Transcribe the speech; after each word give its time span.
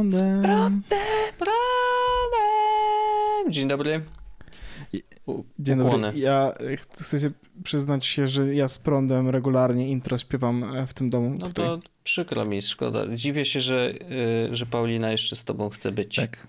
prądem. 0.00 0.42
Z 0.42 0.42
prądem, 0.42 0.82
prądem. 1.38 1.52
Dzień 3.52 3.68
dobry. 3.68 4.02
U, 5.26 5.44
Dzień 5.58 5.78
dobry. 5.78 6.18
Ja 6.18 6.54
e, 6.72 6.76
chcę 6.76 7.20
się 7.20 7.30
przyznać 7.64 8.06
się, 8.06 8.28
że 8.28 8.54
ja 8.54 8.68
z 8.68 8.78
prądem 8.78 9.28
regularnie 9.28 9.88
intro 9.88 10.18
śpiewam 10.18 10.64
e, 10.64 10.86
w 10.86 10.94
tym 10.94 11.10
domu. 11.10 11.34
No 11.38 11.46
tutaj. 11.46 11.66
to 11.66 11.78
przykro 12.04 12.44
mi, 12.44 12.62
szkoda. 12.62 13.16
Dziwię 13.16 13.44
się, 13.44 13.60
że, 13.60 13.94
e, 14.50 14.54
że 14.54 14.66
Paulina 14.66 15.10
jeszcze 15.10 15.36
z 15.36 15.44
tobą 15.44 15.68
chce 15.68 15.92
być. 15.92 16.16
Tak. 16.16 16.46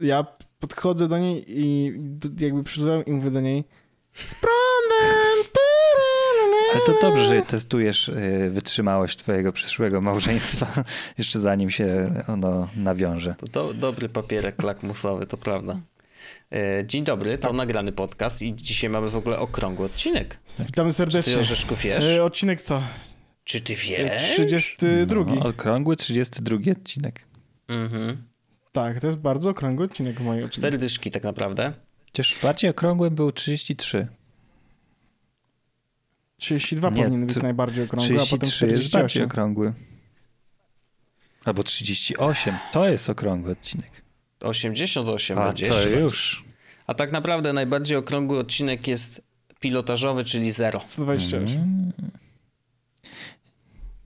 Ja 0.00 0.26
podchodzę 0.60 1.08
do 1.08 1.18
niej 1.18 1.44
i 1.48 1.92
jakby 2.40 2.64
przyszedłem 2.64 3.04
i 3.04 3.12
mówię 3.12 3.30
do 3.30 3.40
niej 3.40 3.64
z 4.12 4.34
prądem, 4.34 5.52
ty! 5.52 5.65
Ale 6.76 6.84
to 6.84 7.00
dobrze, 7.00 7.26
że 7.26 7.42
testujesz 7.42 8.08
y, 8.08 8.50
wytrzymałość 8.52 9.16
twojego 9.16 9.52
przyszłego 9.52 10.00
małżeństwa, 10.00 10.84
jeszcze 11.18 11.40
zanim 11.40 11.70
się 11.70 12.14
ono 12.28 12.68
nawiąże. 12.76 13.34
To 13.34 13.46
do, 13.46 13.74
dobry 13.74 14.08
papierek 14.08 14.62
lakmusowy, 14.62 15.26
to 15.26 15.36
prawda. 15.36 15.80
E, 16.52 16.86
dzień 16.86 17.04
dobry, 17.04 17.38
to 17.38 17.48
tak. 17.48 17.56
nagrany 17.56 17.92
podcast 17.92 18.42
i 18.42 18.54
dzisiaj 18.54 18.90
mamy 18.90 19.08
w 19.08 19.16
ogóle 19.16 19.38
okrągły 19.38 19.86
odcinek. 19.86 20.38
Tak. 20.56 20.66
Witamy 20.66 20.92
serdecznie. 20.92 21.22
Czy 21.22 21.30
ty 21.30 21.40
orzeszków 21.40 21.84
jesz? 21.84 22.04
E, 22.04 22.24
odcinek 22.24 22.62
co? 22.62 22.82
Czy 23.44 23.60
ty 23.60 23.72
e, 23.72 23.76
wiesz? 23.76 24.22
32. 24.22 25.24
No, 25.24 25.46
okrągły 25.46 25.96
32 25.96 26.56
odcinek. 26.72 27.26
Mhm. 27.68 28.16
Tak, 28.72 29.00
to 29.00 29.06
jest 29.06 29.18
bardzo 29.18 29.50
okrągły 29.50 29.84
odcinek 29.84 30.20
w 30.20 30.24
mojej 30.24 30.50
Cztery 30.50 30.78
dyszki 30.78 31.10
tak 31.10 31.22
naprawdę. 31.22 31.72
Chociaż 32.06 32.38
bardziej 32.42 32.70
okrągły 32.70 33.10
był 33.10 33.32
33. 33.32 34.08
32 36.36 36.90
Nie, 36.90 36.96
powinien 36.96 37.26
być 37.26 37.36
najbardziej 37.36 37.84
okrągły, 37.84 38.16
a 38.16 38.26
potem 38.30 38.48
33 38.50 38.66
jest 38.66 38.82
bardziej 38.82 38.88
48. 38.88 39.24
okrągły. 39.24 39.72
Albo 41.44 41.62
38. 41.62 42.54
To 42.72 42.88
jest 42.88 43.10
okrągły 43.10 43.52
odcinek. 43.52 43.90
88 44.40 45.38
A 45.38 45.46
będzie. 45.46 45.66
to 45.66 45.88
już. 45.88 46.44
A 46.86 46.94
tak 46.94 47.12
naprawdę 47.12 47.52
najbardziej 47.52 47.96
okrągły 47.96 48.38
odcinek 48.38 48.88
jest 48.88 49.22
pilotażowy, 49.60 50.24
czyli 50.24 50.52
zero. 50.52 50.80
128. 50.86 51.58
Mm. 51.58 51.92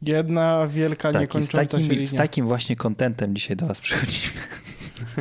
Jedna 0.02 0.66
wielka, 0.68 1.12
Tak, 1.12 1.14
i 1.14 1.18
z 1.18 1.20
niekończąca 1.20 1.62
się 1.62 1.68
takim, 1.68 1.92
linia. 1.92 2.06
z 2.06 2.14
takim 2.14 2.46
właśnie 2.46 2.76
kontentem 2.76 3.34
dzisiaj 3.34 3.56
do 3.56 3.66
was 3.66 3.80
przychodzimy. 3.80 4.32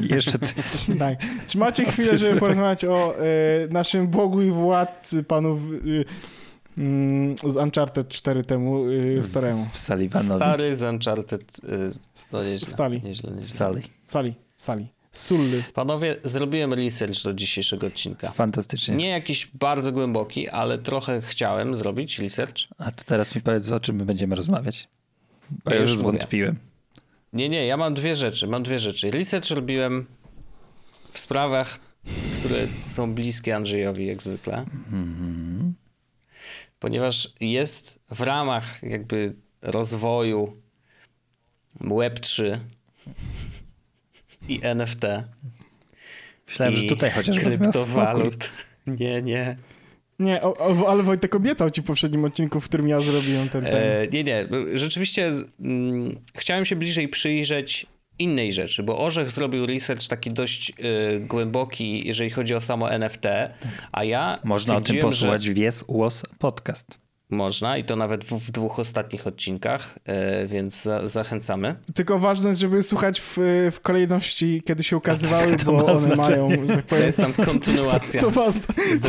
Jeszcze 0.15 0.39
ty, 0.39 0.53
Tak. 0.99 1.19
Czy 1.47 1.57
macie 1.57 1.85
chwilę, 1.85 2.17
żeby 2.17 2.39
porozmawiać 2.39 2.85
o 2.85 3.15
e, 3.17 3.21
naszym 3.69 4.07
Bogu 4.07 4.41
i 4.41 4.51
władcy 4.51 5.23
panów 5.23 5.59
mm, 5.59 6.03
z 7.47 7.55
Uncharted 7.55 8.07
4 8.09 8.43
temu, 8.43 8.83
e, 9.19 9.23
staremu. 9.23 9.67
w 9.71 9.77
Sullivanowi. 9.77 10.35
Stary 10.39 10.75
z 10.75 10.83
Uncharted. 10.83 11.59
Y, 11.63 12.29
to 12.31 12.37
nieźle. 12.43 12.67
Stali. 12.67 13.01
Nieźle, 13.03 13.31
nieźle. 13.31 13.51
Sali. 13.57 13.81
Sali, 14.05 14.33
Sali. 14.57 14.87
Sully. 15.11 15.63
Panowie, 15.73 16.15
zrobiłem 16.23 16.73
research 16.73 17.23
do 17.23 17.33
dzisiejszego 17.33 17.87
odcinka. 17.87 18.31
Fantastycznie. 18.31 18.95
Nie 18.95 19.09
jakiś 19.09 19.45
bardzo 19.53 19.91
głęboki, 19.91 20.49
ale 20.49 20.77
trochę 20.77 21.21
chciałem 21.21 21.75
zrobić 21.75 22.19
research. 22.19 22.55
A 22.77 22.91
to 22.91 23.03
teraz 23.03 23.35
mi 23.35 23.41
powiedz, 23.41 23.71
o 23.71 23.79
czym 23.79 23.95
my 23.95 24.05
będziemy 24.05 24.35
rozmawiać. 24.35 24.87
Bo 25.65 25.71
Ja 25.71 25.75
ja 25.75 25.81
już 25.81 25.91
mówię. 25.91 25.99
zwątpiłem. 25.99 26.55
Nie, 27.33 27.49
nie, 27.49 27.65
ja 27.65 27.77
mam 27.77 27.93
dwie 27.93 28.15
rzeczy. 28.15 28.47
Mam 28.47 28.63
dwie 28.63 28.79
rzeczy. 28.79 29.11
Research 29.11 29.49
robiłem 29.51 30.05
w 31.11 31.19
sprawach, 31.19 31.79
które 32.39 32.67
są 32.85 33.13
bliskie 33.13 33.55
Andrzejowi, 33.55 34.05
jak 34.07 34.23
zwykle. 34.23 34.57
Mhm. 34.91 35.68
Ponieważ 36.79 37.29
jest 37.39 38.03
w 38.11 38.21
ramach 38.21 38.83
jakby 38.83 39.35
rozwoju 39.61 40.61
Web3 41.81 42.57
i 44.47 44.59
NFT. 44.63 45.01
Myślałem, 46.47 46.73
i 46.73 46.77
że 46.77 46.83
tutaj 46.83 47.11
chociaż 47.11 47.39
kryptowalut. 47.39 48.49
Nie, 48.87 49.21
nie. 49.21 49.57
Nie, 50.19 50.41
o, 50.41 50.53
o, 50.57 50.89
ale 50.89 51.03
Wojtek 51.03 51.35
obiecał 51.35 51.69
ci 51.69 51.81
w 51.81 51.85
poprzednim 51.85 52.25
odcinku, 52.25 52.59
w 52.61 52.65
którym 52.65 52.87
ja 52.87 53.01
zrobiłem 53.01 53.49
ten, 53.49 53.63
ten. 53.63 53.75
E, 53.75 54.07
nie, 54.07 54.23
nie. 54.23 54.47
Rzeczywiście 54.73 55.33
z- 55.33 55.43
mm, 55.59 56.19
chciałem 56.35 56.65
się 56.65 56.75
bliżej 56.75 57.07
przyjrzeć 57.07 57.85
innej 58.19 58.51
rzeczy, 58.51 58.83
bo 58.83 58.99
Orzech 58.99 59.31
zrobił 59.31 59.65
research 59.65 60.07
taki 60.07 60.31
dość 60.31 60.69
y, 60.79 61.19
głęboki, 61.19 62.07
jeżeli 62.07 62.29
chodzi 62.29 62.55
o 62.55 62.61
samo 62.61 62.91
NFT, 62.91 63.23
a 63.91 64.03
ja 64.03 64.39
Można 64.43 64.75
o 64.75 64.81
tym 64.81 64.97
posłuchać 64.99 65.43
Że 65.43 65.53
w 65.53 65.57
Yes 65.57 65.83
Was 65.89 66.23
Podcast. 66.39 66.99
można 67.29 67.77
i 67.77 67.83
to 67.83 67.95
nawet 67.95 68.23
w, 68.25 68.31
w 68.31 68.51
dwóch 68.51 68.79
ostatnich 68.79 69.27
odcinkach, 69.27 69.99
y, 70.43 70.47
więc 70.47 70.83
za, 70.83 71.07
zachęcamy. 71.07 71.75
Tylko 71.95 72.19
ważne 72.19 72.49
jest, 72.49 72.61
żeby 72.61 72.83
słuchać 72.83 73.21
w, 73.21 73.37
w 73.71 73.79
kolejności, 73.81 74.61
kiedy 74.65 74.83
się 74.83 74.97
ukazywały, 74.97 75.55
To 75.55 75.65
bo 75.65 75.71
ma 75.73 75.83
one 75.83 76.15
znaczenie. 76.15 76.55
mają, 76.55 76.67
tak 76.67 76.85
To 76.85 76.95
jest 76.95 77.17
tam 77.17 77.33
kontynuacja. 77.33 78.21
to 78.23 78.31
ma, 78.31 78.51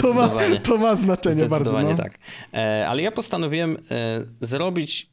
to 0.00 0.15
ma, 0.15 0.31
to 0.62 0.77
ma 0.78 0.94
znaczenie 0.94 1.37
bardzo. 1.37 1.56
Zdecydowanie 1.56 1.91
No. 1.91 1.97
tak. 1.97 2.19
E, 2.54 2.87
ale 2.88 3.03
ja 3.03 3.12
postanowiłem 3.12 3.77
e, 3.91 4.25
zrobić 4.41 5.10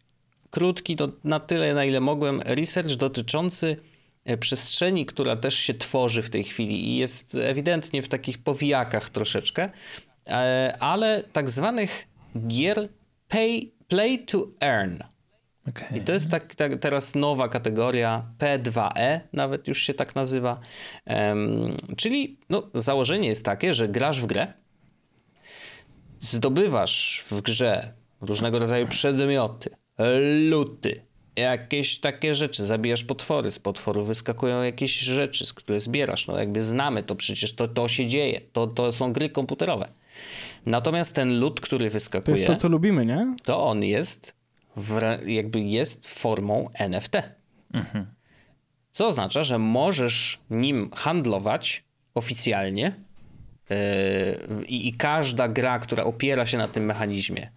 krótki, 0.49 0.97
na 1.23 1.39
tyle 1.39 1.73
na 1.73 1.85
ile 1.85 1.99
mogłem, 1.99 2.41
research 2.41 2.95
dotyczący 2.95 3.77
e, 4.25 4.37
przestrzeni, 4.37 5.05
która 5.05 5.35
też 5.35 5.55
się 5.55 5.73
tworzy 5.73 6.21
w 6.21 6.29
tej 6.29 6.43
chwili 6.43 6.89
i 6.89 6.97
jest 6.97 7.35
ewidentnie 7.35 8.01
w 8.01 8.07
takich 8.07 8.37
powijakach 8.37 9.09
troszeczkę, 9.09 9.69
e, 10.27 10.77
ale 10.79 11.23
tak 11.33 11.49
zwanych 11.49 12.07
gier 12.47 12.89
pay, 13.27 13.71
play 13.87 14.25
to 14.25 14.47
earn. 14.61 14.97
Okay. 15.69 15.97
I 15.97 16.01
to 16.01 16.13
jest 16.13 16.31
tak, 16.31 16.55
tak 16.55 16.79
teraz 16.79 17.15
nowa 17.15 17.49
kategoria 17.49 18.25
P2E, 18.39 19.19
nawet 19.33 19.67
już 19.67 19.81
się 19.81 19.93
tak 19.93 20.15
nazywa. 20.15 20.59
Em, 21.05 21.77
czyli 21.97 22.39
no, 22.49 22.69
założenie 22.73 23.27
jest 23.27 23.45
takie, 23.45 23.73
że 23.73 23.87
grasz 23.87 24.21
w 24.21 24.25
grę, 24.25 24.53
zdobywasz 26.19 27.25
w 27.31 27.41
grze 27.41 27.93
różnego 28.21 28.59
rodzaju 28.59 28.87
przedmioty, 28.87 29.69
luty, 30.49 31.01
jakieś 31.35 31.99
takie 31.99 32.35
rzeczy, 32.35 32.65
zabijasz 32.65 33.03
potwory, 33.03 33.51
z 33.51 33.59
potworów 33.59 34.07
wyskakują 34.07 34.63
jakieś 34.63 34.99
rzeczy, 34.99 35.45
z 35.45 35.53
które 35.53 35.79
zbierasz. 35.79 36.27
No 36.27 36.39
jakby 36.39 36.61
znamy 36.61 37.03
to, 37.03 37.15
przecież 37.15 37.55
to, 37.55 37.67
to 37.67 37.87
się 37.87 38.07
dzieje, 38.07 38.41
to, 38.53 38.67
to 38.67 38.91
są 38.91 39.13
gry 39.13 39.29
komputerowe. 39.29 39.87
Natomiast 40.65 41.15
ten 41.15 41.39
lód, 41.39 41.61
który 41.61 41.85
To 41.87 41.93
wyskakuje 41.93 42.37
jest 42.37 42.47
to, 42.47 42.55
co 42.55 42.67
lubimy, 42.67 43.05
nie? 43.05 43.35
to 43.43 43.65
on 43.67 43.83
jest 43.83 44.35
w, 44.77 45.01
jakby 45.25 45.59
jest 45.59 46.07
formą 46.07 46.69
NFT. 46.73 47.13
Co 48.91 49.07
oznacza, 49.07 49.43
że 49.43 49.59
możesz 49.59 50.39
nim 50.49 50.89
handlować 50.95 51.83
oficjalnie 52.15 52.95
yy, 53.69 53.75
i 54.67 54.93
każda 54.93 55.47
gra, 55.47 55.79
która 55.79 56.03
opiera 56.03 56.45
się 56.45 56.57
na 56.57 56.67
tym 56.67 56.85
mechanizmie 56.85 57.51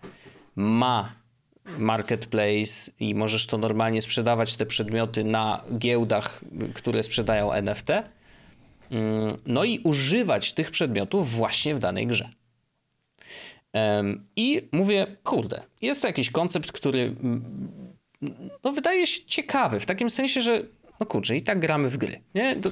ma 0.57 1.20
marketplace 1.79 2.91
i 3.01 3.15
możesz 3.15 3.47
to 3.47 3.59
normalnie 3.59 4.03
sprzedawać 4.03 4.57
te 4.57 4.67
przedmioty 4.67 5.25
na 5.25 5.65
giełdach, 5.79 6.41
które 6.75 7.03
sprzedają 7.03 7.53
NFT. 7.53 7.91
Mm, 7.91 9.37
No 9.47 9.65
i 9.65 9.79
używać 9.79 10.53
tych 10.53 10.71
przedmiotów 10.71 11.31
właśnie 11.31 11.75
w 11.75 11.79
danej 11.79 12.07
grze. 12.07 12.29
I 14.37 14.69
mówię, 14.73 15.17
kurde, 15.25 15.63
jest 15.83 16.03
to 16.03 16.09
jakiś 16.09 16.31
koncept, 16.31 16.73
który 16.73 17.01
mm, 17.01 17.45
no, 18.65 18.73
wydaje 18.73 19.07
się 19.07 19.25
ciekawy, 19.27 19.81
w 19.81 19.87
takim 19.87 20.11
sensie, 20.11 20.43
że 20.43 20.63
no 21.01 21.07
kurczę, 21.07 21.37
i 21.37 21.43
tak 21.43 21.61
gramy 21.61 21.91
w 21.91 21.97
gry. 21.97 22.21
Nie? 22.35 22.57
To, 22.57 22.71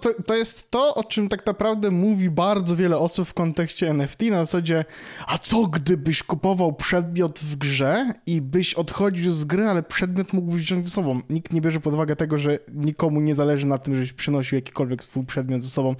to, 0.00 0.22
to 0.26 0.34
jest 0.34 0.70
to, 0.70 0.94
o 0.94 1.04
czym 1.04 1.28
tak 1.28 1.46
naprawdę 1.46 1.90
mówi 1.90 2.30
bardzo 2.30 2.76
wiele 2.76 2.98
osób 2.98 3.28
w 3.28 3.34
kontekście 3.34 3.90
NFT, 3.90 4.22
na 4.22 4.44
zasadzie, 4.44 4.84
a 5.26 5.38
co 5.38 5.66
gdybyś 5.66 6.22
kupował 6.22 6.72
przedmiot 6.72 7.38
w 7.38 7.56
grze 7.56 8.12
i 8.26 8.40
byś 8.42 8.74
odchodził 8.74 9.32
z 9.32 9.44
gry, 9.44 9.64
ale 9.64 9.82
przedmiot 9.82 10.32
mógłbyś 10.32 10.62
wziąć 10.62 10.88
ze 10.88 10.94
sobą. 10.94 11.20
Nikt 11.30 11.52
nie 11.52 11.60
bierze 11.60 11.80
pod 11.80 11.94
uwagę 11.94 12.16
tego, 12.16 12.38
że 12.38 12.58
nikomu 12.74 13.20
nie 13.20 13.34
zależy 13.34 13.66
na 13.66 13.78
tym, 13.78 13.94
żebyś 13.94 14.12
przynosił 14.12 14.56
jakikolwiek 14.56 15.04
swój 15.04 15.26
przedmiot 15.26 15.62
ze 15.62 15.70
sobą 15.70 15.94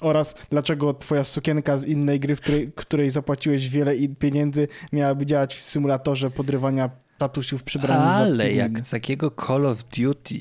oraz 0.00 0.34
dlaczego 0.50 0.94
twoja 0.94 1.24
sukienka 1.24 1.78
z 1.78 1.86
innej 1.86 2.20
gry, 2.20 2.36
w 2.36 2.40
której, 2.40 2.72
której 2.74 3.10
zapłaciłeś 3.10 3.68
wiele 3.68 3.94
pieniędzy, 4.18 4.68
miałaby 4.92 5.26
działać 5.26 5.54
w 5.54 5.60
symulatorze 5.60 6.30
podrywania 6.30 7.05
tatusiów 7.18 7.62
przebranych 7.62 8.10
za 8.12 8.16
Ale 8.16 8.52
jak 8.52 8.80
z 8.80 8.90
takiego 8.90 9.32
Call 9.46 9.66
of 9.66 9.84
Duty 9.84 10.40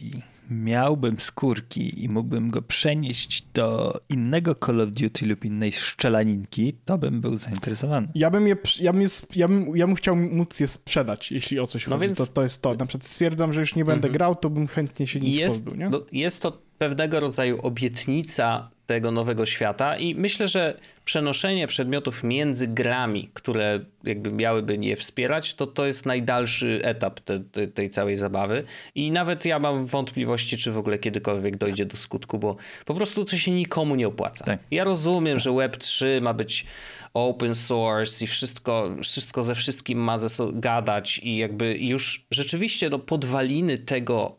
miałbym 0.50 1.20
skórki 1.20 2.04
i 2.04 2.10
mógłbym 2.10 2.50
go 2.50 2.62
przenieść 2.62 3.48
do 3.54 4.00
innego 4.10 4.56
Call 4.66 4.82
of 4.82 4.90
Duty 4.90 5.26
lub 5.26 5.46
innej 5.46 5.72
szczelaninki, 5.72 6.74
to 6.86 6.98
bym 6.98 7.22
był 7.22 7.38
zainteresowany. 7.38 8.08
Ja 8.16 8.30
bym, 8.30 8.48
je, 8.48 8.56
ja, 8.80 8.94
bym 8.94 9.02
je, 9.02 9.08
ja, 9.36 9.48
bym, 9.48 9.78
ja 9.78 9.88
bym 9.88 9.96
chciał 9.96 10.16
móc 10.16 10.60
je 10.60 10.68
sprzedać, 10.68 11.32
jeśli 11.32 11.60
o 11.60 11.68
coś 11.68 11.88
No 11.88 11.96
chodzi. 11.96 12.08
więc- 12.08 12.18
To, 12.18 12.28
to 12.34 12.44
jest 12.44 12.62
to. 12.62 12.74
Na 12.76 12.86
przykład 12.86 13.08
stwierdzam, 13.10 13.54
że 13.54 13.60
już 13.60 13.76
nie 13.76 13.86
będę 13.86 14.10
grał, 14.10 14.36
to 14.36 14.50
bym 14.50 14.68
chętnie 14.68 15.08
się 15.08 15.20
nich 15.20 15.36
jest, 15.36 15.64
pozbył, 15.66 15.90
nie? 15.90 15.90
jest 16.12 16.42
to 16.42 16.62
pewnego 16.78 17.20
rodzaju 17.20 17.60
obietnica 17.62 18.70
tego 18.86 19.12
nowego 19.12 19.46
świata 19.46 19.98
i 19.98 20.16
myślę, 20.16 20.48
że 20.48 20.80
przenoszenie 21.06 21.68
przedmiotów 21.68 22.24
między 22.24 22.68
grami, 22.68 23.30
które 23.34 23.80
jakby 24.04 24.32
miałyby 24.32 24.78
je 24.82 24.96
wspierać, 24.96 25.54
to 25.54 25.68
to 25.68 25.86
jest 25.86 26.06
najdalszy 26.06 26.80
etap 26.84 27.20
te, 27.20 27.40
te, 27.40 27.68
tej 27.68 27.90
całej 27.90 28.18
zabawy 28.18 28.64
i 28.96 29.12
nawet 29.12 29.46
ja 29.46 29.60
mam 29.60 29.86
wątpliwości, 29.86 30.58
czy 30.58 30.72
w 30.72 30.78
ogóle 30.78 30.98
kiedykolwiek 30.98 31.58
dojdzie 31.58 31.86
do 31.86 31.98
skutku, 31.98 32.40
bo 32.40 32.56
po 32.86 32.94
prostu 32.94 33.26
to 33.26 33.38
się 33.38 33.52
nikomu 33.52 33.96
nie 33.96 34.08
opłaca. 34.08 34.46
Tak. 34.46 34.60
Ja 34.72 34.84
rozumiem, 34.84 35.40
że 35.40 35.50
Web3 35.50 36.22
ma 36.22 36.34
być 36.34 36.66
open 37.14 37.56
source 37.56 38.26
i 38.26 38.28
wszystko, 38.28 38.96
wszystko 39.04 39.44
ze 39.44 39.56
wszystkim 39.56 40.00
ma 40.00 40.18
ze 40.18 40.30
sobą 40.30 40.60
gadać 40.60 41.20
i 41.24 41.38
jakby 41.38 41.78
już 41.78 42.26
rzeczywiście 42.32 42.90
no, 42.90 43.00
podwaliny 43.00 43.78
tego 43.78 44.36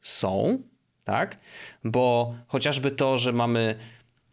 są, 0.00 0.62
tak? 1.08 1.38
Bo 1.84 2.34
chociażby 2.46 2.90
to, 2.90 3.18
że 3.18 3.32
mamy, 3.32 3.74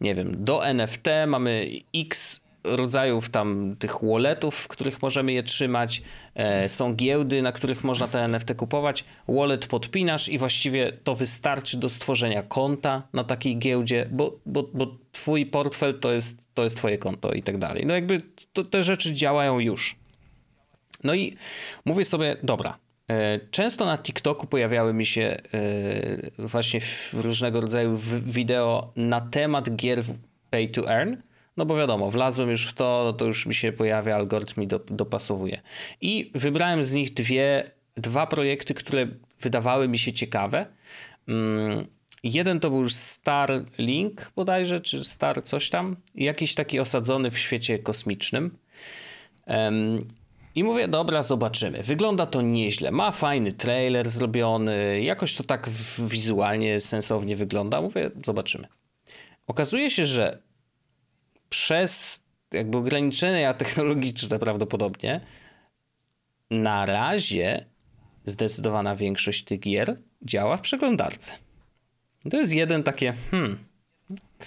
nie 0.01 0.15
wiem, 0.15 0.43
do 0.43 0.65
NFT 0.65 1.07
mamy 1.27 1.67
x 1.95 2.41
rodzajów 2.63 3.29
tam 3.29 3.75
tych 3.79 3.95
walletów, 4.03 4.55
w 4.55 4.67
których 4.67 5.01
możemy 5.01 5.33
je 5.33 5.43
trzymać. 5.43 6.01
E, 6.35 6.69
są 6.69 6.95
giełdy, 6.95 7.41
na 7.41 7.51
których 7.51 7.83
można 7.83 8.07
te 8.07 8.23
NFT 8.23 8.53
kupować. 8.55 9.05
Wallet 9.27 9.67
podpinasz 9.67 10.29
i 10.29 10.37
właściwie 10.37 10.91
to 11.03 11.15
wystarczy 11.15 11.77
do 11.77 11.89
stworzenia 11.89 12.43
konta 12.43 13.03
na 13.13 13.23
takiej 13.23 13.57
giełdzie, 13.57 14.07
bo, 14.11 14.39
bo, 14.45 14.63
bo 14.73 14.97
twój 15.11 15.45
portfel 15.45 15.99
to 15.99 16.11
jest, 16.11 16.47
to 16.53 16.63
jest 16.63 16.77
twoje 16.77 16.97
konto 16.97 17.31
i 17.31 17.43
tak 17.43 17.57
dalej. 17.57 17.85
No 17.85 17.93
jakby 17.93 18.21
to, 18.53 18.63
te 18.63 18.83
rzeczy 18.83 19.13
działają 19.13 19.59
już. 19.59 19.95
No 21.03 21.13
i 21.13 21.35
mówię 21.85 22.05
sobie, 22.05 22.37
dobra, 22.43 22.77
Często 23.51 23.85
na 23.85 23.97
TikToku 23.97 24.47
pojawiały 24.47 24.93
mi 24.93 25.05
się 25.05 25.21
e, 25.21 26.47
właśnie 26.47 26.79
różnego 27.13 27.61
rodzaju 27.61 27.97
wideo 28.25 28.91
na 28.95 29.21
temat 29.21 29.75
gier 29.75 30.03
pay 30.49 30.67
to 30.67 30.91
earn. 30.91 31.15
No 31.57 31.65
bo 31.65 31.77
wiadomo, 31.77 32.11
wlazłem 32.11 32.49
już 32.49 32.67
w 32.67 32.73
to, 32.73 33.01
no 33.05 33.13
to 33.13 33.25
już 33.25 33.45
mi 33.45 33.55
się 33.55 33.71
pojawia, 33.71 34.15
algorytm 34.15 34.61
mi 34.61 34.67
do, 34.67 34.79
dopasowuje. 34.79 35.61
I 36.01 36.31
wybrałem 36.35 36.83
z 36.83 36.93
nich 36.93 37.13
dwie, 37.13 37.71
dwa 37.95 38.27
projekty, 38.27 38.73
które 38.73 39.07
wydawały 39.41 39.87
mi 39.87 39.97
się 39.97 40.13
ciekawe. 40.13 40.65
Mm, 41.27 41.85
jeden 42.23 42.59
to 42.59 42.69
był 42.69 42.89
Starlink 42.89 44.31
bodajże, 44.35 44.79
czy 44.79 45.03
Star 45.03 45.43
coś 45.43 45.69
tam. 45.69 45.95
Jakiś 46.15 46.55
taki 46.55 46.79
osadzony 46.79 47.31
w 47.31 47.37
świecie 47.37 47.79
kosmicznym. 47.79 48.57
I 50.55 50.63
mówię, 50.63 50.87
dobra, 50.87 51.23
zobaczymy. 51.23 51.83
Wygląda 51.83 52.25
to 52.25 52.41
nieźle. 52.41 52.91
Ma 52.91 53.11
fajny 53.11 53.53
trailer 53.53 54.09
zrobiony, 54.09 55.01
jakoś 55.01 55.35
to 55.35 55.43
tak 55.43 55.69
wizualnie 55.99 56.81
sensownie 56.81 57.35
wygląda. 57.35 57.81
Mówię, 57.81 58.11
zobaczymy. 58.25 58.67
Okazuje 59.47 59.89
się, 59.89 60.05
że 60.05 60.41
przez 61.49 62.19
jakby 62.53 62.77
ograniczenia 62.77 63.53
technologiczne 63.53 64.39
prawdopodobnie 64.39 65.21
na 66.51 66.85
razie 66.85 67.65
zdecydowana 68.25 68.95
większość 68.95 69.43
tych 69.43 69.59
gier 69.59 69.97
działa 70.21 70.57
w 70.57 70.61
przeglądarce. 70.61 71.31
To 72.31 72.37
jest 72.37 72.53
jeden 72.53 72.83
takie, 72.83 73.13
hmm, 73.31 73.57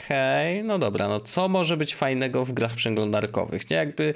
okej, 0.04 0.64
no 0.64 0.78
dobra, 0.78 1.08
no 1.08 1.20
co 1.20 1.48
może 1.48 1.76
być 1.76 1.94
fajnego 1.94 2.44
w 2.44 2.52
grach 2.52 2.74
przeglądarkowych? 2.74 3.70
Nie, 3.70 3.76
jakby 3.76 4.14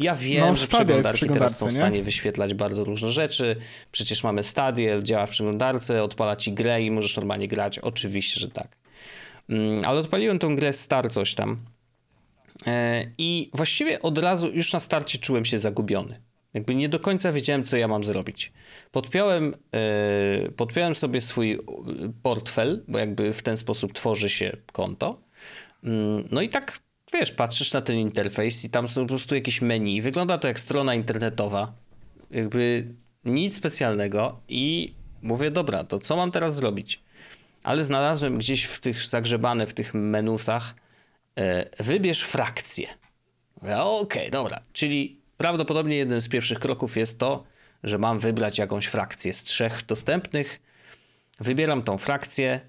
ja 0.00 0.14
wiem, 0.14 0.46
no, 0.46 0.56
że 0.56 0.66
przeglądarki 0.66 1.28
teraz 1.28 1.58
są 1.58 1.68
w 1.68 1.72
stanie 1.72 1.98
nie? 1.98 2.02
wyświetlać 2.02 2.54
bardzo 2.54 2.84
różne 2.84 3.08
rzeczy. 3.08 3.56
Przecież 3.92 4.24
mamy 4.24 4.44
Stadiel, 4.44 5.02
działa 5.02 5.26
w 5.26 5.30
przeglądarce, 5.30 6.02
odpala 6.02 6.36
ci 6.36 6.52
grę 6.52 6.82
i 6.82 6.90
możesz 6.90 7.16
normalnie 7.16 7.48
grać. 7.48 7.78
Oczywiście, 7.78 8.40
że 8.40 8.48
tak. 8.48 8.76
Mm, 9.48 9.84
ale 9.84 10.00
odpaliłem 10.00 10.38
tą 10.38 10.56
grę 10.56 10.72
Star 10.72 11.10
coś 11.10 11.34
tam 11.34 11.64
E, 12.66 13.04
I 13.18 13.50
właściwie 13.54 14.02
od 14.02 14.18
razu 14.18 14.50
już 14.50 14.72
na 14.72 14.80
starcie 14.80 15.18
czułem 15.18 15.44
się 15.44 15.58
zagubiony. 15.58 16.20
Jakby 16.54 16.74
nie 16.74 16.88
do 16.88 17.00
końca 17.00 17.32
wiedziałem, 17.32 17.64
co 17.64 17.76
ja 17.76 17.88
mam 17.88 18.04
zrobić. 18.04 18.52
Podpiąłem, 18.92 19.54
yy, 20.42 20.52
podpiąłem 20.52 20.94
sobie 20.94 21.20
swój 21.20 21.58
portfel, 22.22 22.84
bo 22.88 22.98
jakby 22.98 23.32
w 23.32 23.42
ten 23.42 23.56
sposób 23.56 23.92
tworzy 23.92 24.30
się 24.30 24.56
konto. 24.72 25.20
Yy, 25.82 25.90
no 26.30 26.42
i 26.42 26.48
tak, 26.48 26.78
wiesz, 27.12 27.32
patrzysz 27.32 27.72
na 27.72 27.80
ten 27.80 27.96
interfejs 27.96 28.64
i 28.64 28.70
tam 28.70 28.88
są 28.88 29.00
po 29.00 29.08
prostu 29.08 29.34
jakieś 29.34 29.62
menu. 29.62 30.02
Wygląda 30.02 30.38
to 30.38 30.48
jak 30.48 30.60
strona 30.60 30.94
internetowa. 30.94 31.72
Jakby 32.30 32.94
nic 33.24 33.56
specjalnego 33.56 34.40
i 34.48 34.94
mówię, 35.22 35.50
dobra, 35.50 35.84
to 35.84 35.98
co 35.98 36.16
mam 36.16 36.30
teraz 36.30 36.54
zrobić? 36.54 37.02
Ale 37.62 37.84
znalazłem 37.84 38.38
gdzieś 38.38 38.64
w 38.64 38.80
tych 38.80 39.06
zagrzebane 39.06 39.66
w 39.66 39.74
tych 39.74 39.94
menusach 39.94 40.74
E, 41.40 41.84
wybierz 41.84 42.22
frakcję. 42.22 42.88
Okej, 43.56 43.80
okay, 43.80 44.30
dobra. 44.30 44.60
Czyli 44.72 45.19
prawdopodobnie 45.40 45.96
jeden 45.96 46.20
z 46.20 46.28
pierwszych 46.28 46.58
kroków 46.58 46.96
jest 46.96 47.18
to, 47.18 47.44
że 47.82 47.98
mam 47.98 48.18
wybrać 48.18 48.58
jakąś 48.58 48.86
frakcję 48.86 49.32
z 49.32 49.44
trzech 49.44 49.86
dostępnych. 49.86 50.60
Wybieram 51.38 51.82
tą 51.82 51.98
frakcję 51.98 52.60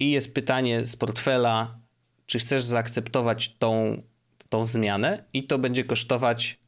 i 0.00 0.10
jest 0.10 0.34
pytanie 0.34 0.86
z 0.86 0.96
portfela, 0.96 1.78
czy 2.26 2.38
chcesz 2.38 2.62
zaakceptować 2.62 3.54
tą, 3.58 4.02
tą 4.48 4.66
zmianę 4.66 5.24
i 5.32 5.44
to 5.44 5.58
będzie 5.58 5.84
kosztować 5.84 6.58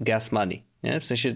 gas 0.00 0.32
money. 0.32 0.62
Nie? 0.82 1.00
W 1.00 1.04
sensie, 1.04 1.34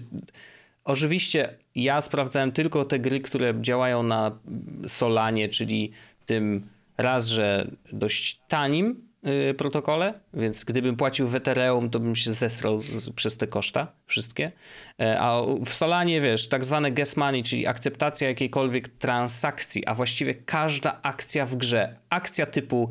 oczywiście 0.84 1.58
ja 1.74 2.00
sprawdzałem 2.00 2.52
tylko 2.52 2.84
te 2.84 2.98
gry, 2.98 3.20
które 3.20 3.54
działają 3.60 4.02
na 4.02 4.38
Solanie, 4.86 5.48
czyli 5.48 5.92
tym 6.26 6.68
raz, 6.98 7.26
że 7.26 7.70
dość 7.92 8.40
tanim 8.48 9.07
Y, 9.28 9.54
protokole, 9.54 10.14
więc 10.34 10.64
gdybym 10.64 10.96
płacił 10.96 11.28
w 11.28 11.34
Ethereum, 11.34 11.90
to 11.90 12.00
bym 12.00 12.16
się 12.16 12.32
zesrał 12.32 12.80
z, 12.80 13.10
przez 13.10 13.36
te 13.36 13.46
koszta 13.46 13.92
wszystkie. 14.06 14.52
E, 15.00 15.20
a 15.20 15.42
w 15.66 15.68
Solanie, 15.68 16.20
wiesz, 16.20 16.48
tak 16.48 16.64
zwane 16.64 16.92
gas 16.92 17.16
money, 17.16 17.42
czyli 17.42 17.66
akceptacja 17.66 18.28
jakiejkolwiek 18.28 18.88
transakcji, 18.88 19.86
a 19.86 19.94
właściwie 19.94 20.34
każda 20.34 21.02
akcja 21.02 21.46
w 21.46 21.56
grze. 21.56 21.96
Akcja 22.10 22.46
typu 22.46 22.90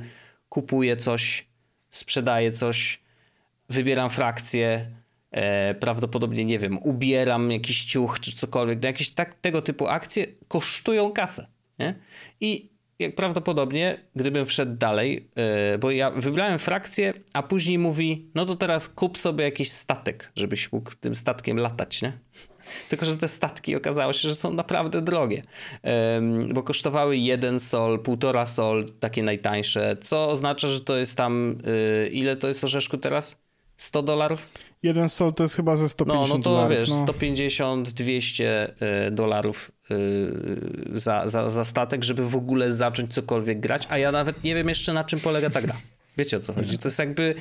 kupuję 0.49 0.97
coś, 0.97 1.47
sprzedaję 1.89 2.51
coś, 2.51 3.01
wybieram 3.69 4.09
frakcję, 4.09 4.91
e, 5.31 5.75
prawdopodobnie, 5.75 6.45
nie 6.45 6.59
wiem, 6.59 6.77
ubieram 6.77 7.51
jakiś 7.51 7.85
ciuch 7.85 8.19
czy 8.19 8.35
cokolwiek, 8.35 8.81
no 8.81 8.87
jakieś 8.87 9.09
tak, 9.09 9.33
tego 9.33 9.61
typu 9.61 9.87
akcje 9.87 10.27
kosztują 10.47 11.11
kasę. 11.11 11.47
Nie? 11.79 11.95
I 12.41 12.76
jak 12.99 13.15
prawdopodobnie, 13.15 13.97
gdybym 14.15 14.45
wszedł 14.45 14.75
dalej, 14.77 15.29
yy, 15.71 15.77
bo 15.77 15.91
ja 15.91 16.11
wybrałem 16.11 16.59
frakcję, 16.59 17.13
a 17.33 17.43
później 17.43 17.79
mówi, 17.79 18.31
no 18.35 18.45
to 18.45 18.55
teraz 18.55 18.89
kup 18.89 19.17
sobie 19.17 19.43
jakiś 19.43 19.71
statek, 19.71 20.31
żebyś 20.35 20.71
mógł 20.71 20.91
tym 20.99 21.15
statkiem 21.15 21.57
latać, 21.57 22.01
nie? 22.01 22.13
Tylko, 22.89 23.05
że 23.05 23.17
te 23.17 23.27
statki 23.27 23.75
okazało 23.75 24.13
się, 24.13 24.27
że 24.27 24.35
są 24.35 24.53
naprawdę 24.53 25.01
drogie, 25.01 25.41
yy, 25.83 26.53
bo 26.53 26.63
kosztowały 26.63 27.17
jeden 27.17 27.59
sol, 27.59 27.99
półtora 27.99 28.45
sol, 28.45 28.85
takie 28.99 29.23
najtańsze, 29.23 29.97
co 30.01 30.29
oznacza, 30.29 30.67
że 30.67 30.81
to 30.81 30.97
jest 30.97 31.17
tam, 31.17 31.57
yy, 32.03 32.09
ile 32.09 32.37
to 32.37 32.47
jest 32.47 32.63
orzeszku 32.63 32.97
teraz? 32.97 33.47
100 33.77 34.03
dolarów? 34.03 34.49
Jeden 34.83 35.09
sol 35.09 35.33
to 35.33 35.43
jest 35.43 35.55
chyba 35.55 35.75
ze 35.75 35.89
150 35.89 36.17
dolarów. 36.19 36.29
No, 36.29 36.37
no 36.37 36.43
to 36.43 36.49
dolarów, 36.49 36.77
wiesz, 36.77 36.89
no. 36.89 37.03
150, 37.03 37.89
200 37.89 38.73
y, 39.07 39.11
dolarów 39.11 39.71
y, 39.91 40.99
za, 40.99 41.27
za, 41.27 41.49
za 41.49 41.65
statek, 41.65 42.03
żeby 42.03 42.29
w 42.29 42.35
ogóle 42.35 42.73
zacząć 42.73 43.13
cokolwiek 43.13 43.59
grać, 43.59 43.83
a 43.89 43.97
ja 43.97 44.11
nawet 44.11 44.43
nie 44.43 44.55
wiem 44.55 44.69
jeszcze 44.69 44.93
na 44.93 45.03
czym 45.03 45.19
polega 45.19 45.49
ta 45.49 45.61
gra. 45.61 45.75
Wiecie 46.17 46.37
o 46.37 46.39
co 46.39 46.53
chodzi? 46.53 46.77
To 46.77 46.87
jest 46.87 46.99
jakby 46.99 47.35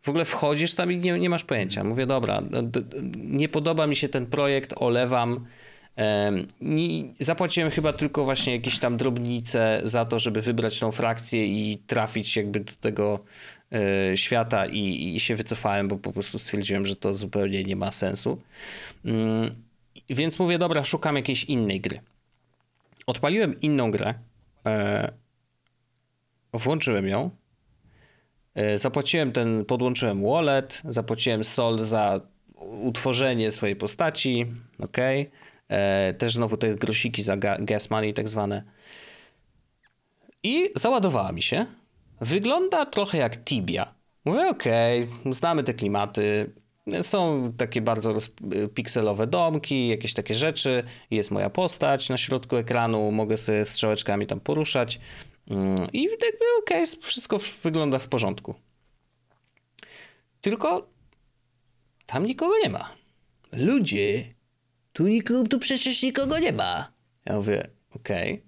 w 0.00 0.08
ogóle 0.08 0.24
wchodzisz 0.24 0.74
tam 0.74 0.92
i 0.92 0.96
nie, 0.96 1.18
nie 1.18 1.30
masz 1.30 1.44
pojęcia. 1.44 1.84
Mówię, 1.84 2.06
dobra, 2.06 2.42
nie 3.16 3.48
podoba 3.48 3.86
mi 3.86 3.96
się 3.96 4.08
ten 4.08 4.26
projekt, 4.26 4.74
olewam. 4.76 5.46
Nie, 6.60 7.04
zapłaciłem 7.20 7.70
chyba 7.70 7.92
tylko 7.92 8.24
właśnie 8.24 8.52
jakieś 8.52 8.78
tam 8.78 8.96
drobnice 8.96 9.80
za 9.84 10.04
to, 10.04 10.18
żeby 10.18 10.40
wybrać 10.40 10.78
tą 10.78 10.92
frakcję 10.92 11.46
i 11.46 11.78
trafić 11.86 12.36
jakby 12.36 12.60
do 12.60 12.72
tego 12.80 13.20
E, 13.20 13.57
świata 14.14 14.66
i, 14.66 15.14
i 15.16 15.20
się 15.20 15.36
wycofałem, 15.36 15.88
bo 15.88 15.96
po 15.96 16.12
prostu 16.12 16.38
stwierdziłem, 16.38 16.86
że 16.86 16.96
to 16.96 17.14
zupełnie 17.14 17.64
nie 17.64 17.76
ma 17.76 17.92
sensu. 17.92 18.42
Mm, 19.04 19.54
więc 20.10 20.38
mówię, 20.38 20.58
dobra, 20.58 20.84
szukam 20.84 21.16
jakiejś 21.16 21.44
innej 21.44 21.80
gry. 21.80 22.00
Odpaliłem 23.06 23.60
inną 23.60 23.90
grę, 23.90 24.14
e, 24.66 25.12
włączyłem 26.52 27.08
ją, 27.08 27.30
e, 28.54 28.78
zapłaciłem 28.78 29.32
ten, 29.32 29.64
podłączyłem 29.64 30.22
wallet, 30.22 30.82
zapłaciłem 30.88 31.44
sol 31.44 31.78
za 31.78 32.20
utworzenie 32.60 33.50
swojej 33.50 33.76
postaci, 33.76 34.46
ok. 34.78 34.96
Też 36.18 36.32
znowu 36.32 36.56
te 36.56 36.74
grosiki 36.74 37.22
za 37.22 37.36
gas 37.36 37.90
money 37.90 38.14
tak 38.14 38.28
zwane. 38.28 38.62
I 40.42 40.70
załadowała 40.76 41.32
mi 41.32 41.42
się 41.42 41.66
Wygląda 42.20 42.86
trochę 42.86 43.18
jak 43.18 43.44
Tibia. 43.44 43.94
Mówię, 44.24 44.48
okej, 44.48 45.02
okay, 45.02 45.32
znamy 45.32 45.64
te 45.64 45.74
klimaty. 45.74 46.52
Są 47.02 47.52
takie 47.56 47.80
bardzo 47.80 48.14
pikselowe 48.74 49.26
domki, 49.26 49.88
jakieś 49.88 50.14
takie 50.14 50.34
rzeczy. 50.34 50.84
Jest 51.10 51.30
moja 51.30 51.50
postać 51.50 52.08
na 52.08 52.16
środku 52.16 52.56
ekranu, 52.56 53.12
mogę 53.12 53.36
sobie 53.36 53.64
strzałeczkami 53.64 54.26
tam 54.26 54.40
poruszać. 54.40 55.00
Mm, 55.50 55.92
I 55.92 56.02
jakby 56.02 56.44
okej, 56.62 56.82
okay, 56.82 57.02
wszystko 57.02 57.38
wygląda 57.62 57.98
w 57.98 58.08
porządku. 58.08 58.54
Tylko 60.40 60.88
tam 62.06 62.26
nikogo 62.26 62.54
nie 62.62 62.70
ma. 62.70 62.94
Ludzie, 63.52 64.24
tu, 64.92 65.08
nikogo, 65.08 65.48
tu 65.48 65.58
przecież 65.58 66.02
nikogo 66.02 66.38
nie 66.38 66.52
ma. 66.52 66.92
Ja 67.24 67.36
mówię, 67.36 67.70
okej. 67.94 68.32
Okay. 68.32 68.47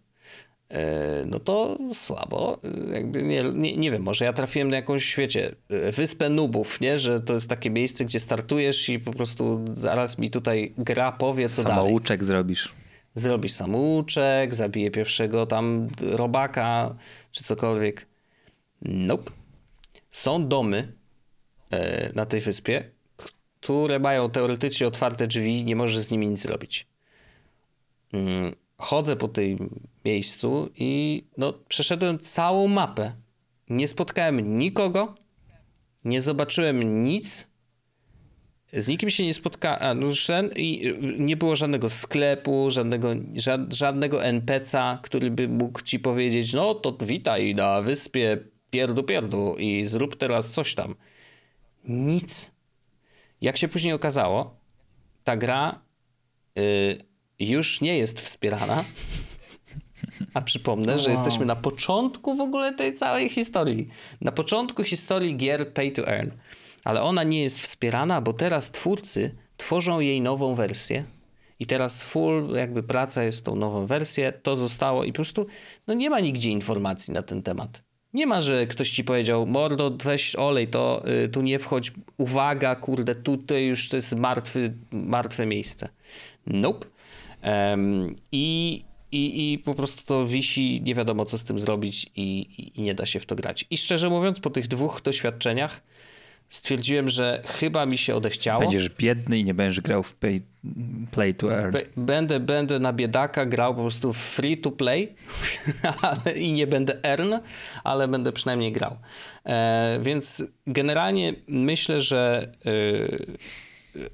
E, 0.71 1.25
no 1.27 1.41
to 1.41 1.79
słabo. 1.93 2.59
E, 2.65 2.95
jakby 2.95 3.23
nie, 3.23 3.43
nie, 3.43 3.77
nie 3.77 3.91
wiem, 3.91 4.03
może 4.03 4.25
ja 4.25 4.33
trafiłem 4.33 4.69
na 4.71 4.77
jakąś, 4.77 5.17
wiecie, 5.17 5.55
e, 5.71 5.93
wyspę 5.93 6.29
nubów, 6.29 6.81
nie? 6.81 6.99
Że 6.99 7.21
to 7.21 7.35
jest 7.35 7.49
takie 7.49 7.71
miejsce, 7.71 8.05
gdzie 8.05 8.21
startujesz 8.21 8.89
i 8.89 8.99
po 8.99 9.13
prostu 9.13 9.65
zaraz 9.75 10.19
mi 10.19 10.31
tutaj 10.31 10.75
gra 10.79 11.13
powie, 11.13 11.49
co 11.49 11.55
Samouczek 11.55 11.77
dalej. 11.77 11.89
Samouczek 11.89 12.25
zrobisz. 12.25 12.73
Zrobisz 13.15 13.53
samouczek, 13.53 14.55
zabije 14.55 14.91
pierwszego 14.91 15.47
tam 15.47 15.89
robaka, 16.01 16.95
czy 17.31 17.45
cokolwiek. 17.45 18.07
Nope. 18.83 19.31
Są 20.11 20.49
domy 20.49 20.93
na 22.15 22.27
tej 22.27 22.41
wyspie, 22.41 22.91
które 23.61 23.99
mają 23.99 24.31
teoretycznie 24.31 24.87
otwarte 24.87 25.27
drzwi, 25.27 25.65
nie 25.65 25.77
możesz 25.77 25.99
z 25.99 26.11
nimi 26.11 26.27
nic 26.27 26.41
zrobić. 26.41 26.87
Chodzę 28.81 29.17
po 29.17 29.29
tym 29.29 29.81
miejscu 30.05 30.71
i 30.77 31.23
no, 31.37 31.53
przeszedłem 31.69 32.19
całą 32.19 32.69
mapę. 32.69 33.13
Nie 33.69 33.89
spotkałem 33.89 34.59
nikogo, 34.59 35.15
nie 36.05 36.21
zobaczyłem 36.21 37.05
nic. 37.05 37.51
Z 38.73 38.89
nikim 38.89 39.11
się 39.11 39.27
nie 39.27 39.35
spotkałem, 39.35 40.01
no, 40.01 40.07
i 40.57 40.95
nie 41.19 41.37
było 41.37 41.57
żadnego 41.57 41.89
sklepu, 41.89 42.71
żadnego, 42.71 43.09
żadnego 43.71 44.19
NPC'a, 44.19 44.99
który 45.03 45.31
by 45.31 45.49
mógł 45.49 45.83
ci 45.83 45.99
powiedzieć, 45.99 46.53
no 46.53 46.75
to 46.75 46.97
witaj 47.07 47.55
na 47.55 47.83
wyspie 47.83 48.39
pierdu 48.71 49.05
pierdu 49.05 49.57
i 49.59 49.87
zrób 49.87 50.17
teraz 50.17 50.51
coś 50.51 50.75
tam. 50.75 50.95
Nic. 51.85 52.51
Jak 53.41 53.57
się 53.57 53.69
później 53.69 53.95
okazało, 53.95 54.57
ta 55.25 55.37
gra 55.37 55.81
y, 56.59 57.10
już 57.41 57.81
nie 57.81 57.99
jest 57.99 58.21
wspierana. 58.21 58.85
A 60.35 60.41
przypomnę, 60.41 60.99
że 60.99 61.11
jesteśmy 61.11 61.47
na 61.47 61.57
początku 61.57 62.35
w 62.35 62.41
ogóle 62.41 62.75
tej 62.75 62.95
całej 62.95 63.29
historii. 63.29 63.89
Na 64.21 64.33
początku 64.33 64.85
historii 64.85 65.37
gier 65.37 65.73
Pay 65.73 65.91
to 65.91 66.09
Earn. 66.09 66.31
Ale 66.85 67.03
ona 67.03 67.23
nie 67.23 67.43
jest 67.43 67.61
wspierana, 67.61 68.21
bo 68.21 68.33
teraz 68.33 68.71
twórcy 68.71 69.35
tworzą 69.57 70.01
jej 70.01 70.21
nową 70.21 70.55
wersję. 70.55 71.05
I 71.59 71.67
teraz 71.67 72.03
full 72.03 72.55
jakby 72.57 72.83
praca 72.83 73.25
jest 73.25 73.45
tą 73.45 73.57
nową 73.57 73.87
wersję. 73.87 74.33
To 74.43 74.57
zostało 74.57 75.05
i 75.05 75.13
po 75.13 75.17
prostu 75.17 75.47
no 75.87 75.95
nie 75.95 76.11
ma 76.11 76.21
nigdzie 76.21 76.51
informacji 76.51 77.15
na 77.15 77.23
ten 77.23 77.43
temat. 77.43 77.83
Nie 78.15 78.27
ma, 78.27 78.41
że 78.41 78.67
ktoś 78.67 78.91
ci 78.91 79.05
powiedział, 79.05 79.47
mordo, 79.47 79.97
weź 80.05 80.37
olej, 80.37 80.69
to 80.69 81.03
y, 81.25 81.29
tu 81.29 81.43
nie 81.43 81.59
wchodź, 81.59 81.93
uwaga, 82.17 82.75
kurde, 82.75 83.15
tutaj 83.15 83.67
już 83.67 83.89
to 83.89 83.97
jest 83.97 84.17
martwy, 84.17 84.75
martwe 84.91 85.47
miejsce. 85.47 85.89
Nope. 86.47 86.87
I, 88.33 88.85
i, 89.13 89.53
I 89.53 89.59
po 89.59 89.75
prostu 89.75 90.05
to 90.07 90.27
wisi, 90.27 90.83
nie 90.85 90.95
wiadomo 90.95 91.25
co 91.25 91.39
z 91.39 91.45
tym 91.45 91.59
zrobić 91.59 92.07
i, 92.17 92.47
i, 92.77 92.83
nie 92.83 92.95
da 92.95 93.07
się 93.07 93.21
w 93.21 93.27
to 93.27 93.37
grać. 93.37 93.65
I 93.71 93.77
szczerze 93.77 94.11
mówiąc, 94.11 94.41
po 94.41 94.51
tych 94.51 94.69
dwóch 94.69 95.03
doświadczeniach 95.03 95.81
stwierdziłem, 96.51 97.09
że 97.09 97.43
chyba 97.47 97.87
mi 97.87 97.99
się 97.99 98.15
odechciało. 98.15 98.61
Będziesz 98.61 98.89
biedny 98.89 99.39
i 99.39 99.45
nie 99.45 99.55
będziesz 99.55 99.81
grał 99.81 100.03
w 100.03 100.15
pay, 100.15 100.41
play 101.11 101.35
to 101.35 101.55
earn. 101.55 101.77
Będę, 101.97 102.41
będę 102.41 102.79
na 102.79 102.93
biedaka 102.93 103.47
grał 103.47 103.75
po 103.75 103.81
prostu 103.81 104.13
free 104.13 104.59
to 104.59 104.71
play 104.71 105.15
i 106.37 106.53
nie 106.53 106.67
będę 106.67 107.05
earn, 107.05 107.35
ale 107.85 108.09
będę 108.09 108.33
przynajmniej 108.33 108.73
grał. 108.73 108.97
E, 109.47 109.99
więc 110.03 110.45
generalnie 110.67 111.35
myślę, 111.49 112.01
że 112.01 112.53
e, 112.67 112.71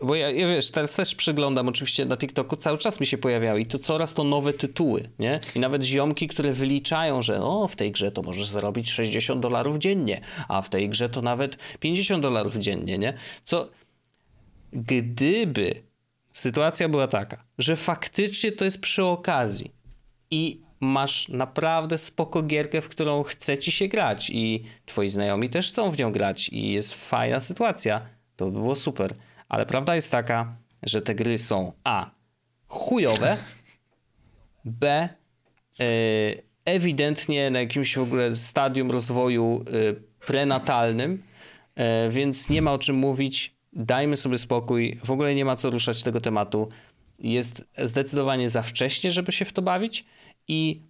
bo 0.03 0.15
ja, 0.15 0.31
ja, 0.31 0.49
wiesz, 0.49 0.71
teraz 0.71 0.95
też 0.95 1.15
przeglądam 1.15 1.69
oczywiście 1.69 2.05
na 2.05 2.17
TikToku, 2.17 2.57
cały 2.57 2.79
czas 2.79 3.01
mi 3.01 3.07
się 3.07 3.19
pojawiały 3.19 3.61
i 3.61 3.67
to 3.67 3.79
coraz 3.79 4.15
to 4.15 4.25
nowe 4.25 4.53
tytuły, 4.53 5.09
nie? 5.19 5.41
I 5.57 5.61
nawet 5.61 5.83
ziomki, 5.83 6.29
które 6.29 6.53
wyliczają, 6.53 7.23
że 7.23 7.43
o, 7.43 7.69
w 7.69 7.77
tej 7.77 7.93
grze 7.93 8.13
to 8.13 8.23
możesz 8.23 8.47
zarobić 8.47 8.91
60 8.91 9.41
dolarów 9.41 9.79
dziennie, 9.79 10.21
a 10.49 10.63
w 10.63 10.69
tej 10.69 10.89
grze 10.89 11.09
to 11.09 11.23
nawet 11.23 11.57
50 11.81 12.23
dolarów 12.23 12.57
dziennie, 12.57 12.99
nie? 12.99 13.15
Co 13.45 13.69
gdyby 14.73 15.83
sytuacja 16.33 16.89
była 16.89 17.09
taka, 17.09 17.45
że 17.59 17.77
faktycznie 17.77 18.53
to 18.53 18.65
jest 18.65 18.81
przy 18.81 19.05
okazji 19.05 19.73
i 20.31 20.63
masz 20.81 21.29
naprawdę 21.29 21.99
spoko 21.99 22.43
gierkę, 22.43 22.81
w 22.81 22.89
którą 22.89 23.23
chce 23.23 23.59
ci 23.59 23.73
się 23.73 23.89
grać 23.89 24.31
i 24.31 24.65
twoi 24.87 25.09
znajomi 25.09 25.51
też 25.51 25.69
chcą 25.69 25.91
w 25.91 25.99
nią 25.99 26.13
grać 26.13 26.49
i 26.49 26.73
jest 26.73 26.95
fajna 26.95 27.41
sytuacja, 27.41 28.07
to 28.37 28.45
by 28.45 28.53
było 28.53 28.77
super 28.77 29.15
ale 29.49 29.67
prawda 29.67 29.95
jest 29.95 30.13
taka, 30.13 30.57
że 30.83 31.03
te 31.03 31.15
gry 31.15 31.39
są 31.39 31.73
A. 31.85 32.11
chujowe, 32.69 33.37
B. 34.65 35.09
Y, 35.81 36.43
ewidentnie 36.65 37.51
na 37.51 37.61
jakimś 37.61 37.97
w 37.97 38.03
ogóle 38.03 38.33
stadium 38.33 38.91
rozwoju 38.91 39.65
y, 39.69 40.03
prenatalnym, 40.27 41.23
y, 42.07 42.11
więc 42.11 42.49
nie 42.49 42.63
ma 42.63 42.73
o 42.73 42.79
czym 42.79 42.97
mówić. 42.97 43.57
Dajmy 43.73 44.17
sobie 44.17 44.39
spokój, 44.39 44.99
w 45.05 45.11
ogóle 45.11 45.35
nie 45.35 45.45
ma 45.45 45.57
co 45.57 45.71
ruszać 45.71 46.03
tego 46.03 46.21
tematu. 46.21 46.69
Jest 47.19 47.71
zdecydowanie 47.79 48.49
za 48.49 48.63
wcześnie, 48.63 49.11
żeby 49.11 49.33
się 49.33 49.45
w 49.45 49.53
to 49.53 49.63
bawić 49.63 50.05
i 50.49 50.83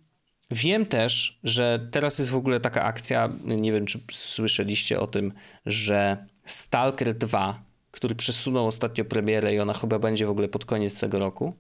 Wiem 0.51 0.87
też, 0.87 1.39
że 1.45 1.89
teraz 1.91 2.19
jest 2.19 2.31
w 2.31 2.37
ogóle 2.37 2.61
taka 2.61 2.83
akcja, 2.83 3.29
nie 3.45 3.73
wiem 3.73 3.87
czy 3.87 4.01
słyszeliście 4.13 5.01
o 5.01 5.07
tym, 5.07 5.33
że 5.67 6.27
Stalker 6.45 7.15
2 7.15 7.66
który 7.97 8.15
przesunął 8.15 8.67
ostatnio 8.67 9.05
premierę 9.05 9.55
i 9.55 9.61
ona 9.61 9.73
chyba 9.73 9.99
będzie 9.99 10.27
w 10.27 10.31
ogóle 10.31 10.49
pod 10.49 10.65
koniec 10.65 11.01
tego 11.01 11.19
roku, 11.19 11.55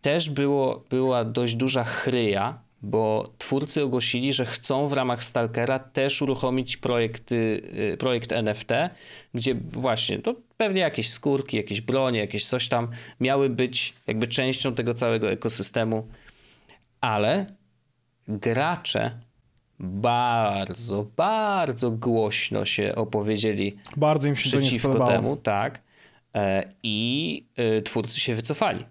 też 0.00 0.30
było, 0.30 0.84
była 0.90 1.24
dość 1.24 1.54
duża 1.54 1.84
chryja, 1.84 2.58
bo 2.82 3.32
twórcy 3.38 3.82
ogłosili, 3.82 4.32
że 4.32 4.46
chcą 4.46 4.88
w 4.88 4.92
ramach 4.92 5.24
Stalkera 5.24 5.78
też 5.78 6.22
uruchomić 6.22 6.76
projekty, 6.76 7.62
y, 7.92 7.96
projekt 7.96 8.32
NFT, 8.32 8.70
gdzie 9.34 9.54
właśnie 9.54 10.18
to 10.18 10.34
pewnie 10.56 10.80
jakieś 10.80 11.10
skórki, 11.10 11.56
jakieś 11.56 11.80
bronie, 11.80 12.18
jakieś 12.18 12.46
coś 12.46 12.68
tam 12.68 12.88
miały 13.20 13.50
być 13.50 13.94
jakby 14.06 14.26
częścią 14.26 14.74
tego 14.74 14.94
całego 14.94 15.30
ekosystemu, 15.30 16.06
ale 17.00 17.46
gracze 18.28 19.20
bardzo, 19.80 21.06
bardzo 21.16 21.90
głośno 21.90 22.64
się 22.64 22.94
opowiedzieli 22.94 23.76
bardzo 23.96 24.28
im 24.28 24.36
się 24.36 24.50
przeciwko 24.50 24.94
to 24.94 25.04
nie 25.04 25.10
temu, 25.10 25.36
tak. 25.36 25.82
E, 26.34 26.72
I 26.82 27.46
e, 27.56 27.82
twórcy 27.82 28.20
się 28.20 28.34
wycofali. 28.34 28.84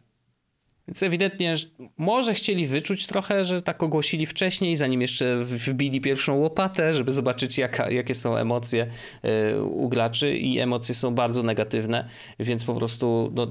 Więc 0.88 1.04
ewidentnie 1.04 1.54
może 1.98 2.34
chcieli 2.34 2.68
wyczuć 2.68 3.08
trochę, 3.08 3.46
że 3.46 3.62
tak 3.62 3.84
ogłosili 3.84 4.26
wcześniej, 4.26 4.76
zanim 4.76 5.02
jeszcze 5.02 5.38
wbili 5.44 6.02
pierwszą 6.02 6.36
łopatę, 6.36 6.94
żeby 6.94 7.12
zobaczyć 7.12 7.58
jaka, 7.58 7.92
jakie 7.92 8.16
są 8.16 8.36
emocje 8.38 8.88
e, 9.24 9.62
u 9.62 9.90
graczy 9.90 10.38
i 10.38 10.60
emocje 10.60 10.96
są 10.96 11.16
bardzo 11.16 11.44
negatywne, 11.44 12.10
więc 12.40 12.66
po 12.66 12.76
prostu 12.76 13.32
no, 13.36 13.48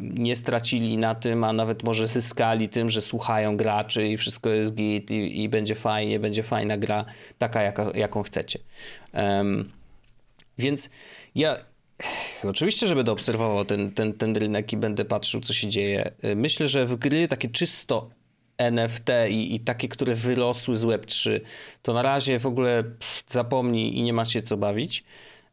nie 0.00 0.36
stracili 0.36 0.96
na 0.96 1.14
tym, 1.14 1.44
a 1.44 1.52
nawet 1.52 1.82
może 1.82 2.06
zyskali 2.06 2.68
tym, 2.68 2.90
że 2.90 3.02
słuchają 3.02 3.56
graczy 3.56 4.08
i 4.08 4.16
wszystko 4.16 4.50
jest 4.50 4.74
git 4.74 5.10
i, 5.10 5.42
i 5.42 5.48
będzie 5.48 5.74
fajnie, 5.74 6.20
będzie 6.20 6.42
fajna 6.42 6.78
gra, 6.78 7.04
taka 7.38 7.62
jaka, 7.62 7.90
jaką 7.94 8.22
chcecie. 8.22 8.58
Um, 9.14 9.70
więc 10.58 10.90
ja 11.34 11.56
oczywiście, 12.44 12.86
że 12.86 12.94
będę 12.94 13.12
obserwował 13.12 13.64
ten, 13.64 13.90
ten, 13.92 14.12
ten 14.12 14.36
rynek 14.36 14.72
i 14.72 14.76
będę 14.76 15.04
patrzył, 15.04 15.40
co 15.40 15.52
się 15.52 15.68
dzieje. 15.68 16.12
Myślę, 16.36 16.66
że 16.66 16.86
w 16.86 16.96
gry 16.96 17.28
takie 17.28 17.48
czysto 17.48 18.10
NFT 18.58 19.08
i, 19.28 19.54
i 19.54 19.60
takie, 19.60 19.88
które 19.88 20.14
wyrosły 20.14 20.76
z 20.76 20.84
Web3, 20.84 21.40
to 21.82 21.92
na 21.94 22.02
razie 22.02 22.38
w 22.38 22.46
ogóle 22.46 22.84
pff, 22.84 23.22
zapomnij 23.26 23.98
i 23.98 24.02
nie 24.02 24.12
ma 24.12 24.24
się 24.24 24.42
co 24.42 24.56
bawić. 24.56 25.04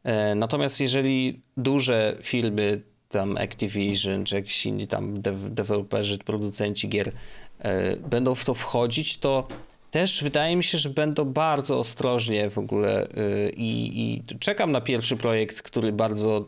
E, 0.04 0.34
natomiast 0.34 0.80
jeżeli 0.80 1.40
duże 1.56 2.16
filmy 2.22 2.80
tam 3.10 3.36
Activision, 3.36 4.24
czy 4.24 4.34
jakiś 4.34 4.66
inni 4.66 4.86
tam 4.86 5.22
deweloperzy, 5.50 6.18
producenci 6.18 6.88
gier 6.88 7.12
e, 7.58 7.96
będą 7.96 8.34
w 8.34 8.44
to 8.44 8.54
wchodzić, 8.54 9.18
to 9.18 9.48
też 9.90 10.22
wydaje 10.22 10.56
mi 10.56 10.64
się, 10.64 10.78
że 10.78 10.90
będą 10.90 11.24
bardzo 11.24 11.78
ostrożnie 11.78 12.50
w 12.50 12.58
ogóle 12.58 13.08
e, 13.08 13.50
i, 13.50 14.22
czekam 14.40 14.72
na 14.72 14.80
pierwszy 14.80 15.16
projekt, 15.16 15.62
który 15.62 15.92
bardzo 15.92 16.44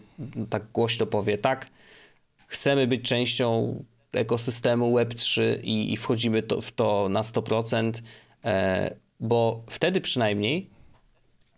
tak 0.50 0.62
głośno 0.72 1.06
powie, 1.06 1.38
tak, 1.38 1.66
chcemy 2.46 2.86
być 2.86 3.02
częścią 3.02 3.76
ekosystemu 4.12 4.96
Web3 4.96 5.42
i, 5.62 5.92
i 5.92 5.96
wchodzimy 5.96 6.42
to, 6.42 6.60
w 6.60 6.72
to 6.72 7.08
na 7.08 7.22
100%, 7.22 7.92
e, 8.44 8.94
bo 9.20 9.62
wtedy 9.70 10.00
przynajmniej 10.00 10.70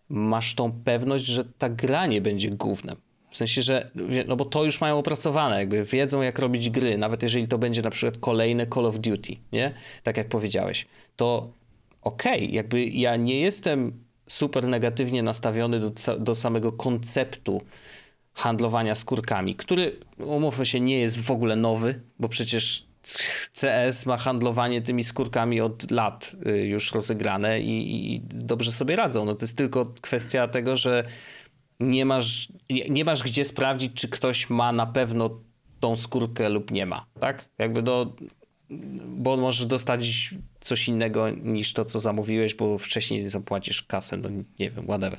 masz 0.09 0.55
tą 0.55 0.73
pewność, 0.73 1.25
że 1.25 1.45
ta 1.45 1.69
gra 1.69 2.07
nie 2.07 2.21
będzie 2.21 2.51
głównym. 2.51 2.97
W 3.35 3.37
sensie, 3.37 3.63
że 3.63 3.91
no 4.27 4.37
bo 4.37 4.45
to 4.45 4.65
już 4.65 4.81
mają 4.81 4.99
opracowane, 4.99 5.59
jakby 5.59 5.85
wiedzą 5.85 6.23
jak 6.23 6.39
robić 6.39 6.71
gry, 6.71 6.99
nawet 6.99 7.23
jeżeli 7.23 7.49
to 7.49 7.59
będzie 7.59 7.83
na 7.83 7.91
przykład 7.91 8.19
kolejne 8.19 8.67
Call 8.67 8.87
of 8.87 8.99
Duty, 8.99 9.37
nie? 9.53 9.75
Tak 10.03 10.17
jak 10.17 10.29
powiedziałeś. 10.29 10.87
To 11.17 11.53
okej, 12.03 12.39
okay, 12.39 12.55
jakby 12.55 12.85
ja 12.85 13.17
nie 13.17 13.41
jestem 13.41 14.05
super 14.27 14.67
negatywnie 14.67 15.23
nastawiony 15.23 15.81
do, 15.81 15.91
do 16.19 16.35
samego 16.35 16.73
konceptu 16.73 17.63
handlowania 18.35 18.95
skórkami, 18.95 19.55
który, 19.55 19.97
umówmy 20.19 20.67
się, 20.67 20.81
nie 20.81 20.99
jest 20.99 21.21
w 21.21 21.31
ogóle 21.31 21.57
nowy, 21.57 22.01
bo 22.19 22.29
przecież 22.29 22.87
CS 23.61 24.07
ma 24.07 24.17
handlowanie 24.17 24.83
tymi 24.83 25.05
skórkami 25.05 25.61
od 25.61 25.91
lat 25.91 26.37
y, 26.47 26.67
już 26.67 26.93
rozegrane 26.93 27.61
i, 27.61 28.15
i, 28.15 28.21
dobrze 28.21 28.73
sobie 28.73 28.97
radzą. 28.97 29.25
No 29.25 29.35
to 29.35 29.45
jest 29.45 29.57
tylko 29.57 29.87
kwestia 30.01 30.49
tego, 30.49 30.77
że 30.77 31.05
nie 31.81 32.05
masz, 32.05 32.49
nie 32.91 33.05
masz 33.05 33.23
gdzie 33.23 33.45
sprawdzić, 33.45 33.93
czy 33.95 34.09
ktoś 34.09 34.51
ma 34.51 34.73
na 34.73 34.87
pewno 34.87 35.41
tą 35.81 35.97
skórkę 35.97 36.49
lub 36.49 36.71
nie 36.71 36.87
ma, 36.87 37.07
tak? 37.21 37.49
Jakby 37.59 37.83
do, 37.83 38.17
bo 39.07 39.37
możesz 39.37 39.67
dostać 39.67 40.35
coś 40.61 40.89
innego 40.89 41.31
niż 41.31 41.73
to, 41.73 41.85
co 41.85 41.99
zamówiłeś, 41.99 42.55
bo 42.55 42.79
wcześniej 42.79 43.21
zapłacisz 43.21 43.83
kasę, 43.83 44.17
no 44.17 44.29
nie 44.59 44.71
wiem, 44.71 44.85
whatever. 44.85 45.19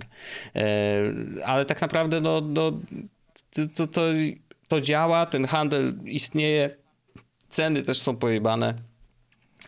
E, 0.56 1.14
ale 1.46 1.66
tak 1.66 1.82
naprawdę 1.82 2.22
no, 2.22 2.42
no, 2.42 2.72
to, 3.76 3.88
to, 3.88 4.02
to 4.68 4.82
działa, 4.82 5.26
ten 5.26 5.46
handel 5.46 5.94
istnieje, 6.06 6.76
ceny 7.50 7.84
też 7.84 7.98
są 7.98 8.16
pojebane. 8.16 8.74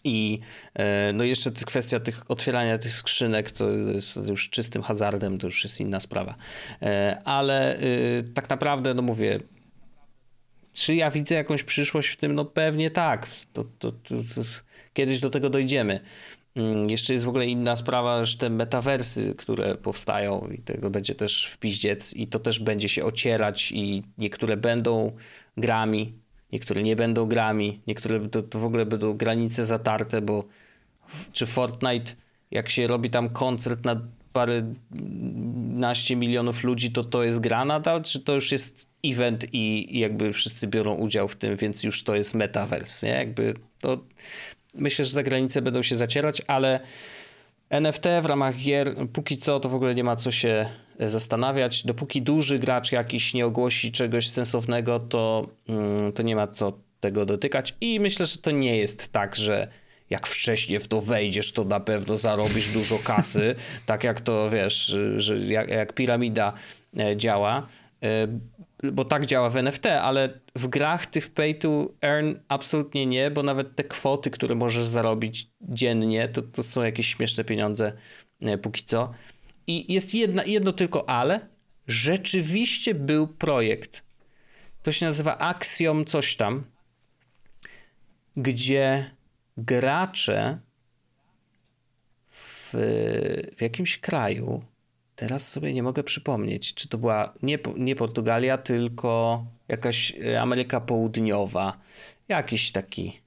I 0.08 0.40
e, 0.74 1.14
no 1.14 1.24
jeszcze 1.24 1.52
kwestia 1.52 2.00
tych 2.00 2.32
otwierania 2.32 2.78
tych 2.78 2.94
skrzynek, 2.94 3.52
co 3.52 3.70
jest 3.70 4.16
już 4.16 4.50
czystym 4.50 4.82
hazardem, 4.82 5.38
to 5.38 5.48
już 5.48 5.64
jest 5.64 5.80
inna 5.80 6.00
sprawa. 6.00 6.36
E, 6.82 7.22
ale 7.26 7.80
tak 8.34 8.50
naprawdę, 8.50 8.94
no 8.94 9.02
mówię, 9.02 9.40
czy 10.74 10.96
ja 10.96 11.12
widzę 11.12 11.36
jakąś 11.36 11.64
przyszłość 11.64 12.10
w 12.10 12.18
tym? 12.18 12.36
No 12.36 12.46
pewnie 12.46 12.90
tak. 12.90 13.28
To, 13.54 13.64
to, 13.80 13.92
to, 13.92 14.12
kiedyś 14.94 15.20
do 15.20 15.30
tego 15.30 15.50
dojdziemy. 15.50 16.00
Mm, 16.56 16.90
jeszcze 16.90 17.14
jest 17.14 17.26
w 17.26 17.30
ogóle 17.30 17.48
inna 17.48 17.76
sprawa, 17.76 18.26
że 18.26 18.38
te 18.38 18.50
metawersy, 18.50 19.36
które 19.36 19.76
powstają 19.76 20.48
i 20.58 20.58
tego 20.58 20.90
będzie 20.90 21.16
też 21.16 21.46
w 21.46 21.58
piździec 21.58 22.14
i 22.14 22.28
to 22.28 22.40
też 22.40 22.60
będzie 22.60 22.90
się 22.90 23.06
ocierać 23.06 23.72
i 23.72 24.04
niektóre 24.18 24.58
będą 24.58 25.16
grami, 25.58 26.14
niektóre 26.52 26.84
nie 26.84 26.96
będą 26.96 27.26
grami, 27.26 27.82
niektóre 27.88 28.30
to, 28.30 28.44
to 28.44 28.60
w 28.60 28.66
ogóle 28.66 28.86
będą 28.86 29.14
granice 29.14 29.66
zatarte, 29.66 30.22
bo 30.22 30.44
czy 31.32 31.46
Fortnite, 31.46 32.12
jak 32.52 32.70
się 32.70 32.88
robi 32.88 33.10
tam 33.10 33.30
koncert 33.30 33.86
na 33.86 34.02
parę 34.34 34.74
naście 35.70 36.16
milionów 36.16 36.64
ludzi, 36.64 36.92
to 36.92 37.04
to 37.04 37.24
jest 37.24 37.40
gra 37.40 37.66
nadal, 37.66 38.04
czy 38.04 38.20
to 38.20 38.36
już 38.36 38.52
jest 38.52 38.88
event 39.06 39.54
i, 39.54 39.96
i 39.96 40.00
jakby 40.00 40.34
wszyscy 40.34 40.68
biorą 40.68 40.96
udział 40.96 41.28
w 41.28 41.36
tym, 41.36 41.56
więc 41.56 41.84
już 41.84 42.04
to 42.04 42.16
jest 42.16 42.34
metaverse, 42.34 43.08
nie? 43.08 43.14
Jakby 43.14 43.54
to 43.80 44.04
myślę, 44.74 45.06
że 45.06 45.12
za 45.12 45.24
granice 45.24 45.62
będą 45.62 45.82
się 45.82 45.96
zacierać, 45.96 46.42
ale 46.48 46.80
NFT 47.70 48.06
w 48.22 48.26
ramach 48.26 48.56
gier, 48.56 48.96
póki 49.14 49.38
co 49.38 49.60
to 49.60 49.70
w 49.70 49.76
ogóle 49.76 49.96
nie 49.96 50.04
ma 50.04 50.16
co 50.16 50.32
się 50.32 50.66
e, 51.00 51.10
zastanawiać. 51.10 51.84
Dopóki 51.86 52.22
duży 52.22 52.60
gracz 52.60 52.92
jakiś 52.92 53.34
nie 53.34 53.46
ogłosi 53.46 53.92
czegoś 53.92 54.30
sensownego, 54.30 55.00
to, 55.00 55.48
mm, 55.70 56.14
to 56.14 56.24
nie 56.24 56.36
ma 56.36 56.48
co 56.48 56.74
tego 57.00 57.26
dotykać. 57.26 57.76
I 57.82 58.00
myślę, 58.00 58.26
że 58.26 58.38
to 58.38 58.52
nie 58.52 58.78
jest 58.78 59.12
tak, 59.12 59.36
że 59.36 59.68
jak 60.10 60.28
wcześniej 60.28 60.80
w 60.80 60.88
to 60.88 61.02
wejdziesz, 61.02 61.52
to 61.52 61.64
na 61.64 61.80
pewno 61.80 62.18
zarobisz 62.18 62.70
dużo 62.74 63.00
kasy. 63.00 63.56
tak 63.86 64.04
jak 64.04 64.22
to 64.22 64.50
wiesz, 64.50 64.98
że 65.18 65.38
jak, 65.38 65.70
jak 65.70 65.94
piramida 65.94 66.54
e, 67.00 67.18
działa. 67.18 67.68
Bo 68.84 69.06
tak 69.06 69.26
działa 69.26 69.50
w 69.50 69.58
NFT, 69.58 69.86
ale 69.86 70.40
w 70.56 70.68
grach 70.68 71.06
tych 71.06 71.30
pay 71.34 71.56
to 71.56 71.90
earn 72.02 72.34
absolutnie 72.48 73.06
nie, 73.06 73.32
bo 73.32 73.44
nawet 73.44 73.76
te 73.76 73.84
kwoty, 73.84 74.30
które 74.30 74.56
możesz 74.56 74.86
zarobić 74.86 75.52
dziennie, 75.62 76.28
to, 76.28 76.42
to 76.42 76.64
są 76.64 76.84
jakieś 76.84 77.08
śmieszne 77.08 77.44
pieniądze 77.44 77.94
e, 78.42 78.58
póki 78.58 78.84
co. 78.84 79.12
I 79.68 79.94
jest 79.94 80.16
jedna, 80.16 80.44
jedno 80.44 80.72
tylko 80.72 81.10
ale. 81.10 81.48
Rzeczywiście 81.88 82.96
był 82.96 83.28
projekt. 83.28 84.04
To 84.84 84.92
się 84.92 85.06
nazywa 85.06 85.38
Axiom 85.38 86.06
coś 86.06 86.36
tam, 86.36 86.64
gdzie 88.38 89.12
gracze 89.58 90.60
w, 92.30 92.70
w 93.58 93.62
jakimś 93.62 93.98
kraju 93.98 94.64
Teraz 95.18 95.48
sobie 95.48 95.74
nie 95.74 95.84
mogę 95.84 96.04
przypomnieć, 96.04 96.74
czy 96.74 96.88
to 96.88 96.98
była 96.98 97.34
nie, 97.44 97.60
nie 97.78 97.96
Portugalia, 97.96 98.58
tylko 98.58 99.44
jakaś 99.68 100.14
e, 100.26 100.42
Ameryka 100.42 100.82
Południowa. 100.82 101.78
Jakiś 102.28 102.72
taki. 102.72 103.22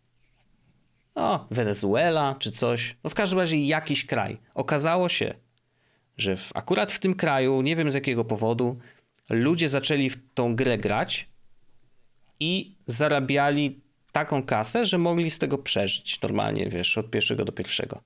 No, 1.17 1.47
Wenezuela 1.51 2.37
czy 2.39 2.53
coś. 2.53 2.97
No 3.05 3.11
w 3.11 3.15
każdym 3.15 3.39
razie 3.39 3.67
jakiś 3.67 4.07
kraj. 4.07 4.39
Okazało 4.55 5.09
się, 5.09 5.35
że 6.17 6.37
w, 6.37 6.51
akurat 6.55 6.93
w 6.93 6.99
tym 6.99 7.15
kraju, 7.15 7.63
nie 7.63 7.77
wiem 7.77 7.91
z 7.91 7.95
jakiego 7.95 8.25
powodu, 8.25 8.79
ludzie 9.31 9.69
zaczęli 9.69 10.11
w 10.11 10.19
tą 10.35 10.57
grę 10.57 10.79
grać 10.79 11.29
i 12.41 12.77
zarabiali 12.87 13.81
taką 14.13 14.43
kasę, 14.43 14.85
że 14.85 14.99
mogli 14.99 15.31
z 15.31 15.39
tego 15.39 15.59
przeżyć 15.59 16.21
normalnie, 16.21 16.67
wiesz, 16.67 16.99
od 16.99 17.11
pierwszego 17.11 17.45
do 17.45 17.53
pierwszego. 17.53 18.01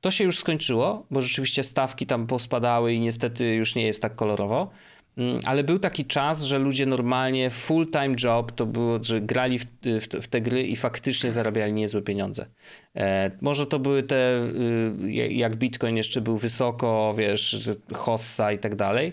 To 0.00 0.10
się 0.10 0.24
już 0.24 0.38
skończyło, 0.38 1.06
bo 1.10 1.20
rzeczywiście 1.20 1.62
stawki 1.62 2.06
tam 2.06 2.26
pospadały 2.26 2.94
i 2.94 3.00
niestety 3.00 3.54
już 3.54 3.74
nie 3.74 3.86
jest 3.86 4.02
tak 4.02 4.14
kolorowo. 4.14 4.70
Mm, 5.16 5.38
ale 5.44 5.64
był 5.64 5.78
taki 5.78 6.04
czas, 6.04 6.42
że 6.42 6.58
ludzie 6.58 6.86
normalnie 6.86 7.50
full-time 7.50 8.16
job 8.24 8.52
to 8.52 8.66
było, 8.66 9.02
że 9.02 9.20
grali 9.20 9.58
w, 9.58 9.64
w, 9.82 10.06
w, 10.22 10.28
te 10.28 10.40
gry 10.40 10.62
i 10.62 10.76
faktycznie 10.76 11.30
zarabiali 11.30 11.72
niezłe 11.72 12.02
pieniądze. 12.02 12.46
E, 12.96 13.30
może 13.40 13.66
to 13.66 13.78
były 13.78 14.02
te, 14.02 14.48
y, 15.04 15.12
jak 15.30 15.56
Bitcoin 15.56 15.96
jeszcze 15.96 16.20
był 16.20 16.38
wysoko, 16.38 17.14
wiesz, 17.18 17.68
hossa 17.94 18.52
i 18.52 18.58
tak 18.58 18.76
dalej. 18.76 19.12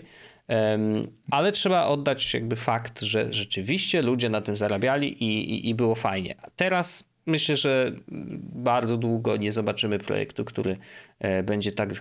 Ale 1.30 1.52
trzeba 1.52 1.86
oddać 1.86 2.34
jakby 2.34 2.56
fakt, 2.56 3.02
że 3.02 3.32
rzeczywiście 3.32 4.02
ludzie 4.02 4.28
na 4.28 4.40
tym 4.40 4.56
zarabiali 4.56 5.24
i, 5.24 5.50
i, 5.50 5.68
i 5.68 5.74
było 5.74 5.94
fajnie. 5.94 6.34
A 6.42 6.50
teraz 6.56 7.15
myślę, 7.26 7.56
że 7.56 7.92
bardzo 8.52 8.96
długo 8.96 9.36
nie 9.36 9.52
zobaczymy 9.52 9.98
projektu, 9.98 10.44
który 10.44 10.76
e, 11.18 11.42
będzie 11.42 11.72
tak 11.72 11.94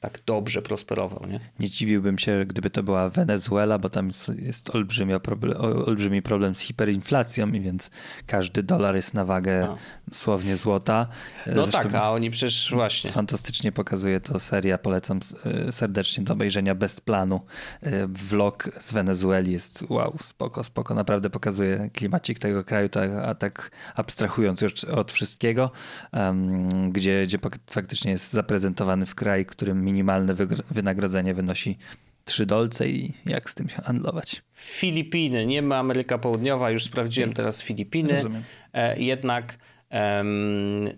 tak 0.00 0.18
dobrze 0.26 0.62
prosperował. 0.62 1.26
Nie? 1.28 1.40
nie 1.58 1.70
dziwiłbym 1.70 2.18
się, 2.18 2.44
gdyby 2.46 2.70
to 2.70 2.82
była 2.82 3.08
Wenezuela, 3.08 3.78
bo 3.78 3.90
tam 3.90 4.10
jest 4.38 4.74
olbrzymia 4.74 5.20
problem, 5.20 5.60
olbrzymi 5.60 6.22
problem 6.22 6.54
z 6.54 6.60
hiperinflacją, 6.60 7.52
i 7.52 7.60
więc 7.60 7.90
każdy 8.26 8.62
dolar 8.62 8.96
jest 8.96 9.14
na 9.14 9.24
wagę 9.24 9.76
dosłownie 10.08 10.56
złota. 10.56 11.06
No 11.46 11.62
Zresztą 11.62 11.82
tak, 11.82 11.94
a 11.94 12.10
oni 12.10 12.30
przecież 12.30 12.72
właśnie. 12.74 13.10
Fantastycznie 13.10 13.72
pokazuje 13.72 14.20
to 14.20 14.40
seria, 14.40 14.78
polecam 14.78 15.20
e, 15.68 15.72
serdecznie 15.72 16.24
do 16.24 16.32
obejrzenia 16.32 16.74
bez 16.74 17.00
planu. 17.00 17.40
E, 17.82 18.06
vlog 18.06 18.70
z 18.80 18.92
Wenezueli 18.92 19.52
jest 19.52 19.82
wow, 19.88 20.16
spoko, 20.22 20.64
spoko. 20.64 20.94
Naprawdę 20.94 21.30
pokazuje 21.30 21.90
klimacik 21.92 22.38
tego 22.38 22.64
kraju, 22.64 22.88
tak, 22.88 23.10
a 23.10 23.34
tak 23.34 23.70
abstrahując 23.94 24.60
już 24.60 24.84
od 24.84 25.12
wszystkiego, 25.12 25.70
um, 26.12 26.92
gdzie, 26.92 27.24
gdzie 27.26 27.38
faktycznie 27.70 28.10
jest 28.10 28.32
zaprezentowany 28.32 29.06
w 29.06 29.14
kraj, 29.14 29.46
którym 29.46 29.89
minimalne 29.92 30.34
wynagrodzenie 30.70 31.34
wynosi 31.34 31.78
3 32.24 32.46
dolce 32.46 32.88
i 32.88 33.12
jak 33.26 33.50
z 33.50 33.54
tym 33.54 33.68
się 33.68 33.82
handlować? 33.82 34.42
Filipiny, 34.54 35.46
nie 35.46 35.62
ma 35.62 35.78
Ameryka 35.78 36.18
Południowa, 36.18 36.70
już 36.70 36.84
sprawdziłem 36.84 37.32
teraz 37.32 37.62
Filipiny. 37.62 38.14
Rozumiem. 38.14 38.42
E, 38.72 39.00
jednak 39.00 39.58
um, 39.90 40.88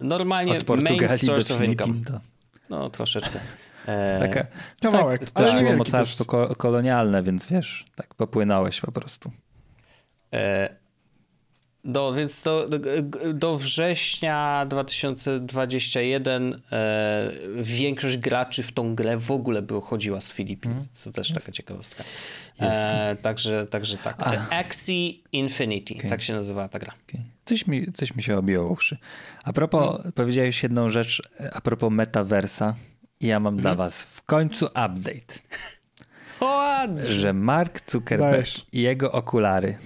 normalnie 0.00 0.58
Od 0.58 0.82
main 0.82 1.08
source 1.08 1.54
of 1.54 1.62
income. 1.62 2.04
To... 2.04 2.20
No 2.70 2.90
troszeczkę. 2.90 3.40
E, 3.86 4.18
Taka, 4.20 4.46
Kawałek, 4.82 5.30
tak, 5.30 5.48
ale 5.48 5.54
nie 5.54 5.62
było 5.62 5.76
mocarstwo 5.76 6.54
kolonialne, 6.56 7.22
więc 7.22 7.46
wiesz, 7.46 7.84
tak 7.94 8.14
popłynąłeś 8.14 8.80
po 8.80 8.92
prostu. 8.92 9.32
E, 10.32 10.81
do, 11.84 12.14
więc 12.14 12.42
do, 12.42 12.68
do 13.34 13.56
września 13.56 14.66
2021 14.68 16.62
e, 16.72 17.30
większość 17.56 18.16
graczy 18.16 18.62
w 18.62 18.72
tą 18.72 18.94
grę 18.94 19.16
w 19.16 19.30
ogóle 19.30 19.62
by 19.62 19.80
chodziła 19.80 20.20
z 20.20 20.32
Filipin, 20.32 20.72
mm. 20.72 20.86
co 20.92 21.12
też 21.12 21.32
taka 21.32 21.52
ciekawostka. 21.52 22.04
E, 22.60 23.16
także, 23.22 23.66
także 23.66 23.96
tak. 23.96 24.16
Axie 24.50 25.10
Infinity, 25.32 25.94
okay. 25.98 26.10
tak 26.10 26.22
się 26.22 26.32
nazywa 26.32 26.68
ta 26.68 26.78
gra. 26.78 26.92
Okay. 27.08 27.22
Coś, 27.44 27.66
mi, 27.66 27.92
coś 27.92 28.16
mi 28.16 28.22
się 28.22 28.38
obiło 28.38 28.68
uszy. 28.68 28.96
A 29.44 29.52
propos, 29.52 30.00
mm. 30.00 30.12
powiedziałeś 30.12 30.62
jedną 30.62 30.88
rzecz, 30.88 31.22
a 31.52 31.60
propos 31.60 31.92
metaversa. 31.92 32.74
Ja 33.20 33.40
mam 33.40 33.54
mm. 33.54 33.62
dla 33.62 33.70
mhm. 33.70 33.88
was 33.88 34.02
w 34.02 34.22
końcu 34.22 34.66
update. 34.66 35.38
O, 36.40 36.86
że 37.08 37.32
Mark 37.32 37.90
Zuckerberg 37.90 38.48
i 38.72 38.82
jego 38.82 39.12
okulary 39.12 39.78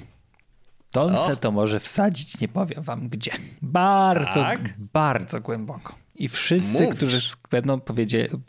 to 0.96 1.02
on 1.02 1.16
se 1.16 1.36
to 1.36 1.52
może 1.52 1.80
wsadzić, 1.80 2.40
nie 2.40 2.48
powiem 2.48 2.82
wam 2.82 3.08
gdzie. 3.08 3.30
Bardzo, 3.62 4.42
tak? 4.42 4.74
bardzo 4.92 5.40
głęboko. 5.40 5.94
I 6.14 6.28
wszyscy, 6.28 6.82
Mówcz. 6.82 6.96
którzy 6.96 7.20
będą, 7.50 7.80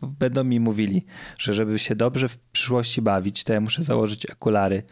będą 0.02 0.44
mi 0.44 0.60
mówili, 0.60 1.06
że 1.38 1.54
żeby 1.54 1.78
się 1.78 1.96
dobrze 1.96 2.28
w 2.28 2.36
przyszłości 2.36 3.02
bawić, 3.02 3.44
to 3.44 3.52
ja 3.52 3.60
muszę 3.60 3.82
założyć 3.82 4.26
okulary 4.26 4.82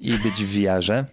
i 0.00 0.12
być 0.12 0.44
w 0.44 0.58
wiarze. 0.60 1.04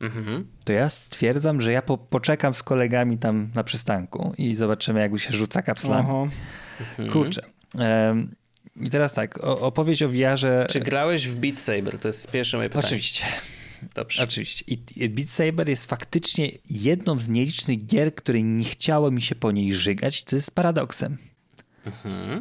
Mhm. 0.00 0.46
to 0.64 0.72
ja 0.72 0.88
stwierdzam, 0.88 1.60
że 1.60 1.72
ja 1.72 1.82
po, 1.82 1.98
poczekam 1.98 2.54
z 2.54 2.62
kolegami 2.62 3.18
tam 3.18 3.50
na 3.54 3.64
przystanku 3.64 4.34
i 4.38 4.54
zobaczymy, 4.54 5.00
jak 5.00 5.18
się 5.18 5.32
rzuca 5.32 5.62
kapslami. 5.62 6.08
Aha. 6.08 7.12
Kurczę. 7.12 7.42
Em, 7.78 8.34
I 8.76 8.90
teraz 8.90 9.14
tak, 9.14 9.44
o, 9.44 9.60
opowieść 9.60 10.02
o 10.02 10.08
VR-ze... 10.08 10.66
Czy 10.70 10.80
grałeś 10.80 11.28
w 11.28 11.36
Beat 11.36 11.58
Saber? 11.58 11.98
To 11.98 12.08
jest 12.08 12.30
pierwsze 12.30 12.56
moje 12.56 12.68
pytanie. 12.68 12.86
Oczywiście. 12.86 13.24
Dobrze. 13.94 14.22
Oczywiście. 14.22 14.64
I 14.96 15.08
Beat 15.08 15.28
Saber 15.28 15.68
jest 15.68 15.86
faktycznie 15.86 16.50
jedną 16.70 17.18
z 17.18 17.28
nielicznych 17.28 17.86
gier, 17.86 18.14
której 18.14 18.44
nie 18.44 18.64
chciało 18.64 19.10
mi 19.10 19.22
się 19.22 19.34
po 19.34 19.52
niej 19.52 19.72
żygać. 19.72 20.24
To 20.24 20.36
jest 20.36 20.50
paradoksem. 20.50 21.18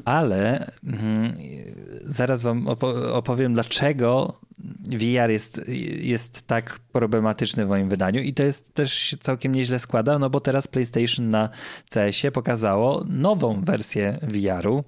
Ale 0.05 0.71
mhm, 0.83 1.31
zaraz 2.03 2.43
wam 2.43 2.65
opo- 2.65 3.11
opowiem, 3.11 3.53
dlaczego 3.53 4.39
VR 4.85 5.29
jest, 5.29 5.61
jest 6.01 6.47
tak 6.47 6.79
problematyczny 6.79 7.65
w 7.65 7.69
moim 7.69 7.89
wydaniu 7.89 8.21
i 8.21 8.33
to 8.33 8.43
jest 8.43 8.73
też 8.73 8.93
się 8.93 9.17
całkiem 9.17 9.55
nieźle 9.55 9.79
składa, 9.79 10.19
no 10.19 10.29
bo 10.29 10.39
teraz 10.39 10.67
PlayStation 10.67 11.29
na 11.29 11.49
CS-ie 11.93 12.31
pokazało 12.31 13.03
nową 13.09 13.63
wersję 13.63 14.19
VR-u, 14.21 14.83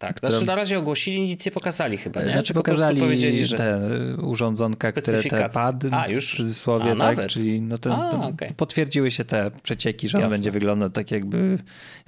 Tak, 0.00 0.20
znaczy 0.20 0.44
na 0.46 0.54
razie 0.54 0.78
ogłosili, 0.78 1.20
nic 1.20 1.46
nie 1.46 1.52
pokazali 1.52 1.96
chyba, 1.98 2.22
nie? 2.22 2.32
Znaczy 2.32 2.46
Tylko 2.46 2.62
po 2.62 2.64
pokazali 2.70 3.00
powiedzieli, 3.00 3.46
że... 3.46 3.56
te 3.56 3.80
urządzonka, 4.22 4.92
które 4.92 5.22
te 5.22 5.48
pad 5.48 5.84
A, 5.90 6.06
w 6.06 6.10
już? 6.10 6.36
cudzysłowie, 6.36 6.84
A, 6.84 6.88
tak, 6.88 6.98
nawet. 6.98 7.30
czyli 7.30 7.62
no 7.62 7.78
ten, 7.78 7.92
A, 7.92 8.28
okej. 8.28 8.48
potwierdziły 8.56 9.10
się 9.10 9.24
te 9.24 9.50
przecieki, 9.62 10.08
że 10.08 10.18
on 10.18 10.22
Jasne. 10.22 10.36
będzie 10.36 10.50
wyglądał 10.50 10.90
tak 10.90 11.10
jakby 11.10 11.58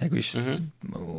jakbyś 0.01 0.37
Mhm. 0.37 0.71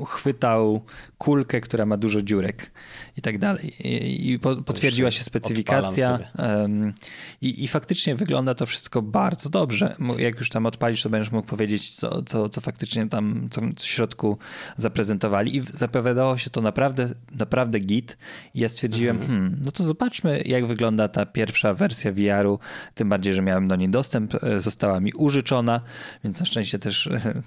chwytał 0.08 0.82
kulkę, 1.18 1.62
która 1.62 1.86
ma 1.86 1.98
dużo 1.98 2.22
dziurek 2.22 2.72
i 3.18 3.22
tak 3.22 3.38
dalej. 3.38 3.74
I, 3.88 4.32
i 4.32 4.40
po, 4.40 4.56
potwierdziła 4.56 5.12
się 5.12 5.24
specyfikacja 5.24 6.20
em, 6.38 6.94
i, 7.42 7.64
i 7.64 7.68
faktycznie 7.68 8.16
wygląda 8.16 8.54
to 8.56 8.66
wszystko 8.66 9.02
bardzo 9.02 9.50
dobrze. 9.50 9.96
Jak 10.18 10.40
już 10.40 10.50
tam 10.50 10.66
odpalisz, 10.66 11.04
to 11.04 11.10
będziesz 11.10 11.32
mógł 11.32 11.48
powiedzieć, 11.48 11.90
co, 11.90 12.22
co, 12.22 12.50
co 12.50 12.62
faktycznie 12.62 13.10
tam 13.10 13.48
co 13.52 13.62
w 13.76 13.86
środku 13.86 14.38
zaprezentowali 14.78 15.58
i 15.58 15.62
zapowiadało 15.74 16.38
się 16.38 16.50
to 16.50 16.63
naprawdę, 16.64 17.10
naprawdę 17.40 17.80
git. 17.80 18.18
I 18.54 18.60
ja 18.60 18.70
stwierdziłem, 18.70 19.20
hmm, 19.20 19.58
no 19.66 19.72
to 19.72 19.84
zobaczmy, 19.84 20.42
jak 20.46 20.66
wygląda 20.66 21.08
ta 21.08 21.26
pierwsza 21.26 21.74
wersja 21.74 22.12
VR-u, 22.12 22.60
tym 22.96 23.10
bardziej, 23.10 23.34
że 23.34 23.42
miałem 23.42 23.68
do 23.68 23.76
niej 23.76 23.90
dostęp, 23.90 24.44
e, 24.44 24.62
została 24.62 25.00
mi 25.00 25.14
użyczona, 25.14 25.82
więc 26.24 26.40
na 26.40 26.46
szczęście 26.46 26.80
też 26.80 27.08
e, 27.08 27.42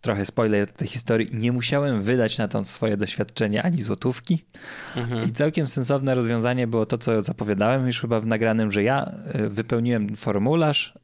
trochę 0.00 0.26
spoiler 0.26 0.72
tej 0.72 0.88
historii, 0.88 1.28
nie 1.32 1.52
musiałem 1.52 2.02
wydać 2.02 2.38
na 2.38 2.48
to 2.48 2.64
swoje 2.64 2.96
doświadczenie 2.96 3.62
ani 3.62 3.82
złotówki. 3.82 4.44
I 5.28 5.32
całkiem 5.32 5.66
sensowne 5.66 6.14
rozwiązanie 6.14 6.66
było 6.66 6.86
to, 6.86 6.98
co 6.98 7.22
zapowiadałem 7.22 7.86
już 7.86 8.00
chyba 8.00 8.20
w 8.20 8.26
nagranym, 8.26 8.72
że 8.72 8.82
ja 8.82 9.12
e, 9.32 9.48
wypełniłem 9.48 10.16
formularz, 10.16 10.94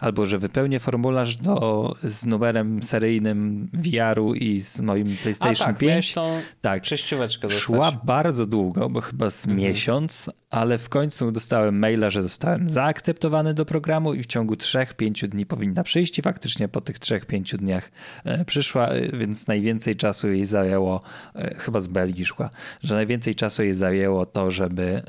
albo 0.00 0.26
że 0.26 0.38
wypełnię 0.38 0.80
formularz 0.80 1.36
do, 1.36 1.94
z 2.02 2.26
numerem 2.26 2.82
seryjnym 2.82 3.68
VR-u 3.72 4.34
i 4.34 4.60
z 4.60 4.80
moim 4.80 5.16
A 5.20 5.22
PlayStation 5.22 5.66
tak, 5.66 5.78
5. 5.78 5.90
miałeś 5.90 6.12
tą 6.12 6.40
Tak. 6.60 6.82
przejścióweczkę 6.82 7.42
dostać. 7.48 7.62
Szła 7.62 7.92
bardzo 8.04 8.46
długo, 8.46 8.88
bo 8.88 9.00
chyba 9.00 9.30
z 9.30 9.46
miesiąc, 9.46 10.30
ale 10.50 10.78
w 10.78 10.88
końcu 10.88 11.32
dostałem 11.32 11.78
maila, 11.78 12.10
że 12.10 12.22
zostałem 12.22 12.68
zaakceptowany 12.68 13.54
do 13.54 13.64
programu 13.64 14.14
i 14.14 14.22
w 14.22 14.26
ciągu 14.26 14.54
3-5 14.54 15.28
dni 15.28 15.46
powinna 15.46 15.82
przyjść 15.82 16.18
i 16.18 16.22
faktycznie 16.22 16.68
po 16.68 16.80
tych 16.80 16.98
3-5 16.98 17.56
dniach 17.56 17.90
e, 18.24 18.44
przyszła, 18.44 18.88
e, 18.88 19.16
więc 19.16 19.46
najwięcej 19.46 19.96
czasu 19.96 20.28
jej 20.28 20.44
zajęło, 20.44 21.02
e, 21.34 21.54
chyba 21.54 21.80
z 21.80 21.88
Belgii 21.88 22.24
szła, 22.24 22.50
że 22.82 22.94
najwięcej 22.94 23.34
czasu 23.34 23.62
jej 23.62 23.74
zajęło 23.74 24.26
to, 24.26 24.50
żeby, 24.50 25.02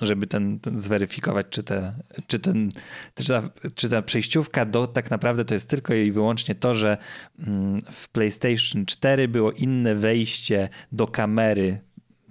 żeby 0.00 0.26
ten, 0.26 0.60
ten 0.60 0.78
zweryfikować, 0.78 1.46
czy, 1.50 1.62
te, 1.62 1.92
czy, 2.26 2.38
ten, 2.38 2.70
czy, 3.14 3.24
ta, 3.24 3.42
czy 3.74 3.88
ta 3.88 4.02
przejściówka 4.02 4.64
do, 4.64 4.86
tak 4.86 5.10
naprawdę 5.10 5.44
to 5.44 5.54
jest 5.54 5.70
tylko 5.70 5.94
i 5.94 6.12
wyłącznie 6.12 6.54
to, 6.54 6.74
że 6.74 6.98
mm, 7.38 7.80
w 7.92 8.08
PlayStation 8.08 8.86
4 8.86 9.28
było 9.28 9.52
inne 9.52 9.94
wejście 9.94 10.68
do 10.92 11.06
kamery 11.06 11.78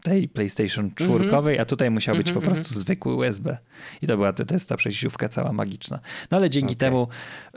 tej 0.05 0.29
PlayStation 0.29 0.91
4, 0.95 1.59
a 1.59 1.65
tutaj 1.65 1.91
musiał 1.91 2.15
być 2.15 2.31
po 2.31 2.41
prostu 2.41 2.73
zwykły 2.73 3.15
USB. 3.15 3.57
I 4.01 4.07
to 4.07 4.17
była 4.17 4.33
to, 4.33 4.53
jest 4.53 4.69
ta 4.69 4.77
przejściówka 4.77 5.29
cała 5.29 5.53
magiczna. 5.53 5.99
No 6.31 6.37
ale 6.37 6.49
dzięki 6.49 6.75
temu 6.75 7.07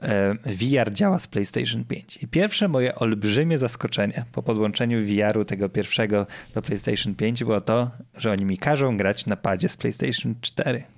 e, 0.03 0.35
VR 0.35 0.93
działa 0.93 1.19
z 1.19 1.27
PlayStation 1.27 1.85
5. 1.85 2.23
I 2.23 2.29
pierwsze 2.29 2.69
moje 2.69 2.95
olbrzymie 2.95 3.59
zaskoczenie 3.59 4.25
po 4.33 4.43
podłączeniu 4.43 4.99
VR-u 5.07 5.45
tego 5.45 5.69
pierwszego 5.69 6.27
do 6.55 6.63
PlayStation 6.63 7.15
5 7.15 7.45
było 7.45 7.61
to, 7.61 7.91
że 8.17 8.31
oni 8.31 8.45
mi 8.45 8.59
każą 8.59 8.97
grać 8.97 9.27
na 9.27 9.37
padzie 9.37 9.69
z 9.69 9.77
PlayStation 9.77 10.35
4. 10.41 10.98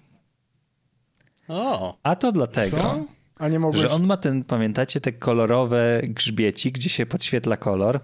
O, 1.51 1.99
A 2.03 2.17
to 2.17 2.33
dlatego, 2.33 2.77
Co? 2.77 3.05
A 3.39 3.49
nie 3.49 3.59
mogłeś... 3.59 3.83
że 3.83 3.91
on 3.91 4.07
ma 4.07 4.17
ten, 4.17 4.45
pamiętacie, 4.45 5.01
te 5.01 5.13
kolorowe 5.13 6.01
grzbieci, 6.05 6.73
gdzie 6.73 6.89
się 6.89 7.07
podświetla 7.07 7.57
kolor 7.57 8.01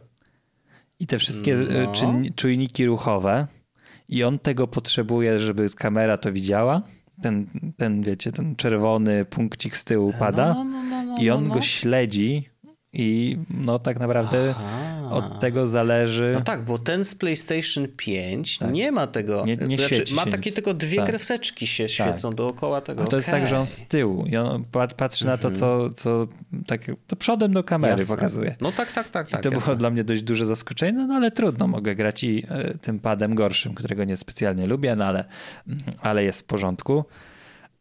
i 1.01 1.07
te 1.07 1.19
wszystkie 1.19 1.55
e, 1.55 1.83
No. 1.87 1.93
czyn- 1.93 2.35
czujniki 2.35 2.87
ruchowe 2.87 3.47
i 4.09 4.25
on 4.25 4.39
tego 4.39 4.67
potrzebuje, 4.67 5.39
żeby 5.39 5.71
kamera 5.71 6.19
to 6.19 6.33
widziała. 6.33 6.83
Ten, 7.23 7.47
ten 7.77 8.03
wiecie, 8.03 8.33
ten 8.33 8.57
czerwony 8.57 9.25
punkcik 9.25 9.77
z 9.77 9.85
tyłu 9.85 10.13
pada 10.19 10.55
no, 10.55 10.65
no, 10.65 10.83
no, 10.83 11.03
no, 11.03 11.19
i 11.19 11.31
on 11.31 11.43
no, 11.45 11.49
go 11.51 11.57
no. 11.57 11.63
śledzi 11.63 12.49
i 12.99 13.39
no 13.51 13.79
tak 13.79 14.01
naprawdę 14.01 14.55
Aha. 14.59 15.09
od 15.11 15.41
tego 15.41 15.67
zależy... 15.67 16.31
No 16.35 16.41
tak, 16.41 16.65
bo 16.65 16.79
ten 16.79 17.05
z 17.05 17.15
PlayStation 17.15 17.87
5 17.97 18.59
nie 18.73 18.93
ma 18.93 19.07
tego. 19.07 19.39
Tak. 19.39 19.47
Nie- 19.47 19.57
nie 19.67 19.79
znaczy, 19.79 19.95
świeci 19.95 20.15
ma 20.15 20.27
takie 20.27 20.53
tylko 20.53 20.75
dwie 20.75 20.97
Tak. 20.97 21.07
kreseczki 21.07 21.67
się 21.67 21.89
świecą 21.89 22.31
dookoła 22.35 22.81
tego. 22.81 23.03
A 23.03 23.07
to 23.07 23.17
jest 23.17 23.31
tak, 23.31 23.47
że 23.47 23.59
on 23.59 23.67
z 23.67 23.85
tyłu 23.85 24.27
i 24.27 24.37
on 24.37 24.65
pat- 24.73 24.95
patrzy 24.95 25.27
na 25.27 25.39
to, 25.39 25.51
co, 25.51 25.91
co 25.91 26.27
tak 26.67 26.81
to 27.07 27.17
przodem 27.17 27.53
do 27.53 27.65
kamery 27.65 27.93
Mhm. 27.93 28.01
Jasne. 28.09 28.17
pokazuje. 28.17 28.57
No 28.61 28.73
tak, 28.73 28.93
tak, 28.93 29.09
tak. 29.09 29.29
I 29.29 29.33
tak 29.33 29.43
to 29.43 29.49
jasne. 29.49 29.65
było 29.65 29.77
dla 29.77 29.91
mnie 29.91 30.05
dość 30.05 30.23
duże 30.23 30.47
zaskoczenie, 30.47 30.93
no, 30.93 31.07
no 31.07 31.15
ale 31.15 31.31
trudno, 31.31 31.67
mogę 31.67 31.95
grać 31.95 32.25
i 32.25 32.45
e, 32.49 32.75
tym 32.79 32.99
padem 32.99 33.35
gorszym, 33.35 33.75
którego 33.75 34.05
nie 34.05 34.17
specjalnie 34.17 34.67
lubię, 34.67 34.97
no 34.97 35.05
ale, 35.05 35.25
ale 36.01 36.25
jest 36.25 36.41
w 36.41 36.45
porządku. 36.45 37.05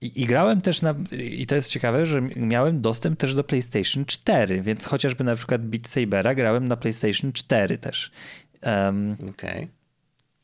I, 0.01 0.21
I 0.21 0.25
grałem 0.25 0.61
też 0.61 0.81
na, 0.81 0.95
i 1.11 1.45
to 1.45 1.55
jest 1.55 1.69
ciekawe, 1.69 2.05
że 2.05 2.21
miałem 2.21 2.81
dostęp 2.81 3.19
też 3.19 3.35
do 3.35 3.43
PlayStation 3.43 4.05
4, 4.05 4.61
więc 4.61 4.85
chociażby 4.85 5.23
na 5.23 5.35
przykład 5.35 5.65
Beat 5.65 5.87
Sabera 5.87 6.35
grałem 6.35 6.67
na 6.67 6.77
PlayStation 6.77 7.33
4 7.33 7.77
też. 7.77 8.11
Em, 8.61 9.17
Okej. 9.29 9.67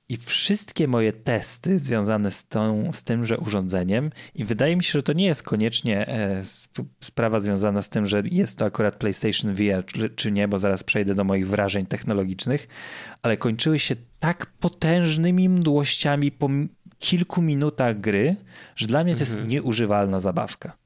i 0.09 0.17
wszystkie 0.17 0.87
moje 0.87 1.13
testy 1.13 1.79
związane 1.79 2.31
z, 2.31 2.45
tą, 2.45 2.93
z 2.93 3.03
tymże 3.03 3.37
urządzeniem, 3.37 4.11
i 4.35 4.45
wydaje 4.45 4.75
mi 4.75 4.83
się, 4.83 4.91
że 4.91 5.03
to 5.03 5.13
nie 5.13 5.25
jest 5.25 5.43
koniecznie 5.43 6.07
e, 6.07 6.39
sp- 6.59 6.87
sprawa 7.01 7.39
związana 7.39 7.81
z 7.81 7.89
tym, 7.89 8.05
że 8.05 8.23
jest 8.31 8.57
to 8.57 8.65
akurat 8.65 8.95
PlayStation 8.95 9.53
VR, 9.53 9.85
czy, 10.15 10.31
nie, 10.31 10.47
bo 10.47 10.59
zaraz 10.59 10.83
przejdę 10.83 11.15
do 11.15 11.23
moich 11.23 11.47
wrażeń 11.47 11.85
technologicznych, 11.85 12.67
ale 13.21 13.37
kończyły 13.37 13.79
się 13.79 13.95
tak 14.19 14.45
potężnymi 14.45 15.49
mdłościami 15.49 16.31
kilku 17.01 17.41
minutach 17.41 17.99
gry, 17.99 18.35
że 18.75 18.87
dla 18.87 19.03
mnie 19.03 19.13
to 19.13 19.19
jest 19.19 19.39
nieużywalna 19.47 20.19
zabawka. 20.19 20.77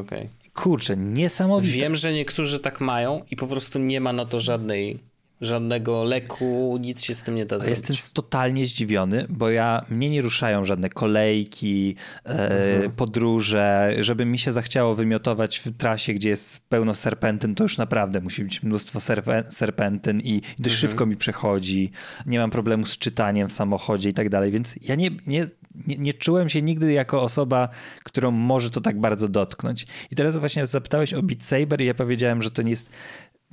Okej. 0.00 0.28
Kurczę, 0.54 0.96
niesamowite. 0.96 1.76
Wiem, 1.76 1.94
że 1.94 2.12
niektórzy 2.12 2.58
tak 2.58 2.80
mają 2.80 3.24
i 3.30 3.36
po 3.36 3.46
prostu 3.46 3.78
nie 3.78 4.00
ma 4.00 4.12
na 4.12 4.26
to 4.26 4.40
żadnej, 4.40 4.98
żadnego 5.40 6.04
leku, 6.04 6.78
nic 6.80 7.02
się 7.02 7.14
z 7.14 7.22
tym 7.22 7.34
nie 7.34 7.46
da 7.46 7.58
zrobić. 7.58 7.78
Jestem 7.78 7.96
totalnie 8.14 8.66
zdziwiony, 8.66 9.26
bo 9.28 9.50
ja 9.50 9.84
mnie 9.90 10.10
nie 10.10 10.22
ruszają 10.22 10.64
żadne 10.64 10.88
kolejki, 10.88 11.96
e, 12.24 12.90
podróże, 12.96 13.94
żeby 14.00 14.24
mi 14.24 14.38
się 14.38 14.52
zachciało 14.52 14.94
wymiotować 14.94 15.58
w 15.58 15.76
trasie, 15.76 16.14
gdzie 16.14 16.28
jest 16.28 16.68
pełno 16.68 16.94
serpentyn, 16.94 17.54
to 17.54 17.62
już 17.62 17.78
naprawdę 17.78 18.20
musi 18.20 18.44
być 18.44 18.62
mnóstwo 18.62 19.00
serpe, 19.00 19.44
serpentyn 19.50 20.20
i 20.20 20.40
dość 20.58 20.76
szybko 20.76 21.06
mi 21.06 21.16
przechodzi. 21.16 21.90
Nie 22.26 22.38
mam 22.38 22.50
problemu 22.50 22.86
z 22.86 22.98
czytaniem 22.98 23.48
w 23.48 23.52
samochodzie 23.52 24.08
i 24.08 24.12
tak 24.12 24.28
dalej, 24.28 24.52
więc 24.52 24.76
ja 24.88 24.94
nie, 24.94 25.10
nie, 25.26 25.46
nie, 25.86 25.96
nie 25.96 26.12
czułem 26.12 26.48
się 26.48 26.62
nigdy 26.62 26.92
jako 26.92 27.22
osoba, 27.22 27.68
którą 28.04 28.30
może 28.30 28.70
to 28.70 28.80
tak 28.80 29.00
bardzo 29.00 29.28
dotknąć. 29.28 29.86
I 30.10 30.16
teraz 30.16 30.36
właśnie 30.36 30.66
zapytałeś 30.66 31.14
o 31.14 31.22
Beat 31.22 31.44
Saber 31.44 31.80
i 31.80 31.84
ja 31.84 31.94
powiedziałem, 31.94 32.42
że 32.42 32.50
to 32.50 32.62
nie 32.62 32.70
jest 32.70 32.90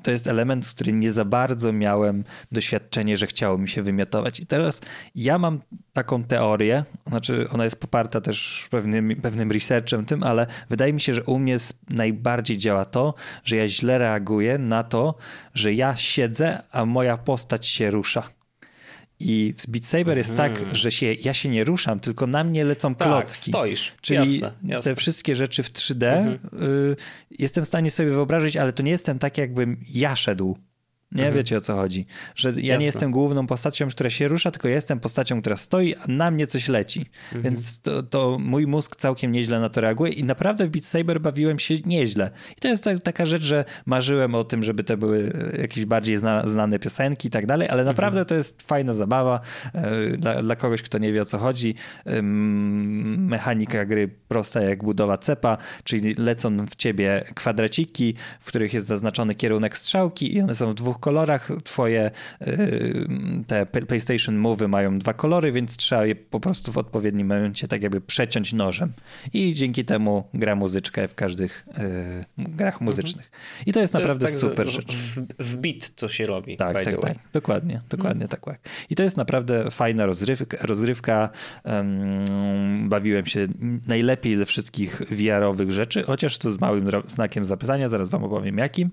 to 0.03 0.11
jest 0.11 0.27
element, 0.27 0.65
z 0.65 0.73
którym 0.73 0.99
nie 0.99 1.11
za 1.11 1.25
bardzo 1.25 1.73
miałem 1.73 2.23
doświadczenie, 2.51 3.17
że 3.17 3.27
chciało 3.27 3.57
mi 3.57 3.69
się 3.69 3.83
wymiotować. 3.83 4.39
I 4.39 4.45
teraz 4.45 4.81
ja 5.15 5.37
mam 5.37 5.61
taką 5.93 6.23
teorię, 6.23 6.83
znaczy 7.07 7.49
ona 7.49 7.63
jest 7.63 7.75
poparta 7.75 8.21
też 8.21 8.67
pewnym, 8.71 9.21
pewnym 9.21 9.51
researchem 9.51 10.05
tym, 10.05 10.23
ale 10.23 10.47
wydaje 10.69 10.93
mi 10.93 11.01
się, 11.01 11.13
że 11.13 11.23
u 11.23 11.39
mnie 11.39 11.57
najbardziej 11.89 12.57
działa 12.57 12.85
to, 12.85 13.13
że 13.43 13.55
ja 13.55 13.67
źle 13.67 13.97
reaguję 13.97 14.57
na 14.57 14.83
to, 14.83 15.15
że 15.53 15.73
ja 15.73 15.95
siedzę, 15.95 16.63
a 16.71 16.85
moja 16.85 17.17
postać 17.17 17.67
się 17.67 17.91
rusza. 17.91 18.23
I 19.19 19.53
w 19.57 19.67
Beat 19.67 19.85
Saber 19.85 20.17
jest 20.17 20.35
tak, 20.35 20.75
że 20.75 20.91
się, 20.91 21.13
ja 21.13 21.33
się 21.33 21.49
nie 21.49 21.63
ruszam, 21.63 21.99
tylko 21.99 22.27
na 22.27 22.43
mnie 22.43 22.63
lecą 22.65 22.87
Mhm. 22.87 22.95
Tak, 22.99 23.07
klocki. 23.07 23.51
stoisz. 23.51 23.91
Czyli 24.01 24.39
Jasne, 24.41 24.51
jasne. 24.63 24.91
te 24.91 24.95
wszystkie 24.95 25.35
rzeczy 25.35 25.63
w 25.63 25.71
3D 25.73 26.03
y, 26.33 26.37
jestem 27.39 27.63
w 27.63 27.67
stanie 27.67 27.91
sobie 27.91 28.09
wyobrazić, 28.09 28.57
ale 28.57 28.73
to 28.73 28.83
nie 28.83 28.91
jestem 28.91 29.19
tak, 29.19 29.37
jakbym 29.37 29.77
ja 29.93 30.15
szedł 30.15 30.57
Nie 31.13 31.23
mhm. 31.23 31.35
wiecie 31.35 31.57
o 31.57 31.61
co 31.61 31.75
chodzi. 31.75 32.05
Że 32.35 32.49
ja 32.49 32.55
Jasne. 32.55 32.77
nie 32.77 32.85
jestem 32.85 33.11
główną 33.11 33.47
postacią, 33.47 33.89
która 33.89 34.09
się 34.09 34.27
rusza, 34.27 34.51
tylko 34.51 34.67
jestem 34.67 34.99
postacią, 34.99 35.41
która 35.41 35.57
stoi, 35.57 35.95
a 35.95 36.03
na 36.07 36.31
mnie 36.31 36.47
coś 36.47 36.67
leci. 36.67 37.05
Mhm. 37.25 37.43
Więc 37.43 37.81
to, 37.81 38.03
to, 38.03 38.37
mój 38.39 38.67
mózg 38.67 38.95
całkiem 38.95 39.31
nieźle 39.31 39.59
na 39.59 39.69
to 39.69 39.81
reaguje 39.81 40.11
i 40.11 40.23
naprawdę 40.23 40.67
w 40.67 40.69
Beat 40.69 40.85
Saber 40.85 41.21
bawiłem 41.21 41.59
się 41.59 41.75
nieźle. 41.85 42.31
I 42.57 42.61
to 42.61 42.67
jest 42.67 42.83
tak, 42.83 42.99
taka 42.99 43.25
rzecz, 43.25 43.43
że 43.43 43.65
marzyłem 43.85 44.35
o 44.35 44.43
tym, 44.43 44.63
żeby 44.63 44.83
to 44.83 44.97
były 44.97 45.33
jakieś 45.61 45.85
bardziej 45.85 46.17
zna, 46.17 46.49
znane 46.49 46.79
piosenki 46.79 47.27
i 47.27 47.31
tak 47.31 47.45
dalej, 47.45 47.69
ale 47.69 47.83
naprawdę 47.83 48.19
mhm. 48.19 48.25
to 48.25 48.35
jest 48.35 48.61
fajna 48.61 48.93
zabawa 48.93 49.39
e, 49.73 50.17
dla, 50.17 50.43
dla, 50.43 50.55
kogoś, 50.55 50.81
kto 50.81 50.97
nie 50.97 51.13
wie 51.13 51.21
o 51.21 51.25
co 51.25 51.37
chodzi. 51.37 51.75
Mechanika 53.17 53.85
gry 53.85 54.09
prosta 54.27 54.61
jak 54.61 54.83
budowa 54.83 55.17
cepa, 55.17 55.57
czyli 55.83 56.15
lecą 56.15 56.65
w 56.65 56.75
ciebie 56.75 57.23
kwadraciki, 57.35 58.13
w 58.39 58.45
których 58.45 58.73
jest 58.73 58.87
zaznaczony 58.87 59.35
kierunek 59.35 59.77
strzałki 59.77 60.35
i 60.35 60.41
one 60.41 60.55
są 60.55 60.71
w 60.71 60.73
dwóch 60.73 60.99
kolorach. 61.03 61.49
Twoje 61.63 62.11
y, 62.41 63.07
te 63.47 63.65
PlayStation 63.65 64.35
Move'y 64.41 64.67
mają 64.67 64.99
dwa 64.99 65.13
kolory, 65.13 65.51
więc 65.51 65.77
trzeba 65.77 66.05
je 66.05 66.15
po 66.15 66.39
prostu 66.39 66.71
w 66.71 66.77
odpowiednim 66.77 67.27
momencie 67.27 67.67
tak 67.67 67.83
jakby 67.83 68.01
przeciąć 68.01 68.53
nożem. 68.53 68.93
I 69.33 69.53
dzięki 69.53 69.85
temu 69.85 70.23
gra 70.33 70.55
muzyczkę 70.55 71.07
w 71.07 71.15
każdych 71.15 71.65
y, 71.67 72.25
grach 72.37 72.73
mhm. 72.73 72.85
muzycznych. 72.85 73.31
I 73.65 73.73
to 73.73 73.79
jest 73.79 73.93
to 73.93 73.99
naprawdę 73.99 74.25
jest 74.25 74.41
tak, 74.41 74.49
super 74.49 74.67
rzecz. 74.67 74.95
W, 74.95 75.21
w 75.39 75.55
bit 75.55 75.93
co 75.95 76.09
się 76.09 76.25
robi. 76.25 76.57
Tak, 76.57 76.83
tak, 76.83 77.01
tak. 77.01 77.17
Dokładnie, 77.33 77.81
dokładnie 77.89 78.27
tak, 78.27 78.45
tak. 78.45 78.59
I 78.89 78.95
to 78.95 79.03
jest 79.03 79.17
naprawdę 79.17 79.71
fajna 79.71 80.05
rozrywka. 80.05 80.57
rozrywka. 80.61 81.29
Bawiłem 82.83 83.25
się 83.25 83.47
najlepiej 83.87 84.35
ze 84.35 84.45
wszystkich 84.45 85.01
VR-owych 85.11 85.71
rzeczy, 85.71 86.03
chociaż 86.03 86.37
tu 86.37 86.49
z 86.51 86.61
małym 86.61 86.87
znakiem 87.07 87.45
zapytania, 87.45 87.89
zaraz 87.89 88.09
wam 88.09 88.23
opowiem 88.23 88.57
jakim. 88.57 88.89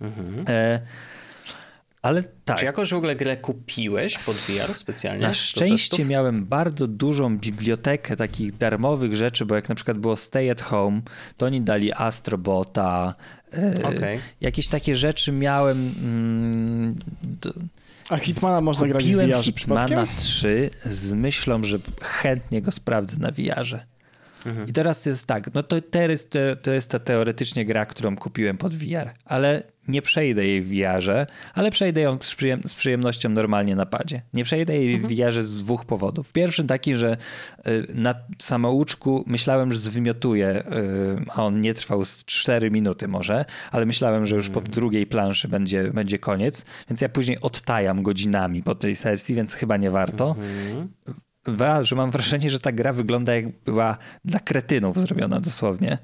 Mhm. 0.00 0.44
E, 0.48 0.80
ale 2.06 2.22
tak. 2.44 2.58
Czy 2.58 2.64
jakoś 2.64 2.90
w 2.90 2.94
ogóle 2.94 3.16
grę 3.16 3.36
kupiłeś 3.36 4.18
pod 4.18 4.36
VR 4.36 4.74
specjalnie? 4.74 5.22
Na 5.22 5.34
szczęście 5.34 6.04
miałem 6.04 6.46
bardzo 6.46 6.86
dużą 6.86 7.38
bibliotekę 7.38 8.16
takich 8.16 8.56
darmowych 8.56 9.16
rzeczy, 9.16 9.46
bo 9.46 9.54
jak 9.54 9.68
na 9.68 9.74
przykład 9.74 9.98
było 9.98 10.16
Stay 10.16 10.50
at 10.50 10.60
Home, 10.60 11.00
to 11.36 11.46
oni 11.46 11.60
dali 11.60 11.92
Astrobota. 11.92 13.14
E, 13.52 13.82
okay. 13.82 14.18
Jakieś 14.40 14.68
takie 14.68 14.96
rzeczy 14.96 15.32
miałem. 15.32 15.94
Mm, 15.98 16.98
do, 17.22 17.52
a 18.10 18.16
Hitmana 18.16 18.60
można 18.60 18.86
grać 18.86 19.04
w 19.04 19.16
VR 19.16 19.44
Hitmana 19.44 20.06
3 20.16 20.70
z 20.84 21.14
myślą, 21.14 21.62
że 21.62 21.78
chętnie 22.02 22.62
go 22.62 22.70
sprawdzę 22.70 23.16
na 23.16 23.30
VR-ze. 23.30 23.86
Mhm. 24.46 24.68
I 24.68 24.72
teraz 24.72 25.06
jest 25.06 25.26
tak, 25.26 25.54
no 25.54 25.62
to, 25.62 25.80
teraz 25.80 26.28
to, 26.28 26.38
to 26.62 26.72
jest 26.72 26.90
ta 26.90 26.98
teoretycznie 26.98 27.64
gra, 27.64 27.86
którą 27.86 28.16
kupiłem 28.16 28.58
pod 28.58 28.74
VR, 28.74 29.10
ale 29.24 29.62
nie 29.88 30.02
przejdę 30.02 30.46
jej 30.46 30.62
w 30.62 30.68
VR-ze, 30.68 31.26
ale 31.54 31.70
przejdę 31.70 32.00
ją 32.00 32.18
z, 32.22 32.34
przyjem 32.34 32.62
z, 32.66 32.74
przyjemnością 32.74 33.28
normalnie 33.28 33.76
na 33.76 33.86
padzie. 33.86 34.22
Nie 34.34 34.44
przejdę 34.44 34.76
jej 34.76 34.94
mhm. 34.94 35.14
w 35.14 35.16
VR-ze 35.16 35.44
z 35.44 35.64
dwóch 35.64 35.84
powodów. 35.84 36.32
Pierwszy 36.32 36.64
taki, 36.64 36.94
że 36.94 37.16
y, 37.66 37.86
na 37.94 38.14
samouczku 38.38 39.24
myślałem, 39.26 39.72
że 39.72 39.78
zwymiotuje, 39.78 40.48
y, 40.48 40.64
a 41.28 41.44
on 41.44 41.60
nie 41.60 41.74
trwał 41.74 42.04
z 42.04 42.24
4 42.24 42.70
minuty 42.70 43.08
może, 43.08 43.44
ale 43.70 43.86
myślałem, 43.86 44.26
że 44.26 44.36
już 44.36 44.48
po 44.48 44.60
mhm. 44.60 44.74
drugiej 44.74 45.06
planszy 45.06 45.48
będzie, 45.48 45.90
będzie 45.92 46.18
koniec, 46.18 46.64
więc 46.90 47.00
ja 47.00 47.08
później 47.08 47.40
odtajam 47.40 48.02
godzinami 48.02 48.62
po 48.62 48.74
tej 48.74 48.96
sesji, 48.96 49.34
więc 49.34 49.54
chyba 49.54 49.76
nie 49.76 49.90
warto. 49.90 50.36
Mhm 50.38 50.88
że 51.82 51.96
mam 51.96 52.10
wrażenie, 52.10 52.50
że 52.50 52.58
ta 52.58 52.72
gra 52.72 52.92
wygląda 52.92 53.34
jak 53.34 53.44
była 53.64 53.96
dla 54.24 54.40
kretynów 54.40 54.98
zrobiona 54.98 55.40
dosłownie, 55.40 55.98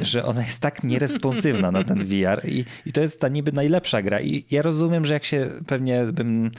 że 0.00 0.24
ona 0.24 0.42
jest 0.42 0.62
tak 0.62 0.84
nieresponsywna 0.84 1.70
na 1.70 1.84
ten 1.84 2.04
VR 2.04 2.48
i, 2.48 2.64
i 2.86 2.92
to 2.92 3.00
jest 3.00 3.20
ta 3.20 3.28
niby 3.28 3.52
najlepsza 3.52 4.02
gra 4.02 4.20
i 4.20 4.44
ja 4.50 4.62
rozumiem, 4.62 5.04
że 5.04 5.14
jak 5.14 5.24
się 5.24 5.50
pewnie 5.66 6.04
bym 6.04 6.50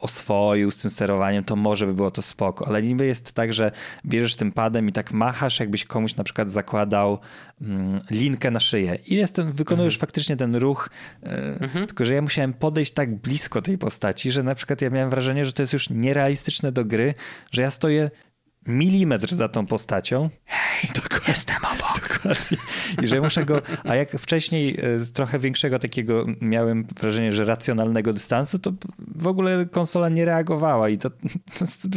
oswoił 0.00 0.70
z 0.70 0.76
tym 0.76 0.90
sterowaniem, 0.90 1.44
to 1.44 1.56
może 1.56 1.86
by 1.86 1.94
było 1.94 2.10
to 2.10 2.22
spoko, 2.22 2.68
ale 2.68 2.82
niby 2.82 3.06
jest 3.06 3.32
tak, 3.32 3.52
że 3.52 3.72
bierzesz 4.06 4.36
tym 4.36 4.52
padem 4.52 4.88
i 4.88 4.92
tak 4.92 5.12
machasz, 5.12 5.60
jakbyś 5.60 5.84
komuś 5.84 6.16
na 6.16 6.24
przykład 6.24 6.50
zakładał 6.50 7.18
mm, 7.60 8.00
linkę 8.10 8.50
na 8.50 8.60
szyję 8.60 8.98
i 9.06 9.14
jest 9.14 9.36
ten, 9.36 9.52
wykonujesz 9.52 9.94
mhm. 9.94 10.00
faktycznie 10.00 10.36
ten 10.36 10.56
ruch, 10.56 10.90
e, 11.22 11.28
mhm. 11.60 11.86
tylko 11.86 12.04
że 12.04 12.14
ja 12.14 12.22
musiałem 12.22 12.52
podejść 12.52 12.92
tak 12.92 13.16
blisko 13.16 13.62
tej 13.62 13.78
postaci, 13.78 14.30
że 14.30 14.42
na 14.42 14.54
przykład 14.54 14.82
ja 14.82 14.90
miałem 14.90 15.10
wrażenie, 15.10 15.44
że 15.44 15.52
to 15.52 15.62
jest 15.62 15.72
już 15.72 15.90
nierealistyczne 15.90 16.72
do 16.72 16.84
gry, 16.84 17.14
że 17.56 17.62
ja 17.62 17.70
stoję 17.70 18.10
milimetr 18.66 19.34
za 19.34 19.48
tą 19.48 19.66
postacią. 19.66 20.30
Hej, 20.44 20.90
dokładnie, 20.94 21.28
jestem 21.28 21.56
obok. 21.56 22.20
Dokładnie. 22.26 22.58
I 23.02 23.06
że 23.06 23.20
muszę 23.20 23.44
go, 23.44 23.62
a 23.84 23.94
jak 23.94 24.10
wcześniej 24.10 24.80
e, 24.82 25.00
z 25.00 25.12
trochę 25.12 25.38
większego 25.38 25.78
takiego 25.78 26.26
miałem 26.40 26.86
wrażenie, 27.00 27.32
że 27.32 27.44
racjonalnego 27.44 28.12
dystansu, 28.12 28.58
to 28.58 28.72
w 28.98 29.26
ogóle 29.26 29.66
konsola 29.66 30.08
nie 30.08 30.24
reagowała 30.24 30.88
i 30.88 30.98
to, 30.98 31.10
to 31.10 31.64
jest 31.64 31.88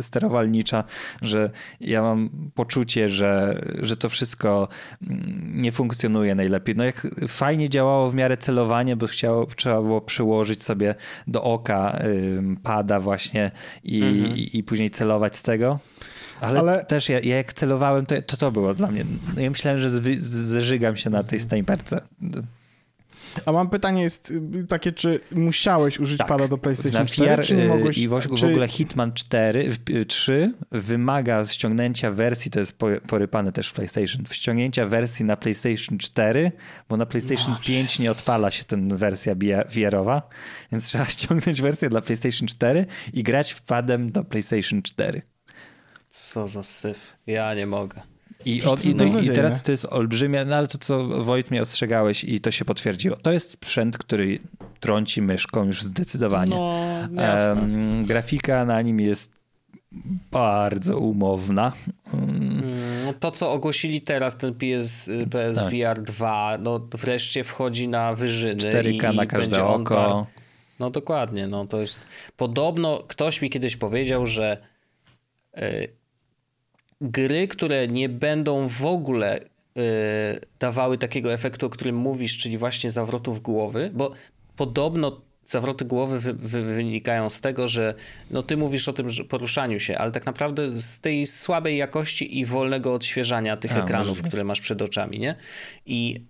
sterowalnicza, 0.00 0.84
że 1.22 1.50
ja 1.80 2.02
mam 2.02 2.30
poczucie, 2.54 3.08
że, 3.08 3.62
że 3.82 3.96
to 3.96 4.08
wszystko 4.08 4.68
mm, 5.02 5.62
nie 5.62 5.72
funkcjonuje 5.72 6.34
najlepiej. 6.34 6.76
No 6.76 6.84
jak 6.84 7.06
fajnie 7.28 7.68
działało 7.68 8.10
w 8.10 8.14
miarę 8.14 8.36
celowanie, 8.36 8.96
bo 8.96 9.06
chciało, 9.06 9.46
trzeba 9.46 9.82
było 9.82 10.00
przyłożyć 10.00 10.62
sobie 10.62 10.94
do 11.26 11.42
oka 11.42 11.98
pada 12.62 13.00
właśnie 13.00 13.50
i, 13.84 14.02
mhm. 14.02 14.36
i, 14.36 14.58
i 14.58 14.64
później 14.64 14.90
celować 14.90 15.36
z 15.36 15.42
tego. 15.48 15.78
Ale, 16.40 16.60
ale, 16.60 16.84
też 16.84 17.08
ja, 17.08 17.20
ja, 17.20 17.36
jak 17.36 17.52
celowałem, 17.52 18.06
to, 18.06 18.22
to 18.22 18.36
to 18.36 18.52
było 18.52 18.74
dla 18.74 18.90
mnie. 18.90 19.04
No 19.36 19.42
ja 19.42 19.50
myślałem, 19.50 19.80
że 19.80 19.90
zwy, 19.90 20.18
zżygam 20.18 20.96
się 20.96 21.10
na 21.10 21.22
tej 21.22 21.40
snajperce. 21.40 22.00
A 23.46 23.52
mam 23.52 23.70
pytanie 23.70 24.02
jest 24.02 24.30
y, 24.30 24.66
takie, 24.68 24.92
czy 24.92 25.20
musiałeś 25.32 26.00
użyć 26.00 26.18
tak. 26.18 26.28
pada 26.28 26.48
do 26.48 26.58
PlayStation 26.58 27.06
4, 27.06 27.36
VR, 27.36 27.42
czy 27.46 27.56
nie 27.56 27.68
mogłeś... 27.68 27.98
I 27.98 28.08
w, 28.08 28.20
czy... 28.20 28.46
w 28.46 28.50
ogóle 28.50 28.68
Hitman 28.68 29.12
4, 29.12 29.76
3 30.08 30.52
wymaga 30.72 31.46
ściągnięcia 31.46 32.10
wersji, 32.10 32.50
to 32.50 32.60
jest 32.60 32.76
porypane 33.06 33.52
też 33.52 33.68
w 33.68 33.72
PlayStation, 33.72 34.24
ściągnięcia 34.30 34.86
wersji 34.86 35.24
na 35.24 35.36
PlayStation 35.36 35.98
4, 35.98 36.52
bo 36.88 36.96
na 36.96 37.06
PlayStation 37.06 37.50
no, 37.50 37.60
5 37.64 37.98
nie 37.98 38.10
odpala 38.10 38.50
się 38.50 38.64
ten 38.64 38.96
wersja 38.96 39.34
VR-owa, 39.74 40.22
więc 40.72 40.86
trzeba 40.86 41.04
ściągnąć 41.16 41.62
wersję 41.62 41.88
dla 41.88 42.00
PlayStation 42.00 42.48
4 42.48 42.86
i 43.12 43.22
grać 43.22 43.52
wpadem 43.52 44.12
do 44.12 44.24
PlayStation 44.24 44.82
4. 44.82 45.22
Co 46.18 46.48
za 46.48 46.62
syf. 46.62 47.12
Ja 47.26 47.54
nie 47.54 47.66
mogę. 47.66 48.00
I, 48.44 48.62
od, 48.62 48.84
i, 48.84 48.94
no, 48.94 49.04
I 49.04 49.30
teraz 49.30 49.62
to 49.62 49.70
jest 49.70 49.84
olbrzymia, 49.84 50.44
no 50.44 50.56
ale 50.56 50.68
to 50.68 50.78
co 50.78 51.04
Wojt 51.04 51.50
mnie 51.50 51.62
ostrzegałeś 51.62 52.24
i 52.24 52.40
to 52.40 52.50
się 52.50 52.64
potwierdziło. 52.64 53.16
To 53.16 53.32
jest 53.32 53.50
sprzęt, 53.50 53.98
który 53.98 54.38
trąci 54.80 55.22
myszką 55.22 55.64
już 55.64 55.82
zdecydowanie. 55.82 56.50
No, 56.50 56.72
um, 57.48 58.04
grafika 58.04 58.64
na 58.64 58.82
nim 58.82 59.00
jest 59.00 59.32
bardzo 60.30 60.98
umowna. 60.98 61.72
Mm, 62.14 62.62
to, 63.20 63.30
co 63.30 63.52
ogłosili 63.52 64.00
teraz, 64.00 64.36
ten 64.36 64.54
PS, 64.54 65.10
PSVR 65.30 65.96
tak. 65.96 66.02
2, 66.02 66.58
no 66.58 66.78
wreszcie 66.78 67.44
wchodzi 67.44 67.88
na 67.88 68.14
wyżyny. 68.14 68.60
4K 68.60 69.12
i, 69.12 69.16
na 69.16 69.26
każde 69.26 69.64
oko. 69.64 70.26
No 70.78 70.90
dokładnie, 70.90 71.46
no 71.46 71.66
to 71.66 71.80
jest... 71.80 72.06
Podobno 72.36 73.04
ktoś 73.08 73.42
mi 73.42 73.50
kiedyś 73.50 73.76
powiedział, 73.76 74.26
że 74.26 74.62
y, 75.58 75.97
gry, 77.00 77.48
które 77.48 77.88
nie 77.88 78.08
będą 78.08 78.68
w 78.68 78.84
ogóle 78.84 79.40
y, 79.40 79.44
dawały 80.58 80.98
takiego 80.98 81.32
efektu, 81.32 81.66
o 81.66 81.70
którym 81.70 81.96
mówisz, 81.96 82.38
czyli 82.38 82.58
właśnie 82.58 82.90
zawrotów 82.90 83.42
głowy, 83.42 83.90
bo 83.94 84.12
podobno 84.56 85.20
zawroty 85.46 85.84
głowy 85.84 86.20
wy, 86.20 86.34
wy, 86.34 86.62
wynikają 86.62 87.30
z 87.30 87.40
tego, 87.40 87.68
że 87.68 87.94
no 88.30 88.42
ty 88.42 88.56
mówisz 88.56 88.88
o 88.88 88.92
tym 88.92 89.10
że 89.10 89.24
poruszaniu 89.24 89.80
się, 89.80 89.98
ale 89.98 90.12
tak 90.12 90.26
naprawdę 90.26 90.70
z 90.70 91.00
tej 91.00 91.26
słabej 91.26 91.76
jakości 91.76 92.38
i 92.38 92.44
wolnego 92.44 92.94
odświeżania 92.94 93.56
tych 93.56 93.76
A, 93.76 93.84
ekranów, 93.84 94.08
możliwe. 94.08 94.28
które 94.28 94.44
masz 94.44 94.60
przed 94.60 94.82
oczami, 94.82 95.18
nie? 95.18 95.34
I 95.86 96.24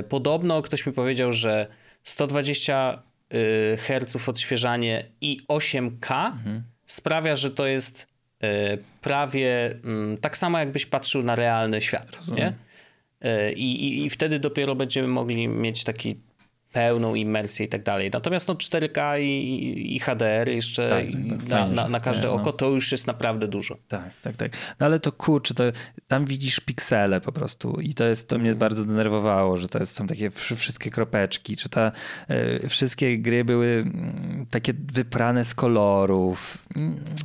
y, 0.00 0.02
podobno 0.02 0.62
ktoś 0.62 0.86
mi 0.86 0.92
powiedział, 0.92 1.32
że 1.32 1.66
120 2.04 3.02
y, 3.34 3.76
Hz 3.76 4.28
odświeżanie 4.28 5.04
i 5.20 5.40
8K 5.48 6.26
mhm. 6.26 6.62
sprawia, 6.86 7.36
że 7.36 7.50
to 7.50 7.66
jest 7.66 8.11
E, 8.11 8.11
prawie 9.00 9.74
mm, 9.84 10.18
tak 10.18 10.36
samo, 10.36 10.58
jakbyś 10.58 10.86
patrzył 10.86 11.22
na 11.22 11.34
realny 11.34 11.80
świat. 11.80 12.28
Nie? 12.28 12.52
E, 13.20 13.52
I, 13.52 13.84
i, 13.84 14.04
I 14.04 14.10
wtedy 14.10 14.38
dopiero 14.38 14.74
będziemy 14.74 15.08
mogli 15.08 15.48
mieć 15.48 15.84
taki 15.84 16.16
pełną 16.72 17.14
imersję 17.14 17.66
i 17.66 17.68
tak 17.68 17.82
dalej. 17.82 18.10
Natomiast 18.12 18.48
no 18.48 18.54
4K 18.54 19.20
i, 19.20 19.96
i 19.96 20.00
HDR 20.00 20.48
jeszcze 20.48 20.88
tak, 20.88 21.06
tak, 21.28 21.40
tak, 21.40 21.48
na, 21.48 21.66
na, 21.66 21.88
na, 21.88 22.00
każde 22.00 22.28
no. 22.28 22.34
oko 22.34 22.52
to 22.52 22.68
już 22.68 22.92
jest 22.92 23.06
naprawdę 23.06 23.48
dużo. 23.48 23.76
Tak, 23.88 24.10
tak, 24.22 24.36
tak. 24.36 24.52
No 24.80 24.86
ale 24.86 25.00
to 25.00 25.12
kurczę, 25.12 25.54
to 25.54 25.64
tam 26.08 26.24
widzisz 26.24 26.60
piksele 26.60 27.20
po 27.20 27.32
prostu 27.32 27.80
i 27.80 27.94
to 27.94 28.04
jest, 28.04 28.28
to 28.28 28.36
mnie 28.36 28.50
mhm. 28.50 28.58
bardzo 28.58 28.84
denerwowało, 28.84 29.56
że 29.56 29.68
to 29.68 29.78
jest, 29.78 29.96
są 29.96 30.06
takie 30.06 30.30
wszystkie 30.30 30.90
kropeczki, 30.90 31.56
czy 31.56 31.68
te 31.68 31.92
y, 32.30 32.68
wszystkie 32.68 33.18
gry 33.18 33.44
były 33.44 33.66
y, 33.66 34.46
takie 34.50 34.72
wyprane 34.92 35.44
z 35.44 35.54
kolorów. 35.54 36.68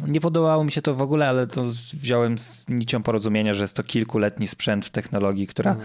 Nie 0.07 0.21
podobało 0.21 0.63
mi 0.63 0.71
się 0.71 0.81
to 0.81 0.95
w 0.95 1.01
ogóle, 1.01 1.29
ale 1.29 1.47
to 1.47 1.65
wziąłem 1.93 2.37
z 2.37 2.69
nicią 2.69 3.03
porozumienia, 3.03 3.53
że 3.53 3.63
jest 3.63 3.75
to 3.75 3.83
kilkuletni 3.83 4.47
sprzęt 4.47 4.85
w 4.85 4.89
technologii, 4.89 5.47
która 5.47 5.75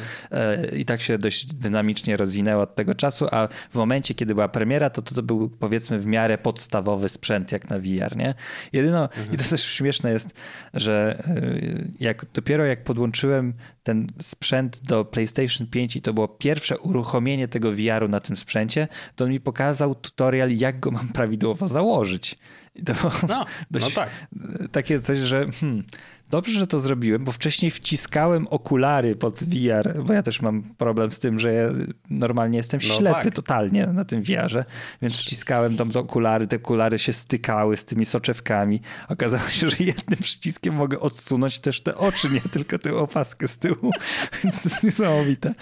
y, 0.72 0.79
i 0.79 0.85
tak 0.85 1.01
się 1.01 1.18
dość 1.18 1.46
dynamicznie 1.46 2.16
rozwinęła 2.16 2.62
od 2.62 2.75
tego 2.75 2.94
czasu, 2.94 3.27
a 3.31 3.48
w 3.70 3.74
momencie, 3.74 4.14
kiedy 4.14 4.34
była 4.34 4.48
premiera, 4.48 4.90
to 4.90 5.02
to, 5.02 5.14
to 5.14 5.22
był 5.22 5.48
powiedzmy 5.48 5.98
w 5.98 6.06
miarę 6.06 6.38
podstawowy 6.38 7.08
sprzęt 7.08 7.52
jak 7.52 7.70
na 7.70 7.78
VR, 7.78 8.16
nie? 8.16 8.34
Jedyno, 8.72 9.04
mhm. 9.04 9.32
i 9.32 9.36
to 9.36 9.44
też 9.44 9.64
śmieszne 9.64 10.10
jest, 10.10 10.34
że 10.74 11.24
y, 11.28 11.90
jak 12.00 12.26
dopiero 12.34 12.64
jak 12.64 12.84
podłączyłem 12.84 13.54
ten 13.82 14.06
sprzęt 14.20 14.80
do 14.82 15.04
PlayStation 15.04 15.66
5 15.66 15.96
i 15.96 16.02
to 16.02 16.14
było 16.14 16.28
pierwsze 16.28 16.78
uruchomienie 16.78 17.48
tego 17.48 17.72
VR-u 17.72 18.08
na 18.08 18.20
tym 18.20 18.36
sprzęcie, 18.36 18.88
to 19.16 19.24
on 19.24 19.30
mi 19.30 19.40
pokazał 19.40 19.94
tutorial, 19.94 20.50
jak 20.50 20.80
go 20.80 20.90
mam 20.90 21.08
prawidłowo 21.08 21.68
założyć. 21.68 22.38
I 22.74 22.82
to 22.82 22.92
no, 23.28 23.46
dość, 23.70 23.86
no 23.86 24.02
tak. 24.02 24.10
takie 24.72 25.00
coś, 25.00 25.18
że 25.18 25.46
hmm, 25.60 25.84
Dobrze, 26.32 26.58
że 26.58 26.66
to 26.66 26.80
zrobiłem, 26.80 27.24
bo 27.24 27.32
wcześniej 27.32 27.70
wciskałem 27.70 28.46
okulary 28.46 29.16
pod 29.16 29.44
VR, 29.44 30.04
bo 30.04 30.12
ja 30.12 30.22
też 30.22 30.42
mam 30.42 30.62
problem 30.62 31.12
z 31.12 31.18
tym, 31.18 31.38
że 31.38 31.54
ja 31.54 31.68
normalnie 32.10 32.56
jestem 32.56 32.80
no 32.88 32.94
ślepy 32.94 33.24
tak. 33.24 33.34
totalnie 33.34 33.86
na 33.86 34.04
tym 34.04 34.22
VR-ze, 34.22 34.64
więc 35.02 35.16
wciskałem 35.16 35.76
tam 35.76 35.90
te 35.90 35.98
okulary, 35.98 36.46
te 36.46 36.56
okulary 36.56 36.98
się 36.98 37.12
stykały 37.12 37.76
z 37.76 37.84
tymi 37.84 38.04
soczewkami. 38.04 38.80
Okazało 39.08 39.48
się, 39.48 39.70
że 39.70 39.76
jednym 39.80 40.18
przyciskiem 40.22 40.74
mogę 40.74 41.00
odsunąć 41.00 41.58
też 41.58 41.80
te 41.80 41.94
oczy, 41.94 42.30
nie 42.30 42.40
tylko 42.40 42.78
tę 42.78 42.96
opaskę 42.96 43.48
z 43.48 43.58
tyłu, 43.58 43.90
więc 44.44 44.62
to 44.62 44.68
jest 44.68 44.82
niesamowite. 44.82 45.54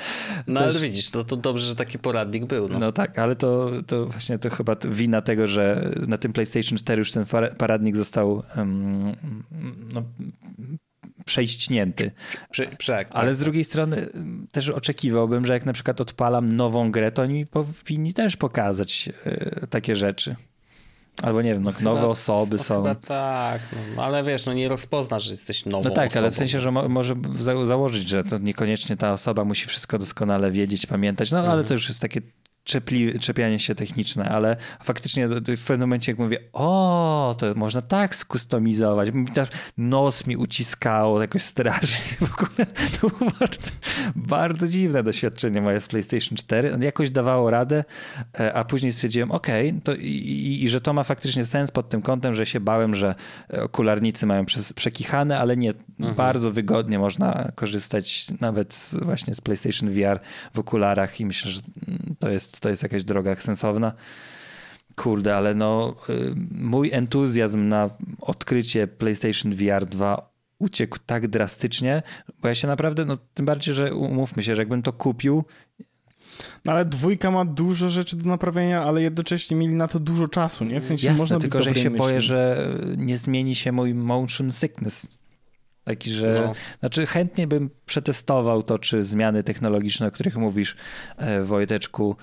No 0.46 0.61
też... 0.61 0.68
ale 0.68 0.80
widzisz, 0.80 1.11
to, 1.11 1.24
to 1.24 1.37
dobrze, 1.37 1.66
że 1.66 1.76
taki 1.76 1.98
poradnik 1.98 2.44
był. 2.44 2.68
No, 2.68 2.78
no 2.78 2.92
tak, 2.92 3.18
ale 3.18 3.37
to, 3.37 3.70
to 3.87 4.06
właśnie 4.06 4.38
to 4.38 4.50
chyba 4.50 4.76
wina 4.88 5.22
tego, 5.22 5.46
że 5.46 5.92
na 6.06 6.18
tym 6.18 6.33
PlayStation 6.33 6.78
4 6.78 7.00
już 7.00 7.12
ten 7.12 7.24
paradnik 7.59 7.96
został 7.96 8.42
um, 8.56 9.16
no, 9.92 10.02
przejścinięty. 11.25 12.11
Prze, 12.51 12.66
prze, 12.66 12.92
tak, 12.92 13.09
Ale 13.11 13.35
z 13.35 13.38
tak. 13.38 13.44
drugiej 13.44 13.64
strony 13.64 13.96
mm, 13.96 14.46
też 14.53 14.68
oczekiwałbym, 14.68 15.46
że 15.46 15.53
jak 15.53 15.66
na 15.66 15.73
przykład 15.73 16.01
odpalam 16.01 16.57
nową 16.57 16.90
grę, 16.90 17.12
to 17.12 17.23
oni 17.23 17.46
powinni 17.46 18.14
też 18.14 18.37
pokazać 18.37 19.09
y, 19.27 19.66
takie 19.66 19.96
rzeczy. 19.96 20.37
Albo 21.23 21.42
nie 21.42 21.55
wiem, 21.55 21.62
no, 21.62 21.73
chyba, 21.73 21.90
nowe 21.94 22.07
osoby 22.09 22.59
są. 22.59 22.83
Chyba 22.83 22.94
tak, 22.94 23.61
no, 23.96 24.05
ale 24.05 24.25
wiesz, 24.25 24.46
no 24.46 24.53
nie 24.53 24.68
rozpoznasz, 24.68 25.25
że 25.25 25.31
jesteś 25.31 25.66
nową 25.66 25.85
No 25.85 25.90
tak, 25.90 26.09
osobą. 26.11 26.25
ale 26.25 26.33
w 26.33 26.37
sensie, 26.37 26.61
że 26.61 26.70
mo 26.70 26.88
może 26.88 27.14
za 27.35 27.66
założyć, 27.66 28.09
że 28.09 28.25
to 28.25 28.38
niekoniecznie 28.38 28.96
ta 28.96 29.12
osoba 29.12 29.44
musi 29.44 29.66
wszystko 29.66 29.99
doskonale 29.99 30.51
wiedzieć, 30.51 30.87
pamiętać, 30.87 31.31
no 31.31 31.38
mhm. 31.38 31.53
ale 31.53 31.64
to 31.64 31.75
już 31.75 31.88
jest 31.88 32.01
takie 32.01 32.20
czepli, 32.64 33.18
czepianie 33.18 33.59
się 33.59 33.75
techniczne, 33.75 34.29
ale 34.29 34.57
faktycznie 34.83 35.29
w 35.29 35.64
pewnym 35.66 35.88
momencie 35.88 36.12
jak 36.12 36.18
mówię, 36.18 36.38
o, 36.53 37.35
to 37.38 37.55
można 37.55 37.83
tak 37.83 38.14
skustomizować, 38.14 39.09
nos 39.77 40.27
mi 40.27 40.37
uciskało 40.37 41.20
jakoś 41.20 41.42
strasznie, 41.42 42.27
w 42.27 42.33
ogóle. 42.33 42.66
To 43.01 43.09
było 43.09 43.31
bardzo, 43.40 43.70
bardzo 44.16 44.68
dziwne 44.68 45.03
doświadczenie 45.03 45.61
moje 45.61 45.81
z 45.81 45.88
PlayStation 45.88 46.37
4, 46.37 46.77
jakoś 46.81 47.11
dawało 47.11 47.51
radę, 47.51 47.85
e, 48.40 48.55
a 48.55 48.64
później 48.64 48.92
stwierdziłem, 48.92 49.31
okej, 49.31 49.68
okay, 49.68 49.81
to 49.81 49.94
i, 49.94 50.07
i, 50.07 50.64
i, 50.64 50.68
że 50.68 50.81
to 50.81 50.92
ma 50.92 51.05
faktycznie 51.05 51.44
sens 51.44 51.70
pod 51.70 51.88
tym 51.88 52.03
kątem, 52.03 52.35
że 52.35 52.46
się 52.46 52.61
bałem, 52.61 52.94
że 52.94 53.14
okularnicy 53.62 54.27
mają 54.27 54.44
przekichane, 54.75 55.38
ale 55.38 55.57
nie, 55.57 55.73
mhm. 55.99 56.14
bardzo 56.14 56.51
wygodnie 56.51 56.99
można 56.99 57.53
korzystać 57.55 58.27
nawet 58.40 58.90
właśnie 59.03 59.35
z 59.35 59.40
PlayStation 59.40 59.90
VR 59.90 60.20
w 60.55 60.59
okularach 60.59 61.20
i 61.20 61.27
myślę, 61.27 61.51
że 61.51 61.61
to 62.18 62.31
jest 62.31 62.50
to 62.61 62.69
jest 62.69 62.83
jakaś 62.83 63.05
droga 63.05 63.37
sensowna. 63.37 63.93
Kurde, 64.97 65.37
ale 65.37 65.55
no 65.55 65.95
y, 66.11 66.35
mój 66.51 66.91
entuzjazm 66.93 67.69
na 67.69 67.91
odkrycie 68.21 68.87
PlayStation 68.87 69.55
VR 69.55 69.87
2 69.87 70.31
uciekł 70.59 70.99
tak 71.07 71.29
drastycznie, 71.29 72.03
bo 72.43 72.49
ja 72.49 72.55
się 72.55 72.69
naprawdę, 72.69 73.05
no 73.05 73.19
tym 73.35 73.47
bardziej, 73.47 73.75
że 73.75 73.95
umówmy 73.95 74.43
się, 74.43 74.55
że 74.55 74.63
jakbym 74.63 74.83
to 74.83 74.93
kupił 74.93 75.45
no 76.65 76.73
ale 76.73 76.85
dwójka 76.85 77.31
ma 77.31 77.45
dużo 77.45 77.91
rzeczy 77.91 78.17
do 78.17 78.29
naprawienia, 78.29 78.83
ale 78.83 79.03
jednocześnie 79.03 79.57
mieli 79.57 79.75
na 79.75 79.89
to 79.89 80.01
dużo 80.01 80.29
czasu, 80.29 80.65
nie? 80.65 80.81
W 80.81 80.85
sensie 80.85 81.07
Jasne, 81.07 81.23
można 81.23 81.39
tylko 81.39 81.63
że 81.63 81.75
się 81.75 81.91
boję, 81.91 82.21
że 82.21 82.69
nie 82.97 83.19
zmieni 83.19 83.55
się 83.55 83.73
mój 83.73 83.95
motion 83.95 84.53
sickness. 84.53 85.19
Taki, 85.85 86.11
że 86.11 86.43
no. 86.47 86.53
znaczy 86.81 87.07
chętnie 87.07 87.47
bym 87.47 87.71
przetestował 87.87 88.63
to, 88.63 88.79
czy 88.79 89.03
zmiany 89.03 89.43
technologiczne, 89.43 90.07
o 90.07 90.11
których 90.11 90.37
mówisz, 90.37 90.77
e, 91.17 91.45
Wojteczku, 91.45 92.17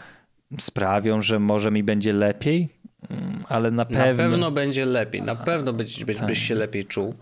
sprawią, 0.59 1.21
że 1.21 1.39
może 1.39 1.71
mi 1.71 1.83
będzie 1.83 2.13
lepiej, 2.13 2.69
mm, 3.09 3.43
ale 3.49 3.71
na 3.71 3.85
pewno... 3.85 4.23
Na 4.23 4.29
pewno 4.29 4.51
będzie 4.51 4.85
lepiej, 4.85 5.21
na 5.21 5.35
pewno 5.35 5.73
byś, 5.73 6.05
byś, 6.05 6.19
byś 6.19 6.47
się 6.47 6.55
lepiej 6.55 6.85
czuł, 6.85 7.13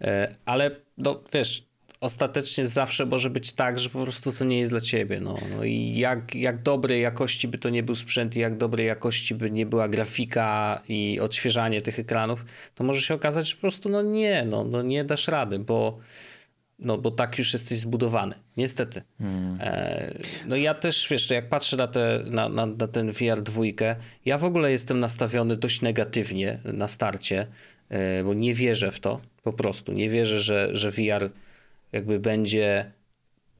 e, 0.00 0.34
ale 0.44 0.70
no, 0.98 1.20
wiesz, 1.32 1.72
ostatecznie 2.02 2.66
zawsze 2.66 3.06
może 3.06 3.30
być 3.30 3.52
tak, 3.52 3.78
że 3.78 3.90
po 3.90 4.02
prostu 4.02 4.32
to 4.32 4.44
nie 4.44 4.58
jest 4.58 4.72
dla 4.72 4.80
ciebie. 4.80 5.20
No, 5.20 5.38
no 5.56 5.64
i 5.64 5.94
jak, 5.96 6.34
jak 6.34 6.62
dobrej 6.62 7.02
jakości 7.02 7.48
by 7.48 7.58
to 7.58 7.68
nie 7.68 7.82
był 7.82 7.94
sprzęt 7.94 8.36
i 8.36 8.40
jak 8.40 8.56
dobrej 8.56 8.86
jakości 8.86 9.34
by 9.34 9.50
nie 9.50 9.66
była 9.66 9.88
grafika 9.88 10.82
i 10.88 11.20
odświeżanie 11.20 11.82
tych 11.82 11.98
ekranów, 11.98 12.44
to 12.74 12.84
może 12.84 13.00
się 13.00 13.14
okazać, 13.14 13.48
że 13.48 13.54
po 13.54 13.60
prostu 13.60 13.88
no 13.88 14.02
nie, 14.02 14.44
no, 14.44 14.64
no 14.64 14.82
nie 14.82 15.04
dasz 15.04 15.28
rady, 15.28 15.58
bo 15.58 15.98
no 16.82 16.98
bo 16.98 17.10
tak 17.10 17.38
już 17.38 17.52
jesteś 17.52 17.78
zbudowany, 17.78 18.34
niestety. 18.56 19.02
Hmm. 19.18 19.58
E, 19.60 20.14
no 20.46 20.56
ja 20.56 20.74
też, 20.74 21.08
wiesz, 21.10 21.30
jak 21.30 21.48
patrzę 21.48 21.76
na, 21.76 21.88
te, 21.88 22.24
na, 22.26 22.48
na, 22.48 22.66
na, 22.66 22.88
ten 22.88 23.12
VR 23.12 23.42
dwójkę, 23.42 23.96
ja 24.24 24.38
w 24.38 24.44
ogóle 24.44 24.70
jestem 24.70 25.00
nastawiony 25.00 25.56
dość 25.56 25.80
negatywnie 25.80 26.58
na 26.64 26.88
starcie, 26.88 27.46
e, 27.88 28.24
bo 28.24 28.34
nie 28.34 28.54
wierzę 28.54 28.90
w 28.90 29.00
to, 29.00 29.20
po 29.42 29.52
prostu. 29.52 29.92
Nie 29.92 30.10
wierzę, 30.10 30.40
że, 30.40 30.70
że 30.72 30.90
VR 30.90 31.30
jakby 31.92 32.20
będzie 32.20 32.92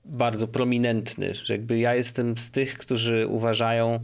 bardzo 0.05 0.49
prominentny, 0.49 1.35
że 1.35 1.55
jakby 1.55 1.79
ja 1.79 1.95
jestem 1.95 2.39
z 2.39 2.51
tych, 2.51 2.79
którzy 2.79 3.27
uważają, 3.27 4.01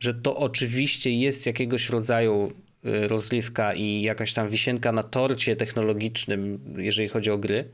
że 0.00 0.14
to 0.14 0.36
oczywiście 0.36 1.10
jest 1.10 1.46
jakiegoś 1.46 1.90
rodzaju 1.90 2.52
e, 2.84 3.08
rozrywka 3.08 3.74
i 3.74 4.02
jakaś 4.02 4.32
tam 4.32 4.48
wisienka 4.48 4.92
na 4.92 5.02
torcie 5.02 5.56
technologicznym, 5.56 6.60
jeżeli 6.76 7.08
chodzi 7.08 7.30
o 7.30 7.38
gry, 7.38 7.68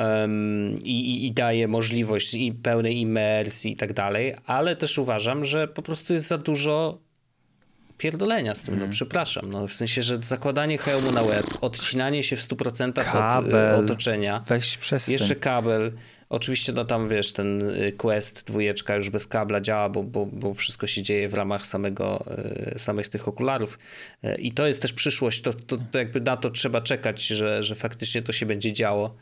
um, 0.00 0.74
i, 0.82 1.26
i, 1.26 1.32
daje 1.32 1.68
możliwość 1.68 2.34
i 2.34 2.52
pełnej 2.52 3.00
imersji 3.00 3.72
i 3.72 3.76
tak 3.76 3.92
dalej, 3.92 4.34
ale 4.46 4.76
też 4.76 4.98
uważam, 4.98 5.44
że 5.44 5.68
po 5.68 5.82
prostu 5.82 6.12
jest 6.12 6.26
za 6.26 6.38
dużo 6.38 6.98
pierdolenia 7.98 8.54
z 8.54 8.62
tym, 8.62 8.74
mm. 8.74 8.78
no 8.78 8.84
mhm. 8.84 8.92
przepraszam, 8.92 9.50
no 9.50 9.66
w 9.66 9.74
sensie, 9.74 10.02
że 10.02 10.16
zakładanie 10.22 10.78
hełmu 10.78 11.12
na 11.12 11.22
łeb, 11.22 11.46
odcinanie 11.60 12.22
się 12.22 12.36
w 12.36 12.40
100% 12.40 13.12
kabel, 13.12 13.74
od 13.74 13.84
otoczenia, 13.84 14.44
weź 14.46 14.78
jeszcze 15.08 15.36
kabel, 15.36 15.92
Oczywiście 16.30 16.72
no 16.72 16.84
tam 16.84 17.08
wiesz, 17.08 17.32
ten 17.32 17.62
y, 17.62 17.92
Quest 17.92 18.46
dwójeczka 18.46 18.96
już 18.96 19.10
bez 19.10 19.26
kabla 19.26 19.60
działa, 19.60 19.88
bo, 19.88 20.02
bo, 20.02 20.26
bo 20.26 20.54
wszystko 20.54 20.86
się 20.86 21.02
dzieje 21.02 21.28
w 21.28 21.34
ramach 21.34 21.66
samego, 21.66 22.24
y, 22.74 22.78
samych 22.78 23.08
tych 23.08 23.28
okularów. 23.28 23.78
Y, 24.24 24.34
i 24.34 24.52
to 24.52 24.66
jest 24.66 24.82
też 24.82 24.92
przyszłość, 24.92 25.40
to, 25.40 25.52
to, 25.52 25.78
to 25.90 25.98
jakby 25.98 26.20
na 26.20 26.36
to 26.36 26.50
trzeba 26.50 26.80
czekać, 26.80 27.26
że, 27.26 27.62
że 27.62 27.74
faktycznie 27.74 28.22
to 28.22 28.32
się 28.32 28.46
będzie 28.46 28.72
działo 28.72 29.16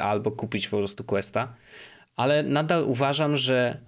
albo 0.00 0.32
kupić 0.32 0.68
po 0.68 0.78
prostu 0.78 1.04
Questa, 1.04 1.54
ale 2.16 2.42
nadal 2.42 2.84
uważam, 2.84 3.36
że 3.36 3.80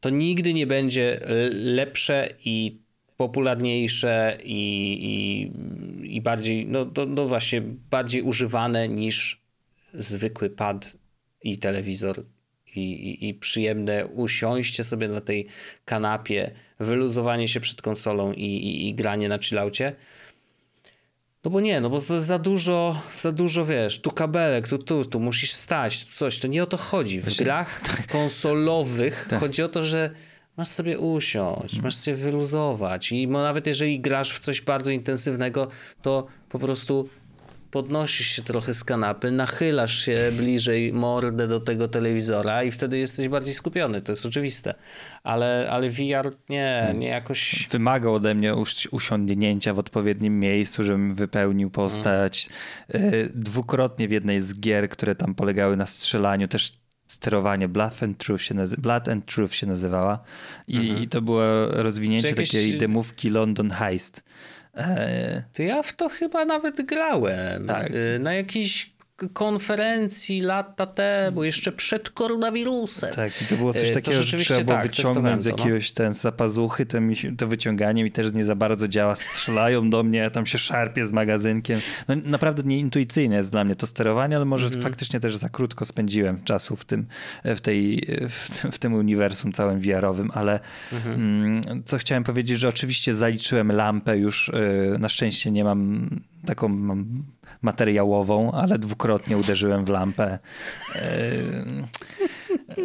to 0.00 0.10
nigdy 0.10 0.54
nie 0.54 0.66
będzie 0.66 1.20
lepsze 1.50 2.28
i 2.44 2.78
popularniejsze 3.16 4.38
i, 4.44 4.60
i, 5.02 6.16
i 6.16 6.20
bardziej, 6.20 6.66
no, 6.66 6.86
no, 6.96 7.06
no 7.06 7.26
właśnie, 7.26 7.62
bardziej 7.90 8.22
używane 8.22 8.88
niż 8.88 9.39
zwykły 9.94 10.50
pad 10.50 10.96
i 11.42 11.58
telewizor 11.58 12.24
i, 12.76 12.80
i, 12.80 13.28
i, 13.28 13.34
przyjemne 13.34 14.06
usiąście 14.06 14.84
sobie 14.84 15.08
na 15.08 15.20
tej 15.20 15.46
kanapie, 15.84 16.50
wyluzowanie 16.80 17.48
się 17.48 17.60
przed 17.60 17.82
konsolą 17.82 18.32
i, 18.32 18.44
i, 18.44 18.88
i 18.88 18.94
granie 18.94 19.28
na 19.28 19.38
chillaucie. 19.38 19.96
No 21.44 21.50
bo 21.50 21.60
nie, 21.60 21.80
no 21.80 21.90
bo 21.90 22.00
za 22.00 22.38
dużo, 22.38 23.02
za 23.16 23.32
dużo, 23.32 23.64
wiesz, 23.64 24.00
tu 24.00 24.10
kabelek, 24.10 24.68
tu, 24.68 24.78
tu, 24.78 25.04
tu 25.04 25.20
musisz 25.20 25.52
stać, 25.52 26.04
tu 26.04 26.14
coś. 26.14 26.38
To 26.38 26.48
nie 26.48 26.62
o 26.62 26.66
to 26.66 26.76
chodzi. 26.76 27.20
W 27.20 27.36
grach 27.36 27.80
tak. 27.86 28.06
konsolowych 28.06 29.26
tak. 29.30 29.40
chodzi 29.40 29.62
o 29.62 29.68
to, 29.68 29.82
że 29.82 30.10
masz 30.56 30.68
sobie 30.68 30.98
usiąść, 30.98 31.80
masz 31.80 31.94
sobie 31.94 32.16
wyluzować 32.16 33.12
i 33.12 33.28
nawet 33.28 33.66
jeżeli 33.66 34.00
grasz 34.00 34.32
w 34.32 34.40
coś 34.40 34.60
bardzo 34.60 34.90
intensywnego, 34.90 35.68
to 36.02 36.26
po 36.48 36.58
prostu 36.58 37.08
podnosisz 37.70 38.26
się 38.26 38.42
trochę 38.42 38.74
z 38.74 38.84
kanapy, 38.84 39.30
nachylasz 39.30 40.04
się 40.04 40.32
bliżej 40.36 40.92
mordę 40.92 41.48
do 41.48 41.60
tego 41.60 41.88
telewizora 41.88 42.64
i 42.64 42.70
wtedy 42.70 42.98
jesteś 42.98 43.28
bardziej 43.28 43.54
skupiony, 43.54 44.02
to 44.02 44.12
jest 44.12 44.26
oczywiste. 44.26 44.74
Ale, 45.22 45.68
ale 45.70 45.90
VR 45.90 46.34
nie, 46.48 46.94
nie 46.98 47.08
jakoś... 47.08 47.68
Wymagał 47.70 48.14
ode 48.14 48.34
mnie 48.34 48.54
usiądnięcia 48.90 49.74
w 49.74 49.78
odpowiednim 49.78 50.40
miejscu, 50.40 50.84
żebym 50.84 51.14
wypełnił 51.14 51.70
postać. 51.70 52.48
Hmm. 52.92 53.12
Dwukrotnie 53.34 54.08
w 54.08 54.10
jednej 54.10 54.40
z 54.40 54.60
gier, 54.60 54.88
które 54.88 55.14
tam 55.14 55.34
polegały 55.34 55.76
na 55.76 55.86
strzelaniu, 55.86 56.48
też 56.48 56.72
sterowanie 57.06 57.68
Blood 57.68 58.02
and 58.02 58.18
Truth 58.18 58.42
się, 58.42 58.54
nazy- 58.54 58.80
Blood 58.80 59.08
and 59.08 59.26
Truth 59.26 59.54
się 59.54 59.66
nazywała 59.66 60.18
i, 60.68 60.76
mhm. 60.76 61.02
i 61.02 61.08
to 61.08 61.22
było 61.22 61.42
rozwinięcie 61.66 62.28
jakieś... 62.28 62.50
takiej 62.50 62.78
demówki 62.78 63.30
London 63.30 63.70
Heist 63.70 64.24
to 65.52 65.62
ja 65.62 65.82
w 65.82 65.92
to 65.92 66.08
chyba 66.08 66.44
nawet 66.44 66.82
grałem. 66.82 67.66
Tak. 67.66 67.90
E, 67.90 68.18
na 68.18 68.34
jakiejś 68.34 68.92
konferencji 69.28 70.40
lata 70.40 70.86
temu, 70.86 71.44
jeszcze 71.44 71.72
przed 71.72 72.10
koronawirusem. 72.10 73.14
Tak, 73.14 73.42
i 73.42 73.44
to 73.44 73.56
było 73.56 73.72
coś 73.72 73.90
takiego, 73.90 74.22
że 74.22 74.38
trzeba 74.38 74.64
było 74.64 74.76
tak, 74.76 74.86
wyciągnąć 74.86 75.42
z 75.42 75.46
no. 75.46 75.50
jakiegoś 75.50 75.90
no. 75.90 75.96
ten 75.96 76.12
zapazuchy, 76.12 76.86
to, 77.36 77.46
wyciąganie 77.46 78.04
mi 78.04 78.10
też 78.10 78.32
nie 78.32 78.44
za 78.44 78.54
bardzo 78.54 78.88
działa. 78.88 79.14
Strzelają 79.14 79.90
do 79.90 80.02
mnie, 80.02 80.18
ja 80.18 80.30
tam 80.30 80.46
się 80.46 80.58
szarpię 80.58 81.06
z 81.06 81.12
magazynkiem. 81.12 81.80
No 82.08 82.14
naprawdę 82.24 82.62
nieintuicyjne 82.62 83.36
jest 83.36 83.52
dla 83.52 83.64
mnie 83.64 83.76
to 83.76 83.86
sterowanie, 83.86 84.36
ale 84.36 84.44
może 84.44 84.66
mm 84.66 84.80
-hmm. 84.80 84.82
faktycznie 84.82 85.20
też 85.20 85.36
za 85.36 85.48
krótko 85.48 85.84
spędziłem 85.84 86.44
czasu 86.44 86.76
w 86.76 86.84
tym, 86.84 87.06
w 87.44 87.60
tej, 87.60 88.06
w, 88.28 88.48
w 88.72 88.78
tym 88.78 88.94
uniwersum 88.94 89.52
całym 89.52 89.80
VR-owym, 89.80 90.30
ale 90.34 90.60
mm 90.92 91.62
-hmm. 91.62 91.82
co 91.84 91.98
chciałem 91.98 92.24
powiedzieć, 92.24 92.58
że 92.58 92.68
oczywiście 92.68 93.14
zaliczyłem 93.14 93.72
lampę 93.72 94.18
już, 94.18 94.50
na 94.98 95.08
szczęście 95.08 95.50
nie 95.50 95.64
mam 95.64 96.10
taką 96.46 96.68
mam 96.68 97.22
materiałową, 97.62 98.52
ale 98.52 98.78
dwukrotnie 98.78 99.38
uderzyłem 99.38 99.84
w 99.84 99.88
lampę. 99.88 100.38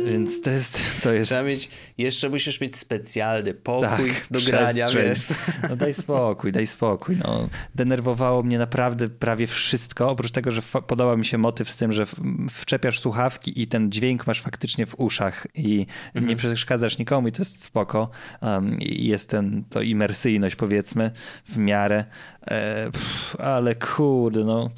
Więc 0.06 0.42
to 0.42 0.50
jest, 0.50 1.02
to 1.04 1.12
jest... 1.12 1.30
Trzeba 1.30 1.44
mieć, 1.44 1.70
jeszcze 1.98 2.30
musisz 2.30 2.62
mieć 2.62 2.78
specjalny 2.78 3.54
pokój 3.54 4.10
tak, 4.12 4.28
do 4.32 4.40
grania, 4.40 4.90
wiesz. 4.90 5.28
No 5.70 5.76
daj 5.76 5.94
spokój, 5.94 6.52
daj 6.52 6.68
spokój. 6.68 7.18
No, 7.18 7.50
denerwowało 7.76 8.44
mnie 8.44 8.58
naprawdę 8.58 9.10
prawie 9.10 9.48
wszystko, 9.48 10.10
oprócz 10.10 10.32
tego, 10.32 10.52
że 10.52 10.62
podoba 10.88 11.16
mi 11.16 11.26
się 11.26 11.38
motyw 11.38 11.72
z 11.72 11.78
tym, 11.78 11.92
że 11.92 12.06
wczepiasz 12.50 13.00
słuchawki 13.00 13.62
i 13.62 13.68
ten 13.68 13.92
dźwięk 13.92 14.28
masz 14.28 14.42
faktycznie 14.42 14.86
w 14.86 15.00
uszach 15.00 15.48
i 15.56 15.86
mhm. 16.08 16.28
nie 16.28 16.36
przeszkadzasz 16.36 16.98
nikomu 16.98 17.28
i 17.28 17.32
to 17.32 17.42
jest 17.42 17.64
spoko. 17.64 18.10
Um, 18.42 18.76
jest 18.80 19.30
ten, 19.30 19.64
to 19.70 19.82
imersyjność 19.82 20.56
powiedzmy 20.56 21.12
w 21.46 21.58
miarę, 21.58 22.06
e, 22.42 22.92
pff, 22.92 23.36
ale 23.40 23.76
kurde, 23.76 24.44
no 24.44 24.70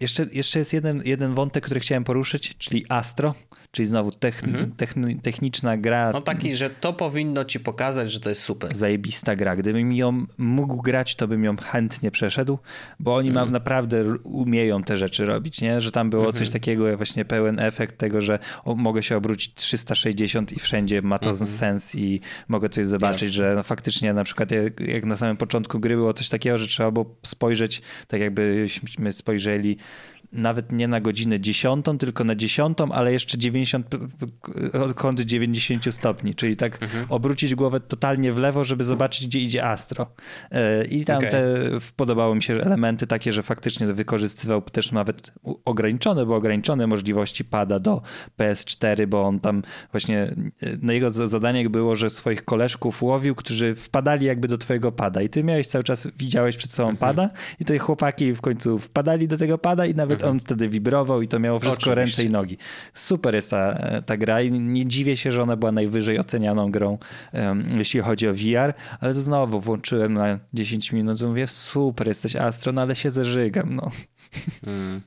jeszcze, 0.00 0.26
jeszcze 0.32 0.58
jest 0.58 0.72
jeden, 0.72 1.02
jeden 1.04 1.34
wątek, 1.34 1.64
który 1.64 1.80
chciałem 1.80 2.04
poruszyć, 2.04 2.56
czyli 2.58 2.84
Astro. 2.88 3.34
Czyli 3.76 3.86
znowu 3.86 4.10
mhm. 4.44 5.20
techniczna 5.22 5.76
gra. 5.76 6.12
No 6.12 6.20
taki, 6.20 6.56
że 6.56 6.70
to 6.70 6.92
powinno 6.92 7.44
ci 7.44 7.60
pokazać, 7.60 8.12
że 8.12 8.20
to 8.20 8.28
jest 8.28 8.42
super. 8.42 8.76
Zajebista 8.76 9.36
gra. 9.36 9.56
Gdybym 9.56 9.92
ją 9.92 10.26
mógł 10.38 10.82
grać, 10.82 11.14
to 11.14 11.28
bym 11.28 11.44
ją 11.44 11.56
chętnie 11.56 12.10
przeszedł, 12.10 12.58
bo 13.00 13.16
oni 13.16 13.28
mhm. 13.28 13.52
naprawdę 13.52 14.04
umieją 14.24 14.82
te 14.82 14.96
rzeczy 14.96 15.24
robić, 15.24 15.60
nie? 15.60 15.80
Że 15.80 15.92
tam 15.92 16.10
było 16.10 16.26
mhm. 16.26 16.38
coś 16.38 16.50
takiego, 16.52 16.88
jak 16.88 16.96
właśnie 16.96 17.24
pełen 17.24 17.58
efekt 17.58 17.98
tego, 17.98 18.20
że 18.20 18.38
mogę 18.76 19.02
się 19.02 19.16
obrócić 19.16 19.54
360 19.54 20.52
i 20.52 20.60
wszędzie 20.60 21.02
ma 21.02 21.18
to 21.18 21.30
mhm. 21.30 21.46
sens 21.46 21.94
i 21.94 22.20
mogę 22.48 22.68
coś 22.68 22.86
zobaczyć, 22.86 23.22
Jasne. 23.22 23.32
że 23.32 23.54
no 23.54 23.62
faktycznie 23.62 24.12
na 24.12 24.24
przykład 24.24 24.50
jak, 24.50 24.80
jak 24.80 25.04
na 25.04 25.16
samym 25.16 25.36
początku 25.36 25.80
gry 25.80 25.96
było 25.96 26.12
coś 26.12 26.28
takiego, 26.28 26.58
że 26.58 26.66
trzeba 26.66 26.90
było 26.90 27.16
spojrzeć, 27.22 27.82
tak 28.08 28.20
jakbyśmy 28.20 29.12
spojrzeli 29.12 29.76
nawet 30.36 30.72
nie 30.72 30.88
na 30.88 31.00
godzinę 31.00 31.40
dziesiątą, 31.40 31.98
tylko 31.98 32.24
na 32.24 32.34
dziesiątą, 32.34 32.92
ale 32.92 33.12
jeszcze 33.12 33.38
90, 33.38 33.86
kąt 34.96 35.20
90 35.20 35.94
stopni, 35.94 36.34
czyli 36.34 36.56
tak 36.56 36.82
mhm. 36.82 37.06
obrócić 37.08 37.54
głowę 37.54 37.80
totalnie 37.80 38.32
w 38.32 38.38
lewo, 38.38 38.64
żeby 38.64 38.84
zobaczyć, 38.84 39.26
gdzie 39.26 39.40
idzie 39.40 39.64
Astro. 39.64 40.06
E, 40.50 40.84
I 40.84 41.04
tam 41.04 41.16
okay. 41.18 41.30
te 41.30 41.54
podobało 41.96 42.34
mi 42.34 42.42
się 42.42 42.54
elementy 42.54 43.06
takie, 43.06 43.32
że 43.32 43.42
faktycznie 43.42 43.86
wykorzystywał 43.86 44.62
też 44.62 44.92
nawet 44.92 45.32
ograniczone, 45.64 46.26
bo 46.26 46.36
ograniczone 46.36 46.86
możliwości 46.86 47.44
pada 47.44 47.78
do 47.78 48.02
PS4, 48.38 49.06
bo 49.06 49.22
on 49.22 49.40
tam 49.40 49.62
właśnie, 49.92 50.22
e, 50.22 50.34
na 50.82 50.92
jego 50.92 51.10
zadanie 51.10 51.70
było, 51.70 51.96
że 51.96 52.10
swoich 52.10 52.44
koleżków 52.44 53.02
łowił, 53.02 53.34
którzy 53.34 53.74
wpadali 53.74 54.26
jakby 54.26 54.48
do 54.48 54.58
twojego 54.58 54.92
pada 54.92 55.22
i 55.22 55.28
ty 55.28 55.44
miałeś 55.44 55.66
cały 55.66 55.84
czas, 55.84 56.08
widziałeś 56.18 56.56
przed 56.56 56.70
sobą 56.70 56.88
mhm. 56.88 56.98
pada 56.98 57.30
i 57.60 57.64
te 57.64 57.78
chłopaki 57.78 58.32
w 58.34 58.40
końcu 58.40 58.78
wpadali 58.78 59.28
do 59.28 59.36
tego 59.36 59.58
pada 59.58 59.86
i 59.86 59.94
nawet 59.94 60.22
on 60.30 60.40
wtedy 60.40 60.68
wibrował 60.68 61.22
i 61.22 61.28
to 61.28 61.38
miało 61.38 61.58
wszystko 61.60 61.90
Oczywiście. 61.90 62.22
ręce 62.22 62.24
i 62.24 62.30
nogi. 62.30 62.56
Super 62.94 63.34
jest 63.34 63.50
ta, 63.50 63.78
ta 64.06 64.16
gra 64.16 64.42
i 64.42 64.50
nie 64.50 64.86
dziwię 64.86 65.16
się, 65.16 65.32
że 65.32 65.42
ona 65.42 65.56
była 65.56 65.72
najwyżej 65.72 66.18
ocenianą 66.18 66.70
grą, 66.70 66.98
um, 67.32 67.78
jeśli 67.78 68.00
chodzi 68.00 68.28
o 68.28 68.34
VR, 68.34 68.74
ale 69.00 69.14
to 69.14 69.20
znowu 69.20 69.60
włączyłem 69.60 70.14
na 70.14 70.38
10 70.54 70.92
minut 70.92 71.20
i 71.20 71.24
mówię, 71.24 71.46
super, 71.46 72.08
jesteś 72.08 72.36
astro, 72.36 72.72
no 72.72 72.82
ale 72.82 72.94
się 72.94 73.10
zeżygam, 73.10 73.74
no. 73.74 73.90
Hmm. 74.64 75.00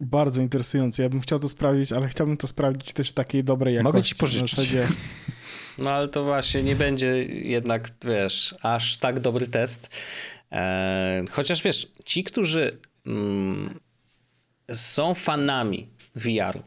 Bardzo 0.00 0.42
interesujące. 0.42 1.02
Ja 1.02 1.08
bym 1.08 1.20
chciał 1.20 1.38
to 1.38 1.48
sprawdzić, 1.48 1.92
ale 1.92 2.08
chciałbym 2.08 2.36
to 2.36 2.46
sprawdzić 2.46 2.92
też 2.92 3.10
w 3.10 3.12
takiej 3.12 3.44
dobrej 3.44 3.74
jakości. 3.74 3.94
Mogę 3.94 4.02
ci 4.02 4.14
pożyczyć. 4.14 4.50
Zasadzie... 4.50 4.86
No 5.78 5.90
ale 5.90 6.08
to 6.08 6.24
właśnie 6.24 6.62
nie 6.62 6.76
będzie 6.76 7.24
jednak, 7.24 7.90
wiesz, 8.04 8.54
aż 8.62 8.98
tak 8.98 9.20
dobry 9.20 9.46
test. 9.46 10.00
E, 10.52 11.24
chociaż 11.30 11.62
wiesz, 11.62 11.92
ci, 12.04 12.24
którzy 12.24 12.78
mm, 13.06 13.80
są 14.74 15.14
fanami 15.14 15.88
VR-u, 16.14 16.62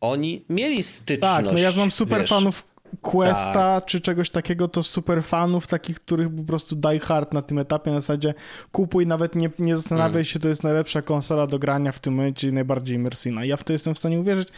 oni 0.00 0.44
mieli 0.48 0.82
styczność. 0.82 1.36
Tak, 1.36 1.54
no 1.54 1.58
ja 1.58 1.70
znam 1.70 1.90
super 1.90 2.20
wiesz, 2.20 2.30
fanów 2.30 2.74
Questa 3.02 3.52
tak. 3.52 3.84
czy 3.84 4.00
czegoś 4.00 4.30
takiego, 4.30 4.68
to 4.68 4.82
super 4.82 5.24
fanów, 5.24 5.66
takich, 5.66 6.00
których 6.00 6.36
po 6.36 6.42
prostu 6.42 6.76
die 6.76 7.00
hard 7.00 7.32
na 7.32 7.42
tym 7.42 7.58
etapie, 7.58 7.90
na 7.90 8.00
zasadzie 8.00 8.34
kupuj, 8.72 9.06
nawet 9.06 9.34
nie, 9.34 9.50
nie 9.58 9.76
zastanawiaj 9.76 10.14
mm. 10.14 10.24
się, 10.24 10.38
to 10.38 10.48
jest 10.48 10.62
najlepsza 10.62 11.02
konsola 11.02 11.46
do 11.46 11.58
grania 11.58 11.92
w 11.92 11.98
tym 11.98 12.14
momencie, 12.14 12.52
najbardziej 12.52 12.96
imersyjna. 12.96 13.44
Ja 13.44 13.56
w 13.56 13.64
to 13.64 13.72
jestem 13.72 13.94
w 13.94 13.98
stanie 13.98 14.20
uwierzyć, 14.20 14.48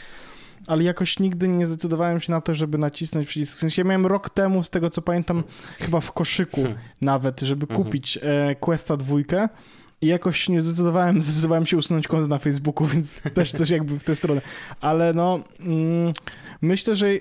ale 0.66 0.84
jakoś 0.84 1.18
nigdy 1.18 1.48
nie 1.48 1.66
zdecydowałem 1.66 2.20
się 2.20 2.32
na 2.32 2.40
to, 2.40 2.54
żeby 2.54 2.78
nacisnąć 2.78 3.26
przycisk. 3.26 3.56
W 3.56 3.58
sensie 3.58 3.82
ja 3.82 3.88
miałem 3.88 4.06
rok 4.06 4.30
temu, 4.30 4.62
z 4.62 4.70
tego 4.70 4.90
co 4.90 5.02
pamiętam, 5.02 5.44
chyba 5.78 6.00
w 6.00 6.12
koszyku 6.12 6.62
hmm. 6.62 6.78
nawet, 7.00 7.40
żeby 7.40 7.66
mhm. 7.70 7.84
kupić 7.84 8.18
e, 8.22 8.54
Questa 8.60 8.96
dwójkę 8.96 9.48
i 10.00 10.06
jakoś 10.06 10.48
nie 10.48 10.60
zdecydowałem, 10.60 11.22
zdecydowałem 11.22 11.66
się 11.66 11.76
usunąć 11.76 12.08
konto 12.08 12.26
na 12.26 12.38
Facebooku, 12.38 12.86
więc 12.92 13.14
też 13.34 13.52
coś 13.52 13.70
jakby 13.70 13.98
w 13.98 14.04
tę 14.04 14.16
stronę. 14.16 14.40
Ale 14.80 15.14
no, 15.14 15.40
mm, 15.60 16.12
myślę, 16.62 16.96
że 16.96 17.06
e, 17.08 17.18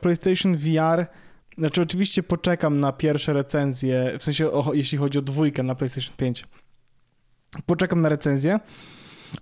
PlayStation 0.00 0.56
VR 0.56 1.06
znaczy 1.58 1.82
oczywiście 1.82 2.22
poczekam 2.22 2.80
na 2.80 2.92
pierwsze 2.92 3.32
recenzje, 3.32 4.12
w 4.18 4.24
sensie 4.24 4.50
o, 4.50 4.74
jeśli 4.74 4.98
chodzi 4.98 5.18
o 5.18 5.22
dwójkę 5.22 5.62
na 5.62 5.74
PlayStation 5.74 6.16
5. 6.16 6.44
Poczekam 7.66 8.00
na 8.00 8.08
recenzję, 8.08 8.60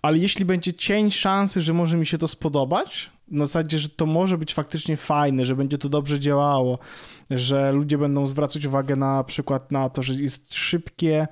ale 0.03 0.19
jeśli 0.19 0.45
będzie 0.45 0.73
cień 0.73 1.11
szansy, 1.11 1.63
że 1.63 1.73
może 1.73 1.97
mi 1.97 2.07
się 2.07 2.19
to 2.19 2.29
spodobać, 2.29 3.11
na 3.29 3.47
zasadzie, 3.47 3.79
że 3.79 3.89
to 3.89 4.07
może 4.07 4.39
być 4.39 4.55
faktycznie 4.55 4.97
fajne, 4.97 5.45
że 5.45 5.57
będzie 5.57 5.79
to 5.79 5.89
dobrze 5.89 6.21
działało, 6.21 6.79
że 7.31 7.73
ludzie 7.73 7.99
będą 7.99 8.27
zwracać 8.27 8.67
uwagę 8.67 8.97
na 8.97 9.25
przykład 9.25 9.73
na 9.73 9.89
to, 9.89 10.03
że 10.03 10.15
jest 10.15 10.55
szybkie, 10.55 11.27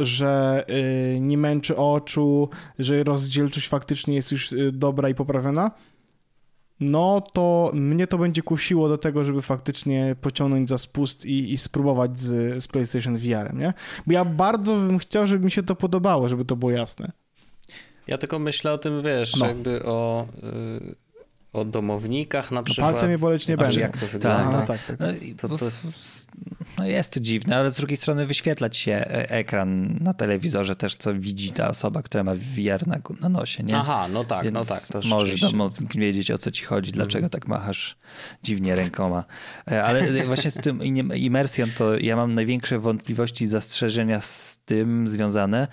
że 0.00 0.64
y, 1.16 1.20
nie 1.20 1.38
męczy 1.38 1.76
oczu, 1.76 2.48
że 2.78 3.04
rozdzielczość 3.04 3.68
faktycznie 3.68 4.14
jest 4.14 4.32
już 4.32 4.52
y, 4.52 4.72
dobra 4.72 5.08
i 5.08 5.14
poprawiona, 5.14 5.70
no 6.80 7.20
to 7.32 7.70
mnie 7.74 8.06
to 8.06 8.18
będzie 8.18 8.42
kusiło 8.42 8.88
do 8.88 8.98
tego, 8.98 9.24
żeby 9.24 9.42
faktycznie 9.42 10.16
pociągnąć 10.20 10.68
za 10.68 10.78
spust 10.78 11.24
i, 11.24 11.52
i 11.52 11.58
spróbować 11.58 12.18
z, 12.18 12.62
z 12.62 12.68
PlayStation 12.68 13.16
VR, 13.16 13.54
nie? 13.54 13.74
Bo 14.06 14.12
ja 14.12 14.24
bardzo 14.24 14.76
bym 14.76 14.98
chciał, 14.98 15.26
żeby 15.26 15.44
mi 15.44 15.50
się 15.50 15.62
to 15.62 15.74
podobało, 15.74 16.28
żeby 16.28 16.44
to 16.44 16.56
było 16.56 16.70
jasne. 16.70 17.12
Ja 18.06 18.18
tylko 18.18 18.38
myślę 18.38 18.72
o 18.72 18.78
tym, 18.78 19.02
wiesz, 19.02 19.36
no. 19.36 19.46
jakby 19.46 19.84
o... 19.84 20.26
Y 20.42 21.05
o 21.56 21.64
domownikach 21.64 22.50
na 22.50 22.62
przykład. 22.62 22.86
No 22.86 22.92
palce 22.92 23.08
mnie 23.08 23.18
boleć 23.18 23.48
nie 23.48 23.56
będzie. 23.56 23.80
Jak 23.80 23.96
to 23.96 24.06
wygląda? 24.06 24.44
Tak, 24.44 24.52
no, 24.52 24.66
tak, 24.66 24.86
tak. 24.86 24.96
No, 25.00 25.48
to, 25.48 25.58
to 25.58 25.64
jest... 25.64 26.26
no 26.78 26.86
jest 26.86 27.12
to 27.12 27.20
dziwne, 27.20 27.56
ale 27.56 27.70
z 27.70 27.76
drugiej 27.76 27.96
strony 27.96 28.26
wyświetlać 28.26 28.76
się 28.76 28.92
e, 28.92 29.30
ekran 29.30 29.98
na 30.00 30.14
telewizorze 30.14 30.76
też, 30.76 30.96
co 30.96 31.14
widzi 31.14 31.52
ta 31.52 31.68
osoba, 31.68 32.02
która 32.02 32.24
ma 32.24 32.34
VR 32.34 32.86
na, 32.86 32.98
na 33.20 33.28
nosie, 33.28 33.62
nie? 33.62 33.76
Aha, 33.76 34.08
no 34.08 34.24
tak, 34.24 34.44
Więc 34.44 34.54
no 34.54 34.64
tak. 34.64 34.82
To 34.86 35.08
możesz 35.08 35.40
wiedzieć, 35.94 36.30
o 36.30 36.38
co 36.38 36.50
ci 36.50 36.64
chodzi, 36.64 36.92
dlaczego 36.92 37.28
tak 37.28 37.48
machasz 37.48 37.96
dziwnie 38.42 38.74
rękoma. 38.74 39.24
E, 39.70 39.84
ale 39.84 40.12
właśnie 40.26 40.50
z 40.50 40.54
tym 40.54 40.84
imersją 41.14 41.66
to 41.76 41.98
ja 41.98 42.16
mam 42.16 42.34
największe 42.34 42.78
wątpliwości 42.78 43.44
i 43.44 43.48
zastrzeżenia 43.48 44.20
z 44.20 44.58
tym 44.64 45.08
związane, 45.08 45.68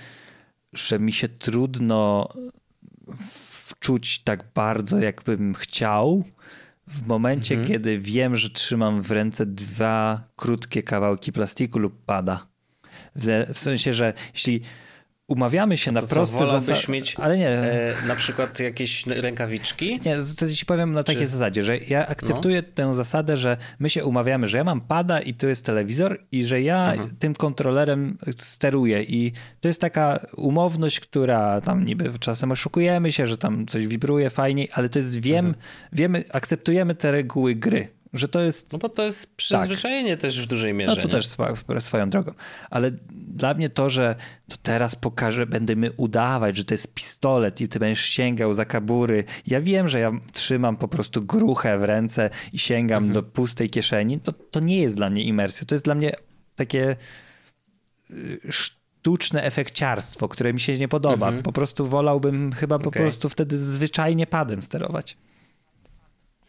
że 0.74 1.00
mi 1.00 1.12
się 1.12 1.28
trudno 1.28 2.28
wczuć 3.84 4.20
tak 4.24 4.44
bardzo, 4.56 5.00
jakbym 5.00 5.54
chciał, 5.54 6.24
w 6.88 7.08
momencie, 7.08 7.56
mhm. 7.56 7.72
kiedy 7.72 8.00
wiem, 8.00 8.36
że 8.36 8.50
trzymam 8.50 9.02
w 9.02 9.12
ręce 9.12 9.46
dwa 9.46 10.24
krótkie 10.36 10.84
kawałki 10.84 11.32
plastiku 11.32 11.80
lub 11.80 12.06
pada. 12.06 12.48
W, 13.16 13.46
w 13.54 13.60
sensie, 13.60 13.94
że 13.94 14.14
jeśli 14.34 14.62
umawiamy 15.28 15.78
się 15.78 15.92
no 15.92 16.02
na 16.02 16.08
proste 16.08 16.48
zasady. 16.48 16.92
mieć 16.92 17.16
ale 17.16 17.38
nie. 17.38 17.50
E, 17.50 17.94
na 18.08 18.16
przykład 18.16 18.60
jakieś 18.60 19.08
rękawiczki? 19.08 20.00
Nie, 20.06 20.18
to 20.38 20.52
ci 20.52 20.66
powiem 20.66 20.94
na 20.94 21.04
takiej 21.04 21.22
Czy... 21.22 21.28
zasadzie, 21.28 21.64
że 21.64 21.78
ja 21.78 22.08
akceptuję 22.08 22.64
no. 22.68 22.74
tę 22.74 22.96
zasadę, 22.96 23.38
że 23.38 23.58
my 23.80 23.90
się 23.90 24.06
umawiamy, 24.06 24.48
że 24.48 24.58
ja 24.58 24.64
mam 24.64 24.82
pada 24.82 25.20
i 25.20 25.34
to 25.34 25.48
jest 25.48 25.66
telewizor 25.66 26.20
i 26.32 26.44
że 26.44 26.62
ja 26.62 26.92
mhm. 26.92 27.16
tym 27.20 27.34
kontrolerem 27.36 28.18
steruję 28.38 29.04
i 29.04 29.32
to 29.62 29.68
jest 29.68 29.82
taka 29.82 30.20
umowność, 30.36 31.00
która 31.00 31.62
tam 31.62 31.86
niby 31.86 32.12
czasem 32.20 32.52
oszukujemy 32.52 33.12
się, 33.12 33.28
że 33.28 33.38
tam 33.38 33.66
coś 33.66 33.88
wibruje 33.88 34.30
fajniej, 34.30 34.70
ale 34.74 34.90
to 34.90 35.00
jest 35.00 35.20
wiem, 35.20 35.46
mhm. 35.46 35.66
wiemy, 35.94 36.24
akceptujemy 36.32 36.96
te 36.96 37.12
reguły 37.12 37.56
gry 37.56 38.03
że 38.14 38.28
to 38.28 38.42
jest... 38.42 38.74
No 38.74 38.80
bo 38.80 38.90
to 38.90 39.04
jest 39.04 39.36
przyzwyczajenie 39.36 40.12
tak. 40.12 40.22
też 40.22 40.42
w 40.42 40.46
dużej 40.46 40.74
mierze. 40.74 40.96
No 40.96 41.02
to 41.02 41.08
nie? 41.08 41.12
też 41.12 41.28
swoją 41.80 42.10
drogą. 42.10 42.34
Ale 42.70 42.92
dla 43.12 43.54
mnie 43.54 43.70
to, 43.70 43.90
że 43.90 44.16
to 44.50 44.56
teraz 44.64 44.96
pokażę, 44.96 45.46
będziemy 45.46 45.92
udawać, 45.92 46.58
że 46.58 46.64
to 46.64 46.74
jest 46.74 46.94
pistolet 46.94 47.62
i 47.62 47.68
ty 47.68 47.80
będziesz 47.80 48.06
sięgał 48.06 48.54
za 48.54 48.66
kabury. 48.66 49.24
Ja 49.48 49.62
wiem, 49.62 49.88
że 49.88 50.00
ja 50.00 50.12
trzymam 50.32 50.78
po 50.78 50.88
prostu 50.88 51.22
gruchę 51.22 51.80
w 51.80 51.84
ręce 51.84 52.30
i 52.54 52.60
sięgam 52.60 53.04
mhm. 53.04 53.14
do 53.14 53.24
pustej 53.24 53.70
kieszeni. 53.70 54.20
To, 54.20 54.32
to 54.32 54.60
nie 54.60 54.82
jest 54.82 54.96
dla 54.96 55.10
mnie 55.10 55.24
imersja. 55.24 55.66
To 55.66 55.76
jest 55.76 55.86
dla 55.86 55.96
mnie 55.96 56.12
takie 56.56 56.96
y, 58.12 58.40
sztuczne 58.50 59.44
efekciarstwo, 59.44 60.28
które 60.28 60.54
mi 60.54 60.60
się 60.60 60.78
nie 60.78 60.88
podoba. 60.88 61.28
Mhm. 61.28 61.44
Po 61.44 61.52
prostu 61.52 61.88
wolałbym 61.88 62.54
chyba 62.54 62.80
po 62.80 62.90
okay. 62.90 63.04
prostu 63.04 63.30
wtedy 63.30 63.58
zwyczajnie 63.58 64.28
padem 64.28 64.62
sterować. 64.62 65.18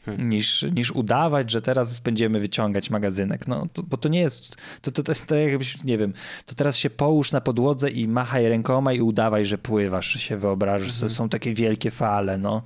Hmm. 0.04 0.28
Niż, 0.28 0.62
niż 0.62 0.90
udawać, 0.90 1.50
że 1.50 1.62
teraz 1.62 2.00
będziemy 2.00 2.40
wyciągać 2.40 2.90
magazynek. 2.90 3.48
No, 3.48 3.66
to, 3.72 3.82
bo 3.82 3.96
to 3.96 4.08
nie 4.08 4.20
jest, 4.20 4.56
to, 4.82 4.90
to, 4.90 5.02
to 5.02 5.12
jest 5.12 5.26
to 5.26 5.34
jakbyś, 5.34 5.84
nie 5.84 5.98
wiem, 5.98 6.12
to 6.46 6.54
teraz 6.54 6.76
się 6.76 6.90
połóż 6.90 7.32
na 7.32 7.40
podłodze 7.40 7.90
i 7.90 8.08
machaj 8.08 8.48
rękoma 8.48 8.92
i 8.92 9.00
udawaj, 9.00 9.46
że 9.46 9.58
pływasz, 9.58 10.06
się 10.06 10.36
wyobrażasz, 10.36 10.92
hmm. 10.92 11.10
są 11.10 11.28
takie 11.28 11.54
wielkie 11.54 11.90
fale, 11.90 12.38
no. 12.38 12.62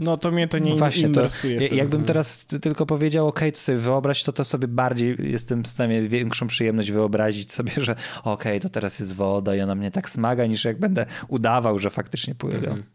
No 0.00 0.16
to 0.16 0.30
mnie 0.30 0.48
to 0.48 0.58
nie 0.58 0.70
no 0.70 0.76
Właśnie, 0.76 1.06
interesuje. 1.06 1.68
To, 1.68 1.74
jakbym 1.74 2.04
teraz 2.04 2.46
tylko 2.46 2.86
powiedział, 2.86 3.28
ok, 3.28 3.40
to 3.52 3.58
sobie 3.58 3.78
wyobraź, 3.78 4.22
to 4.22 4.32
to 4.32 4.44
sobie 4.44 4.68
bardziej 4.68 5.16
jestem 5.18 5.62
w 5.62 5.68
stanie 5.68 6.02
większą 6.02 6.46
przyjemność 6.46 6.92
wyobrazić 6.92 7.52
sobie, 7.52 7.72
że 7.76 7.96
ok, 8.24 8.44
to 8.62 8.68
teraz 8.68 8.98
jest 8.98 9.14
woda 9.14 9.56
i 9.56 9.60
ona 9.60 9.74
mnie 9.74 9.90
tak 9.90 10.10
smaga, 10.10 10.46
niż 10.46 10.64
jak 10.64 10.78
będę 10.78 11.06
udawał, 11.28 11.78
że 11.78 11.90
faktycznie 11.90 12.34
pływa. 12.34 12.70
Mm. 12.70 12.93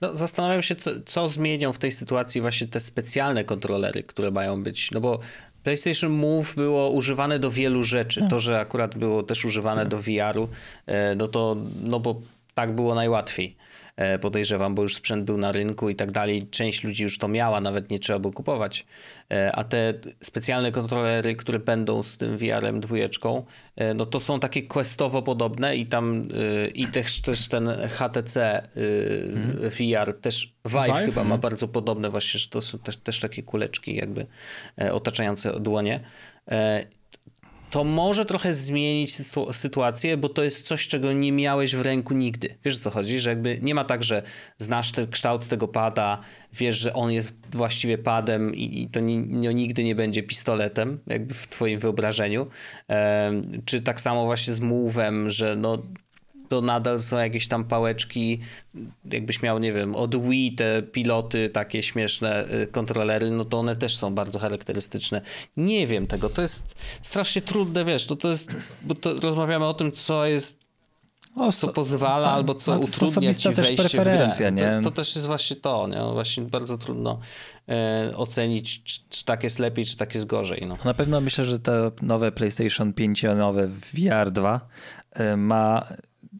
No, 0.00 0.16
zastanawiam 0.16 0.62
się, 0.62 0.76
co, 0.76 0.90
co 1.06 1.28
zmienią 1.28 1.72
w 1.72 1.78
tej 1.78 1.92
sytuacji 1.92 2.40
właśnie 2.40 2.66
te 2.66 2.80
specjalne 2.80 3.44
kontrolery, 3.44 4.02
które 4.02 4.30
mają 4.30 4.62
być, 4.62 4.90
no 4.90 5.00
bo 5.00 5.20
PlayStation 5.62 6.12
Move 6.12 6.54
było 6.54 6.90
używane 6.90 7.38
do 7.38 7.50
wielu 7.50 7.82
rzeczy. 7.82 8.20
Tak. 8.20 8.30
To, 8.30 8.40
że 8.40 8.60
akurat 8.60 8.94
było 8.94 9.22
też 9.22 9.44
używane 9.44 9.82
tak. 9.82 9.88
do 9.88 9.98
VR-u, 9.98 10.48
e, 10.86 11.14
no 11.14 11.28
to, 11.28 11.56
no 11.82 12.00
bo 12.00 12.20
tak 12.54 12.74
było 12.74 12.94
najłatwiej. 12.94 13.56
E, 13.96 14.18
podejrzewam, 14.18 14.74
bo 14.74 14.82
już 14.82 14.94
sprzęt 14.94 15.24
był 15.24 15.38
na 15.38 15.52
rynku 15.52 15.90
i 15.90 15.94
tak 15.94 16.12
dalej. 16.12 16.46
Część 16.50 16.84
ludzi 16.84 17.02
już 17.02 17.18
to 17.18 17.28
miała, 17.28 17.60
nawet 17.60 17.90
nie 17.90 17.98
trzeba 17.98 18.18
było 18.18 18.32
kupować. 18.32 18.86
E, 19.30 19.52
a 19.52 19.64
te 19.64 19.94
specjalne 20.20 20.72
kontrolery, 20.72 21.36
które 21.36 21.58
będą 21.58 22.02
z 22.02 22.16
tym 22.16 22.38
VR-em 22.38 22.80
dwójeczką, 22.80 23.44
e, 23.76 23.94
no 23.94 24.06
to 24.06 24.20
są 24.20 24.40
takie 24.40 24.62
questowo 24.62 25.22
podobne 25.22 25.76
i 25.76 25.86
tam 25.86 26.28
i 26.74 26.86
też, 26.86 27.20
też 27.20 27.48
ten 27.48 27.68
HTC 27.68 28.62
hmm. 28.74 29.70
VR, 29.70 30.14
też 30.20 30.54
Vive, 30.64 30.86
Vive? 30.86 31.04
chyba 31.04 31.14
hmm. 31.14 31.28
ma 31.28 31.38
bardzo 31.38 31.68
podobne 31.68 32.10
właśnie, 32.10 32.40
że 32.40 32.48
to 32.48 32.60
są 32.60 32.78
też, 32.78 32.96
też 32.96 33.20
takie 33.20 33.42
kuleczki 33.42 33.96
jakby 33.96 34.26
otaczające 34.92 35.60
dłonie 35.60 36.00
to 37.72 37.84
może 37.84 38.24
trochę 38.24 38.52
zmienić 38.52 39.16
sytuację, 39.52 40.16
bo 40.16 40.28
to 40.28 40.42
jest 40.42 40.66
coś, 40.66 40.88
czego 40.88 41.12
nie 41.12 41.32
miałeś 41.32 41.76
w 41.76 41.80
ręku 41.80 42.14
nigdy. 42.14 42.54
Wiesz 42.64 42.76
o 42.76 42.80
co 42.80 42.90
chodzi? 42.90 43.20
Że 43.20 43.30
jakby 43.30 43.58
nie 43.62 43.74
ma 43.74 43.84
tak, 43.84 44.02
że 44.02 44.22
znasz 44.58 44.92
ten 44.92 45.10
kształt 45.10 45.48
tego 45.48 45.68
pada, 45.68 46.20
wiesz, 46.52 46.78
że 46.78 46.92
on 46.92 47.12
jest 47.12 47.34
właściwie 47.52 47.98
padem 47.98 48.54
i, 48.54 48.82
i 48.82 48.88
to 48.88 49.00
ni, 49.00 49.18
no, 49.18 49.52
nigdy 49.52 49.84
nie 49.84 49.94
będzie 49.94 50.22
pistoletem, 50.22 51.00
jakby 51.06 51.34
w 51.34 51.48
twoim 51.48 51.78
wyobrażeniu. 51.78 52.46
czy 53.64 53.80
tak 53.80 54.00
samo 54.00 54.24
właśnie 54.24 54.52
z 54.52 54.60
move'em, 54.60 55.28
że 55.28 55.56
no 55.56 55.82
to 56.52 56.60
nadal 56.60 57.00
są 57.00 57.18
jakieś 57.18 57.48
tam 57.48 57.64
pałeczki, 57.64 58.40
jakbyś 59.12 59.42
miał, 59.42 59.58
nie 59.58 59.72
wiem, 59.72 59.96
od 59.96 60.22
Wii 60.22 60.52
te 60.52 60.82
piloty, 60.82 61.48
takie 61.48 61.82
śmieszne 61.82 62.44
y, 62.62 62.66
kontrolery, 62.66 63.30
no 63.30 63.44
to 63.44 63.58
one 63.58 63.76
też 63.76 63.96
są 63.96 64.14
bardzo 64.14 64.38
charakterystyczne. 64.38 65.20
Nie 65.56 65.86
wiem 65.86 66.06
tego, 66.06 66.30
to 66.30 66.42
jest 66.42 66.74
strasznie 67.02 67.42
trudne, 67.42 67.84
wiesz, 67.84 68.06
to, 68.06 68.16
to 68.16 68.28
jest, 68.28 68.56
bo 68.82 68.94
to 68.94 69.14
rozmawiamy 69.14 69.66
o 69.66 69.74
tym, 69.74 69.92
co 69.92 70.26
jest 70.26 70.62
o, 71.36 71.52
co 71.52 71.68
pozwala 71.68 72.26
tam, 72.26 72.34
albo 72.34 72.54
co 72.54 72.78
utrudnia 72.78 73.34
ci 73.34 73.48
wejście 73.48 74.00
w 74.00 74.04
grę. 74.04 74.30
To, 74.82 74.90
to, 74.90 74.96
też 74.96 75.14
jest 75.14 75.26
właśnie 75.26 75.56
to, 75.56 75.88
nie? 75.88 76.12
Właśnie 76.12 76.42
bardzo 76.42 76.78
trudno 76.78 77.20
e, 77.68 78.12
ocenić, 78.16 78.82
czy, 78.82 79.00
czy, 79.08 79.24
tak 79.24 79.44
jest 79.44 79.58
lepiej, 79.58 79.84
czy 79.84 79.96
tak 79.96 80.14
jest 80.14 80.26
gorzej. 80.26 80.64
No. 80.66 80.76
Na 80.84 80.94
pewno 80.94 81.20
myślę, 81.20 81.44
że 81.44 81.58
to 81.58 81.92
nowe 82.02 82.32
PlayStation 82.32 82.92
5 82.92 83.24
nowe 83.36 83.68
VR 83.68 84.30
2 84.30 84.60
e, 85.12 85.36
ma 85.36 85.86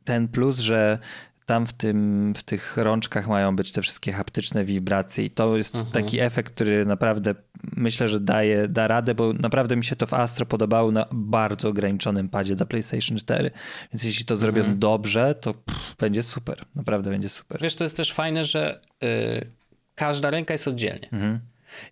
ten 0.04 0.28
plus, 0.28 0.58
że 0.58 0.98
tam 1.46 1.66
w, 1.66 1.72
tym, 1.72 2.32
w 2.36 2.42
tych 2.42 2.76
rączkach 2.76 3.28
mają 3.28 3.56
być 3.56 3.72
te 3.72 3.82
wszystkie 3.82 4.12
haptyczne 4.12 4.64
wibracje 4.64 5.24
i 5.24 5.30
to 5.30 5.56
jest 5.56 5.74
mhm. 5.74 5.92
taki 5.92 6.20
efekt, 6.20 6.54
który 6.54 6.86
naprawdę 6.86 7.34
myślę, 7.76 8.08
że 8.08 8.20
daje, 8.20 8.68
da 8.68 8.88
radę, 8.88 9.14
bo 9.14 9.32
naprawdę 9.32 9.76
mi 9.76 9.84
się 9.84 9.96
to 9.96 10.06
w 10.06 10.14
Astro 10.14 10.46
podobało 10.46 10.92
na 10.92 11.06
bardzo 11.12 11.68
ograniczonym 11.68 12.28
padzie 12.28 12.56
do 12.56 12.66
PlayStation 12.66 13.16
4, 13.16 13.50
więc 13.92 14.04
jeśli 14.04 14.24
to 14.24 14.36
zrobią 14.36 14.60
mhm. 14.60 14.78
dobrze, 14.78 15.34
to 15.34 15.54
pff, 15.54 15.96
będzie 15.98 16.22
super, 16.22 16.62
naprawdę 16.74 17.10
będzie 17.10 17.28
super. 17.28 17.62
Wiesz, 17.62 17.74
to 17.74 17.84
jest 17.84 17.96
też 17.96 18.12
fajne, 18.12 18.44
że 18.44 18.80
yy, 19.02 19.08
każda 19.94 20.30
ręka 20.30 20.54
jest 20.54 20.68
oddzielnie. 20.68 21.08
Mhm. 21.12 21.40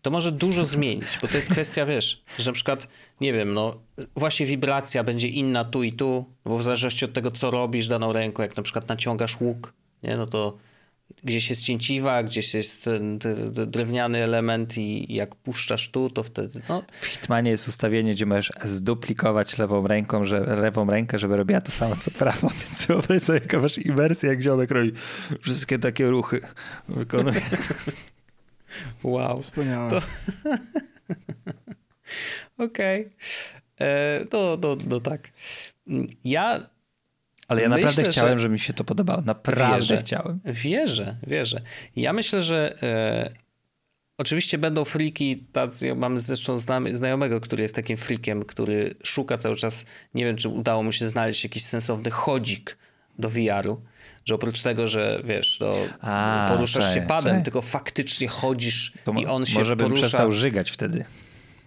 To 0.02 0.10
może 0.10 0.32
dużo 0.32 0.64
zmienić, 0.64 1.18
bo 1.22 1.28
to 1.28 1.36
jest 1.36 1.50
kwestia, 1.50 1.86
wiesz, 1.86 2.22
że 2.38 2.46
na 2.46 2.52
przykład, 2.52 2.88
nie 3.20 3.32
wiem, 3.32 3.54
no 3.54 3.74
właśnie 4.16 4.46
wibracja 4.46 5.04
będzie 5.04 5.28
inna 5.28 5.64
tu 5.64 5.82
i 5.82 5.92
tu, 5.92 6.24
bo 6.44 6.58
w 6.58 6.62
zależności 6.62 7.04
od 7.04 7.12
tego, 7.12 7.30
co 7.30 7.50
robisz 7.50 7.88
daną 7.88 8.12
ręką, 8.12 8.42
jak 8.42 8.56
na 8.56 8.62
przykład 8.62 8.88
naciągasz 8.88 9.40
łuk, 9.40 9.72
nie, 10.02 10.16
no 10.16 10.26
to 10.26 10.56
gdzieś 11.24 11.50
jest 11.50 11.62
cięciwa, 11.62 12.22
gdzieś 12.22 12.54
jest 12.54 12.84
ten, 12.84 13.18
ten, 13.18 13.54
ten 13.54 13.70
drewniany 13.70 14.18
element 14.18 14.78
i, 14.78 15.14
jak 15.14 15.34
puszczasz 15.34 15.88
tu, 15.88 16.10
to 16.10 16.22
wtedy, 16.22 16.62
no. 16.68 16.82
W 17.00 17.06
Hitmanie 17.06 17.50
jest 17.50 17.68
ustawienie, 17.68 18.12
gdzie 18.12 18.26
możesz 18.26 18.52
zduplikować 18.64 19.58
lewą 19.58 19.86
ręką, 19.86 20.24
że, 20.24 20.40
lewą 20.40 20.90
rękę, 20.90 21.18
żeby 21.18 21.36
robiła 21.36 21.60
to 21.60 21.72
samo 21.72 21.96
co 21.96 22.10
prawą, 22.10 22.48
więc 22.60 22.86
wyobraź 22.86 23.22
sobie, 23.22 23.38
jaka 23.38 23.60
masz 23.60 23.78
imersję, 23.78 24.28
jak 24.28 24.42
ziomek 24.42 24.70
robi 24.70 24.92
wszystkie 25.40 25.78
takie 25.78 26.06
ruchy. 26.06 26.40
Wykonuje. 26.88 27.40
Wow. 29.02 29.38
Wspaniałe. 29.38 29.90
To... 29.90 29.96
Okej. 32.64 33.00
Okay. 33.00 33.10
E, 33.80 34.24
no, 34.32 34.58
no, 34.62 34.76
no 34.88 35.00
tak. 35.00 35.32
Ja 36.24 36.60
ale 37.50 37.62
ja 37.62 37.68
myślę, 37.68 37.86
naprawdę 37.86 38.10
chciałem, 38.10 38.38
że... 38.38 38.42
żeby 38.42 38.52
mi 38.52 38.58
się 38.58 38.72
to 38.72 38.84
podobało. 38.84 39.22
Naprawdę 39.22 39.74
wierzę, 39.74 39.96
chciałem. 39.96 40.40
Wierzę, 40.44 41.16
wierzę. 41.26 41.60
Ja 41.96 42.12
myślę, 42.12 42.40
że 42.40 42.82
e, 42.82 43.30
oczywiście 44.18 44.58
będą 44.58 44.84
friki, 44.84 45.46
tacy, 45.52 45.94
mam 45.94 46.18
zresztą 46.18 46.58
znamy, 46.58 46.96
znajomego, 46.96 47.40
który 47.40 47.62
jest 47.62 47.74
takim 47.74 47.96
frikiem, 47.96 48.44
który 48.44 48.94
szuka 49.02 49.38
cały 49.38 49.56
czas, 49.56 49.86
nie 50.14 50.24
wiem, 50.24 50.36
czy 50.36 50.48
udało 50.48 50.82
mu 50.82 50.92
się 50.92 51.08
znaleźć 51.08 51.44
jakiś 51.44 51.64
sensowny 51.64 52.10
chodzik 52.10 52.78
do 53.18 53.28
VR-u 53.28 53.82
że 54.24 54.34
oprócz 54.34 54.62
tego, 54.62 54.88
że 54.88 55.20
wiesz, 55.24 55.58
to 55.58 55.76
A, 56.00 56.46
poruszasz 56.48 56.94
się 56.94 57.02
padem, 57.02 57.42
tylko 57.42 57.62
faktycznie 57.62 58.28
chodzisz 58.28 58.92
i 59.18 59.26
on 59.26 59.46
się 59.46 59.58
może 59.58 59.76
porusza. 59.76 59.76
Może 59.76 59.76
bym 59.76 59.94
przestał 59.94 60.32
żygać 60.32 60.70
wtedy. 60.70 61.04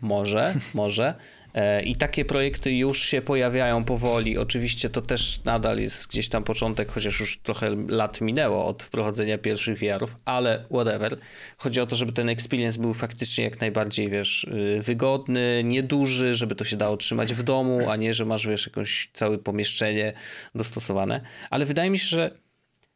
Może, 0.01 0.55
może. 0.73 1.15
E, 1.53 1.83
I 1.83 1.95
takie 1.95 2.25
projekty 2.25 2.71
już 2.71 3.03
się 3.03 3.21
pojawiają 3.21 3.83
powoli. 3.83 4.37
Oczywiście 4.37 4.89
to 4.89 5.01
też 5.01 5.43
nadal 5.43 5.79
jest 5.79 6.07
gdzieś 6.07 6.29
tam 6.29 6.43
początek, 6.43 6.91
chociaż 6.91 7.19
już 7.19 7.37
trochę 7.37 7.75
lat 7.87 8.21
minęło 8.21 8.65
od 8.65 8.83
wprowadzenia 8.83 9.37
pierwszych 9.37 9.79
VR-ów, 9.79 10.15
ale 10.25 10.65
whatever. 10.71 11.17
Chodzi 11.57 11.81
o 11.81 11.87
to, 11.87 11.95
żeby 11.95 12.11
ten 12.11 12.29
experience 12.29 12.79
był 12.79 12.93
faktycznie 12.93 13.43
jak 13.43 13.61
najbardziej, 13.61 14.09
wiesz, 14.09 14.43
y, 14.43 14.81
wygodny, 14.81 15.61
nieduży, 15.63 16.35
żeby 16.35 16.55
to 16.55 16.63
się 16.63 16.77
dało 16.77 16.97
trzymać 16.97 17.33
w 17.33 17.43
domu, 17.43 17.89
a 17.89 17.95
nie, 17.95 18.13
że 18.13 18.25
masz, 18.25 18.47
wiesz, 18.47 18.67
jakieś 18.67 19.09
całe 19.13 19.37
pomieszczenie 19.37 20.13
dostosowane. 20.55 21.21
Ale 21.49 21.65
wydaje 21.65 21.89
mi 21.89 21.99
się, 21.99 22.07
że 22.07 22.43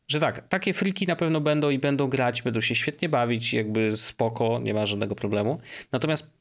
że 0.07 0.19
tak, 0.19 0.47
takie 0.47 0.73
friki 0.73 1.07
na 1.07 1.15
pewno 1.15 1.41
będą 1.41 1.69
i 1.69 1.79
będą 1.79 2.07
grać, 2.07 2.41
będą 2.41 2.61
się 2.61 2.75
świetnie 2.75 3.09
bawić, 3.09 3.53
jakby 3.53 3.97
spoko, 3.97 4.59
nie 4.59 4.73
ma 4.73 4.85
żadnego 4.85 5.15
problemu. 5.15 5.59
Natomiast 5.91 6.36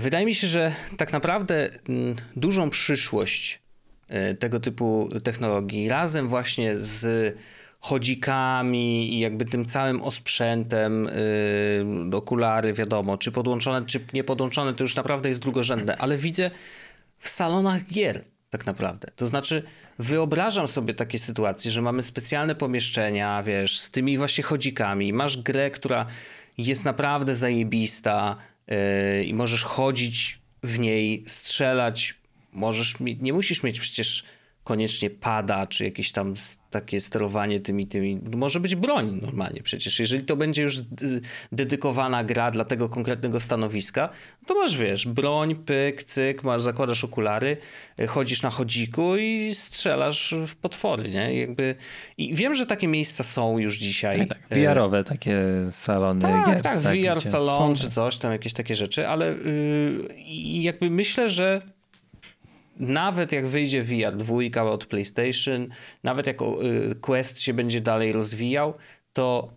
wydaje 0.00 0.26
mi 0.26 0.34
się, 0.34 0.46
że 0.46 0.72
tak 0.96 1.12
naprawdę 1.12 1.70
mm, 1.88 2.16
dużą 2.36 2.70
przyszłość 2.70 3.62
e, 4.08 4.34
tego 4.34 4.60
typu 4.60 5.10
technologii 5.24 5.88
razem 5.88 6.28
właśnie 6.28 6.76
z 6.76 7.36
chodzikami 7.80 9.14
i 9.14 9.20
jakby 9.20 9.44
tym 9.44 9.64
całym 9.64 10.02
osprzętem, 10.02 11.08
yy, 12.10 12.16
okulary, 12.16 12.72
wiadomo, 12.72 13.18
czy 13.18 13.32
podłączone, 13.32 13.86
czy 13.86 14.00
nie 14.12 14.24
podłączone, 14.24 14.74
to 14.74 14.84
już 14.84 14.96
naprawdę 14.96 15.28
jest 15.28 15.40
drugorzędne, 15.40 15.96
ale 15.96 16.16
widzę 16.16 16.50
w 17.18 17.28
salonach 17.28 17.86
gier 17.86 18.24
tak 18.50 18.66
naprawdę. 18.66 19.08
To 19.16 19.26
znaczy, 19.26 19.62
wyobrażam 19.98 20.68
sobie 20.68 20.94
takie 20.94 21.18
sytuacje, 21.18 21.70
że 21.70 21.82
mamy 21.82 22.02
specjalne 22.02 22.54
pomieszczenia, 22.54 23.42
wiesz, 23.42 23.80
z 23.80 23.90
tymi 23.90 24.18
właśnie 24.18 24.44
chodzikami. 24.44 25.12
Masz 25.12 25.36
grę, 25.42 25.70
która 25.70 26.06
jest 26.58 26.84
naprawdę 26.84 27.34
zajebista 27.34 28.36
i 29.24 29.34
możesz 29.34 29.64
chodzić 29.64 30.38
w 30.62 30.78
niej, 30.78 31.24
strzelać. 31.26 32.14
Możesz, 32.52 32.94
nie 33.00 33.32
musisz 33.32 33.62
mieć 33.62 33.80
przecież 33.80 34.24
koniecznie 34.70 35.10
pada, 35.10 35.66
czy 35.66 35.84
jakieś 35.84 36.12
tam 36.12 36.34
takie 36.70 37.00
sterowanie 37.00 37.60
tymi, 37.60 37.86
tymi. 37.86 38.20
Może 38.36 38.60
być 38.60 38.76
broń 38.76 39.20
normalnie 39.22 39.62
przecież. 39.62 40.00
Jeżeli 40.00 40.24
to 40.24 40.36
będzie 40.36 40.62
już 40.62 40.74
dedykowana 41.52 42.24
gra 42.24 42.50
dla 42.50 42.64
tego 42.64 42.88
konkretnego 42.88 43.40
stanowiska, 43.40 44.08
to 44.46 44.54
masz, 44.54 44.76
wiesz, 44.76 45.06
broń, 45.06 45.54
pyk, 45.54 46.04
cyk, 46.04 46.44
masz, 46.44 46.62
zakładasz 46.62 47.04
okulary, 47.04 47.56
y, 48.00 48.06
chodzisz 48.06 48.42
na 48.42 48.50
chodziku 48.50 49.16
i 49.16 49.54
strzelasz 49.54 50.34
w 50.46 50.56
potwory, 50.56 51.08
nie? 51.08 51.34
I 51.34 51.38
jakby... 51.38 51.74
I 52.18 52.34
wiem, 52.34 52.54
że 52.54 52.66
takie 52.66 52.88
miejsca 52.88 53.24
są 53.24 53.58
już 53.58 53.78
dzisiaj. 53.78 54.28
Tak, 54.28 54.38
tak. 54.48 54.58
VR-owe 54.58 55.04
takie 55.04 55.42
salony 55.70 56.20
tak, 56.20 56.46
gier. 56.46 56.62
Tak, 56.62 56.78
VR 56.78 57.22
salon 57.22 57.74
czy 57.74 57.90
coś, 57.90 58.16
tam 58.16 58.32
jakieś 58.32 58.52
takie 58.52 58.74
rzeczy, 58.74 59.08
ale 59.08 59.26
yy, 59.26 60.08
jakby 60.60 60.90
myślę, 60.90 61.28
że 61.28 61.62
nawet 62.80 63.32
jak 63.32 63.46
wyjdzie 63.46 63.82
VR 63.82 64.16
2 64.16 64.62
od 64.62 64.86
PlayStation, 64.86 65.68
nawet 66.02 66.26
jak 66.26 66.42
y, 66.42 66.94
Quest 67.00 67.40
się 67.40 67.54
będzie 67.54 67.80
dalej 67.80 68.12
rozwijał, 68.12 68.74
to, 69.12 69.52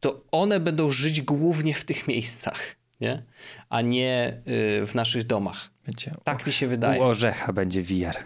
to 0.00 0.24
one 0.32 0.60
będą 0.60 0.90
żyć 0.90 1.22
głównie 1.22 1.74
w 1.74 1.84
tych 1.84 2.08
miejscach, 2.08 2.60
nie? 3.00 3.22
a 3.68 3.80
nie 3.80 4.40
y, 4.82 4.86
w 4.86 4.94
naszych 4.94 5.24
domach. 5.24 5.70
Będzie, 5.86 6.14
tak 6.24 6.46
mi 6.46 6.52
się 6.52 6.66
wydaje. 6.66 7.00
U 7.00 7.04
orzecha 7.04 7.52
będzie 7.52 7.82
VR. 7.82 8.16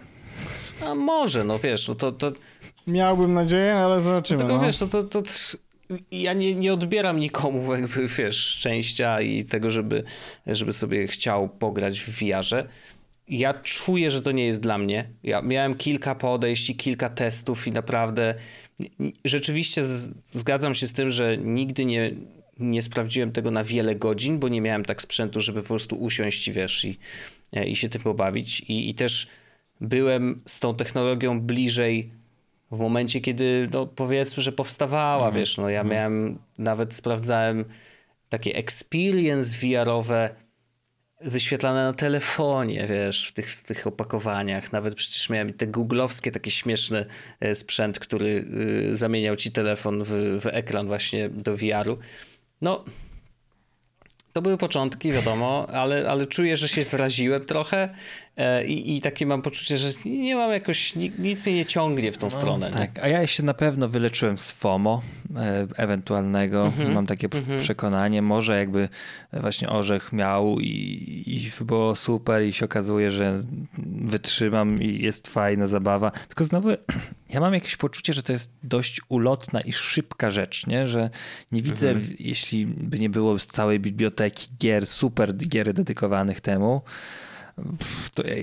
A 0.85 0.95
może, 0.95 1.43
no 1.43 1.59
wiesz, 1.59 1.87
no 1.87 1.95
to, 1.95 2.11
to... 2.11 2.31
Miałbym 2.87 3.33
nadzieję, 3.33 3.75
ale 3.75 4.01
zobaczymy. 4.01 4.39
Tylko 4.39 4.57
no. 4.57 4.63
wiesz, 4.63 4.81
no 4.81 4.87
to, 4.87 5.03
to, 5.03 5.21
to 5.21 5.27
ja 6.11 6.33
nie, 6.33 6.55
nie 6.55 6.73
odbieram 6.73 7.19
nikomu 7.19 7.73
jakby, 7.75 8.07
wiesz, 8.07 8.37
szczęścia 8.37 9.21
i 9.21 9.45
tego, 9.45 9.71
żeby, 9.71 10.03
żeby 10.47 10.73
sobie 10.73 11.07
chciał 11.07 11.49
pograć 11.49 11.99
w 11.99 12.09
VR-ze 12.09 12.67
ja 13.27 13.53
czuję, 13.53 14.09
że 14.09 14.21
to 14.21 14.31
nie 14.31 14.45
jest 14.45 14.61
dla 14.61 14.77
mnie. 14.77 15.09
Ja 15.23 15.41
miałem 15.41 15.75
kilka 15.75 16.15
podejść 16.15 16.69
i 16.69 16.75
kilka 16.75 17.09
testów 17.09 17.67
i 17.67 17.71
naprawdę 17.71 18.35
rzeczywiście 19.25 19.83
z, 19.83 20.11
zgadzam 20.25 20.73
się 20.73 20.87
z 20.87 20.93
tym, 20.93 21.09
że 21.09 21.37
nigdy 21.37 21.85
nie, 21.85 22.11
nie 22.59 22.81
sprawdziłem 22.81 23.31
tego 23.31 23.51
na 23.51 23.63
wiele 23.63 23.95
godzin, 23.95 24.39
bo 24.39 24.47
nie 24.47 24.61
miałem 24.61 24.85
tak 24.85 25.01
sprzętu, 25.01 25.39
żeby 25.39 25.61
po 25.61 25.67
prostu 25.67 25.95
usiąść 25.95 26.47
i 26.47 26.51
wiesz 26.51 26.85
i, 26.85 26.99
e, 27.53 27.67
i 27.67 27.75
się 27.75 27.89
tym 27.89 28.01
pobawić. 28.01 28.59
I, 28.59 28.89
I 28.89 28.93
też 28.93 29.27
byłem 29.81 30.41
z 30.45 30.59
tą 30.59 30.75
technologią 30.75 31.41
bliżej 31.41 32.11
w 32.71 32.79
momencie, 32.79 33.21
kiedy 33.21 33.69
no 33.73 33.85
powiedzmy, 33.85 34.43
że 34.43 34.51
powstawała, 34.51 35.27
mm. 35.27 35.35
wiesz, 35.39 35.57
no 35.57 35.69
ja 35.69 35.81
mm. 35.81 35.93
miałem, 35.93 36.39
nawet 36.57 36.93
sprawdzałem 36.93 37.65
takie 38.29 38.55
experience 38.55 39.57
VR-owe 39.57 40.29
wyświetlane 41.21 41.83
na 41.83 41.93
telefonie, 41.93 42.87
wiesz, 42.89 43.27
w 43.27 43.31
tych, 43.31 43.51
w 43.51 43.63
tych 43.63 43.87
opakowaniach. 43.87 44.71
Nawet 44.71 44.95
przecież 44.95 45.29
miałem 45.29 45.53
te 45.53 45.67
googlowskie, 45.67 46.31
taki 46.31 46.51
śmieszny 46.51 47.05
e, 47.39 47.55
sprzęt, 47.55 47.99
który 47.99 48.45
e, 48.89 48.93
zamieniał 48.93 49.35
ci 49.35 49.51
telefon 49.51 50.03
w, 50.03 50.39
w 50.41 50.45
ekran 50.45 50.87
właśnie 50.87 51.29
do 51.29 51.57
VR-u. 51.57 51.97
No, 52.61 52.85
to 54.33 54.41
były 54.41 54.57
początki, 54.57 55.11
wiadomo, 55.11 55.67
ale, 55.69 56.09
ale 56.09 56.27
czuję, 56.27 56.57
że 56.57 56.67
się 56.67 56.83
zraziłem 56.83 57.45
trochę 57.45 57.89
i, 58.67 58.95
i 58.95 59.01
takie 59.01 59.25
mam 59.25 59.41
poczucie, 59.41 59.77
że 59.77 59.89
nie 60.05 60.35
mam 60.35 60.51
jakoś, 60.51 60.95
nic 60.95 61.45
mnie 61.45 61.55
nie 61.55 61.65
ciągnie 61.65 62.11
w 62.11 62.17
tą 62.17 62.27
no, 62.27 62.31
stronę. 62.31 62.71
Tak, 62.71 62.95
nie? 62.95 63.03
a 63.03 63.07
ja 63.07 63.27
się 63.27 63.43
na 63.43 63.53
pewno 63.53 63.89
wyleczyłem 63.89 64.37
z 64.37 64.51
FOMO 64.51 65.01
e, 65.35 65.67
ewentualnego, 65.75 66.61
mm 66.61 66.71
-hmm, 66.71 66.93
mam 66.93 67.05
takie 67.05 67.27
mm 67.33 67.45
-hmm. 67.45 67.59
przekonanie, 67.59 68.21
może 68.21 68.57
jakby 68.57 68.89
właśnie 69.33 69.69
orzech 69.69 70.13
miał 70.13 70.59
i, 70.59 71.23
i 71.27 71.65
było 71.65 71.95
super 71.95 72.43
i 72.43 72.53
się 72.53 72.65
okazuje, 72.65 73.11
że 73.11 73.39
wytrzymam 73.87 74.81
i 74.81 75.03
jest 75.03 75.27
fajna 75.27 75.67
zabawa, 75.67 76.11
tylko 76.11 76.45
znowu 76.45 76.69
ja 77.33 77.39
mam 77.39 77.53
jakieś 77.53 77.75
poczucie, 77.75 78.13
że 78.13 78.23
to 78.23 78.31
jest 78.31 78.51
dość 78.63 79.01
ulotna 79.09 79.61
i 79.61 79.73
szybka 79.73 80.31
rzecz, 80.31 80.67
nie? 80.67 80.87
że 80.87 81.09
nie 81.51 81.61
widzę, 81.61 81.89
mhm. 81.89 82.15
jeśli 82.19 82.65
by 82.65 82.99
nie 82.99 83.09
było 83.09 83.39
z 83.39 83.47
całej 83.47 83.79
biblioteki 83.79 84.47
gier, 84.59 84.85
super 84.85 85.37
gier 85.37 85.73
dedykowanych 85.73 86.41
temu, 86.41 86.81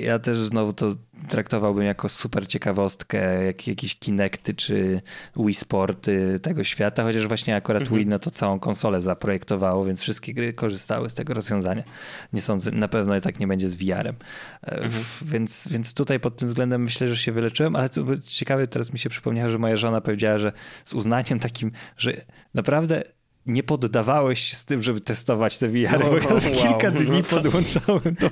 ja 0.01 0.19
też 0.19 0.39
znowu 0.39 0.73
to 0.73 0.95
traktowałbym 1.29 1.85
jako 1.85 2.09
super 2.09 2.49
ciekawostkę, 2.49 3.45
jak 3.45 3.69
jakieś 3.69 3.99
Kinecty 3.99 4.55
czy 4.55 5.01
Wii 5.37 5.55
Sporty 5.55 6.39
tego 6.43 6.65
świata, 6.65 7.03
chociaż 7.03 7.29
właśnie 7.29 7.57
akurat 7.57 7.83
mhm. 7.83 7.99
Wii 7.99 8.09
no 8.09 8.19
to 8.19 8.31
całą 8.31 8.59
konsolę 8.59 9.01
zaprojektowało, 9.01 9.85
więc 9.85 10.01
wszystkie 10.01 10.35
gry 10.35 10.53
korzystały 10.53 11.11
z 11.11 11.15
tego 11.15 11.35
rozwiązania. 11.35 11.83
Nie 12.33 12.43
sądzę, 12.43 12.71
na 12.71 12.89
pewno 12.89 13.17
i 13.17 13.21
tak 13.21 13.41
nie 13.41 13.47
będzie 13.47 13.69
z 13.69 13.75
VR-em. 13.75 14.17
E, 14.63 14.73
mhm. 14.73 15.05
Więc, 15.23 15.69
więc 15.71 15.95
tutaj 15.95 16.21
pod 16.21 16.37
tym 16.37 16.49
względem 16.49 16.83
myślę, 16.83 17.09
że 17.09 17.17
się 17.17 17.33
wyleczyłem, 17.33 17.77
ale 17.77 17.89
ciekawe, 18.25 18.67
teraz 18.67 18.93
mi 18.93 18.99
się 18.99 19.11
przypomniało, 19.11 19.49
że 19.49 19.59
moja 19.59 19.77
żona 19.77 20.01
powiedziała, 20.01 20.39
że 20.39 20.53
z 20.85 20.93
uznaniem 20.93 21.39
takim, 21.39 21.73
że 21.97 22.13
naprawdę 22.55 23.03
nie 23.47 23.63
poddawałeś 23.63 24.41
się 24.41 24.57
z 24.57 24.65
tym, 24.65 24.83
żeby 24.83 25.01
testować 25.01 25.59
te 25.59 25.69
VR, 25.69 26.03
oh, 26.03 26.11
bo 26.11 26.17
ja 26.17 26.25
wow. 26.25 26.41
kilka 26.41 26.91
dni 26.91 27.19
no 27.19 27.23
podłączałem 27.23 28.17
to 28.21 28.31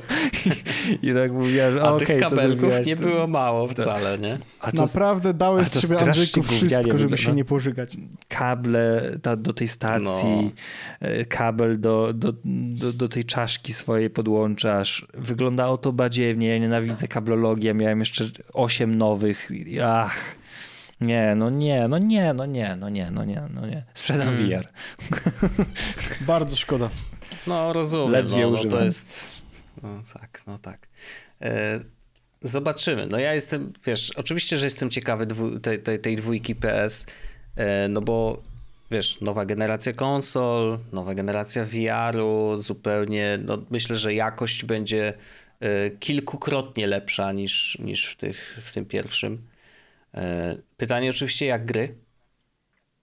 i, 1.02 1.08
i 1.08 1.14
tak 1.14 1.32
mówiłem, 1.32 1.72
że 1.72 1.82
okej, 1.82 1.94
okay, 1.94 2.06
tych 2.06 2.20
kabelków 2.20 2.86
nie 2.86 2.96
to... 2.96 3.02
było 3.02 3.26
mało 3.26 3.68
wcale, 3.68 4.18
nie? 4.18 4.36
A 4.60 4.72
to, 4.72 4.82
Naprawdę 4.82 5.34
dałeś 5.34 5.68
z 5.68 5.80
siebie 5.80 5.98
Andrzejku 5.98 6.42
wszystko, 6.42 6.98
żeby 6.98 7.18
się 7.18 7.32
nie 7.32 7.44
pożygać. 7.44 7.96
Kable 8.28 9.18
ta, 9.22 9.36
do 9.36 9.52
tej 9.52 9.68
stacji, 9.68 10.52
no. 11.00 11.08
E, 11.08 11.24
kabel 11.24 11.80
do, 11.80 12.12
do, 12.12 12.32
do, 12.44 12.92
do, 12.92 13.08
tej 13.08 13.24
czaszki 13.24 13.74
swojej 13.74 14.10
podłączasz. 14.10 15.06
Wyglądało 15.14 15.78
to 15.78 15.92
badziewnie, 15.92 16.48
ja 16.48 16.58
nienawidzę 16.58 17.08
kablologii, 17.08 17.74
miałem 17.74 17.98
jeszcze 17.98 18.24
osiem 18.52 18.94
nowych. 18.94 19.50
Ach 19.84 20.41
nie, 21.02 21.34
no 21.34 21.50
nie, 21.50 21.88
no 21.88 21.98
nie, 21.98 22.32
no 22.32 22.46
nie, 22.46 22.76
no 22.76 22.88
nie, 22.88 23.10
no 23.10 23.24
nie, 23.24 23.42
no 23.54 23.66
nie. 23.66 23.84
Sprzedam 23.94 24.36
hmm. 24.36 24.48
VR. 24.50 24.68
Bardzo 26.26 26.56
szkoda. 26.56 26.90
No 27.46 27.72
rozumiem, 27.72 28.10
Ledwie 28.10 28.42
no, 28.42 28.50
no 28.50 28.64
to 28.64 28.84
jest... 28.84 29.28
No 29.82 30.02
tak, 30.14 30.42
no 30.46 30.58
tak. 30.58 30.88
E, 31.40 31.80
zobaczymy. 32.42 33.06
No 33.06 33.18
ja 33.18 33.34
jestem, 33.34 33.72
wiesz, 33.86 34.10
oczywiście, 34.10 34.56
że 34.56 34.66
jestem 34.66 34.90
ciekawy 34.90 35.26
dwu, 35.26 35.60
tej, 35.60 35.82
tej, 35.82 35.98
tej 35.98 36.16
dwójki 36.16 36.54
PS, 36.54 37.06
e, 37.56 37.88
no 37.88 38.00
bo 38.00 38.42
wiesz, 38.90 39.20
nowa 39.20 39.44
generacja 39.44 39.92
konsol, 39.92 40.78
nowa 40.92 41.14
generacja 41.14 41.64
VR-u, 41.64 42.58
zupełnie, 42.58 43.38
no 43.44 43.58
myślę, 43.70 43.96
że 43.96 44.14
jakość 44.14 44.64
będzie 44.64 45.14
e, 45.60 45.90
kilkukrotnie 45.90 46.86
lepsza 46.86 47.32
niż, 47.32 47.78
niż 47.78 48.06
w, 48.06 48.16
tych, 48.16 48.60
w 48.62 48.72
tym 48.72 48.84
pierwszym. 48.84 49.51
E, 50.14 50.56
pytanie 50.76 51.10
oczywiście 51.10 51.46
jak 51.46 51.64
gry. 51.64 51.94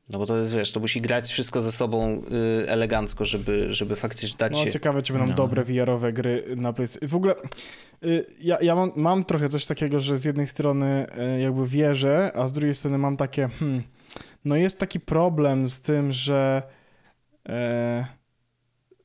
No 0.10 0.20
bo 0.20 0.26
to 0.26 0.38
jest, 0.38 0.55
wiesz, 0.55 0.72
to 0.72 0.80
musi 0.80 1.01
grać 1.01 1.30
wszystko 1.30 1.62
ze 1.62 1.72
sobą 1.72 2.22
y, 2.64 2.70
elegancko, 2.70 3.26
żeby, 3.26 3.74
żeby 3.74 3.95
faktycznie 3.95 4.38
dać 4.38 4.51
no, 4.51 4.60
się... 4.60 4.66
No 4.66 4.72
ciekawe, 4.72 5.01
czy 5.01 5.14
będą 5.14 5.28
no. 5.28 5.34
dobre 5.34 5.64
VR-owe 5.64 6.14
gry 6.14 6.43
na 6.55 6.74
PlayStation. 6.74 7.10
W 7.10 7.16
ogóle 7.16 7.36
y, 8.03 8.26
ja, 8.41 8.57
ja 8.62 8.76
mam, 8.76 8.91
mam 8.95 9.26
trochę 9.26 9.49
coś 9.49 9.66
takiego, 9.66 9.99
że 9.99 10.18
z 10.18 10.26
jednej 10.26 10.47
strony 10.47 11.05
y, 11.38 11.41
jakby 11.41 11.68
wierzę, 11.68 12.32
a 12.36 12.47
z 12.47 12.53
drugiej 12.53 12.76
strony 12.76 12.97
mam 12.97 13.18
takie, 13.18 13.49
hmm, 13.60 13.84
no 14.45 14.55
jest 14.55 14.80
taki 14.80 14.99
problem 14.99 15.68
z 15.68 15.82
tym, 15.82 16.12
że 16.12 16.64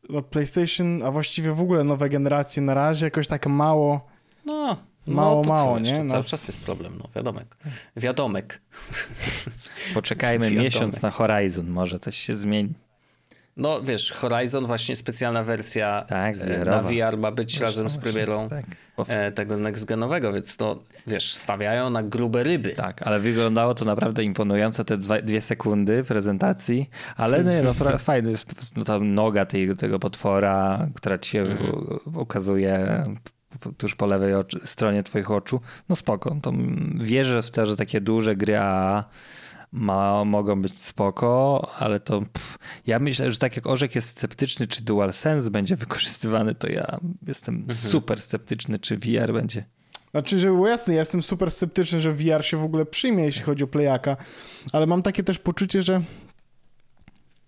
no 0.09 0.23
PlayStation, 0.23 1.03
a 1.03 1.11
właściwie 1.11 1.53
w 1.53 1.61
ogóle 1.61 1.85
nowe 1.85 2.09
generacje 2.09 2.63
na 2.63 2.75
razie 2.75 3.07
jakoś 3.07 3.29
tak 3.29 3.47
mało... 3.47 4.07
No 4.45 4.77
Mało, 5.07 5.43
no, 5.43 5.49
mało, 5.49 5.79
nie? 5.79 5.93
Cały 5.93 6.05
Nas... 6.05 6.27
czas 6.27 6.49
jest 6.49 6.61
problem, 6.61 6.99
no 6.99 7.09
wiadomek. 7.17 7.57
Wiadomek. 7.97 8.61
Poczekajmy 9.95 10.45
Wiadomek. 10.45 10.65
miesiąc 10.65 11.03
na 11.03 11.11
Horizon, 11.11 11.69
może 11.69 11.99
coś 11.99 12.17
się 12.17 12.37
zmieni. 12.37 12.75
No 13.57 13.83
wiesz, 13.83 14.13
Horizon 14.13 14.67
właśnie 14.67 14.97
specjalna 14.97 15.45
wersja 15.45 16.05
tak, 16.09 16.37
na 16.67 16.83
VR 16.83 17.19
ma 17.19 17.33
być 17.33 17.51
właśnie, 17.51 17.67
razem 17.67 17.91
z 17.91 17.97
premierą 17.97 18.49
tak. 18.49 18.65
E, 19.09 19.33
tego 19.33 19.57
next-genowego, 19.57 20.35
więc 20.35 20.57
to 20.57 20.83
wiesz, 21.07 21.35
stawiają 21.35 21.91
na 21.91 22.03
grube 22.03 22.43
ryby. 22.43 22.71
Tak, 22.71 23.03
ale 23.03 23.21
wyglądało 23.21 23.75
to 23.75 23.85
naprawdę 23.85 24.25
imponująco 24.25 24.85
te 24.85 24.99
dwa, 24.99 25.23
dwie 25.23 25.41
sekundy 25.41 26.05
prezentacji, 26.05 26.91
ale 27.17 27.45
no, 27.45 27.75
no 27.83 27.99
fajny 27.99 28.31
jest 28.31 28.77
no, 28.77 28.85
ta 28.85 28.99
noga 28.99 29.47
tej, 29.47 29.77
tego 29.77 29.99
potwora, 29.99 30.89
która 30.95 31.19
ci 31.19 31.31
się 31.31 31.41
mhm. 31.41 31.99
ukazuje 32.15 33.05
tuż 33.77 33.95
po 33.95 34.07
lewej 34.07 34.35
stronie 34.65 35.03
twoich 35.03 35.31
oczu, 35.31 35.61
no 35.89 35.97
spoko. 35.97 36.37
To 36.43 36.53
wierzę 36.95 37.43
w 37.43 37.51
to, 37.51 37.67
że 37.67 37.77
takie 37.77 38.01
duże 38.01 38.37
gry 38.37 38.59
AAA 38.59 39.05
ma, 39.73 40.25
mogą 40.25 40.63
być 40.63 40.79
spoko, 40.79 41.69
ale 41.79 42.01
to 42.01 42.21
pff, 42.21 42.59
ja 42.87 42.99
myślę, 42.99 43.31
że 43.31 43.39
tak 43.39 43.57
jak 43.57 43.67
Orzek 43.67 43.95
jest 43.95 44.09
sceptyczny, 44.09 44.67
czy 44.67 44.85
DualSense 44.85 45.51
będzie 45.51 45.77
wykorzystywany, 45.87 46.55
to 46.55 46.69
ja 46.69 46.99
jestem 47.27 47.55
mhm. 47.55 47.75
super 47.75 48.21
sceptyczny, 48.21 48.79
czy 48.79 48.97
VR 48.97 49.33
będzie. 49.33 49.65
Znaczy, 50.11 50.39
żeby 50.39 50.55
było 50.55 50.69
jasne, 50.69 50.95
ja 50.95 51.01
jestem 51.01 51.23
super 51.23 51.51
sceptyczny, 51.51 52.01
że 52.01 52.13
VR 52.13 52.45
się 52.45 52.57
w 52.57 52.65
ogóle 52.65 52.87
przyjmie, 52.87 53.25
jeśli 53.25 53.43
chodzi 53.43 53.65
o 53.65 53.67
playaka, 53.67 54.17
ale 54.73 54.87
mam 54.87 55.03
takie 55.03 55.23
też 55.23 55.39
poczucie, 55.39 55.83
że 55.83 56.03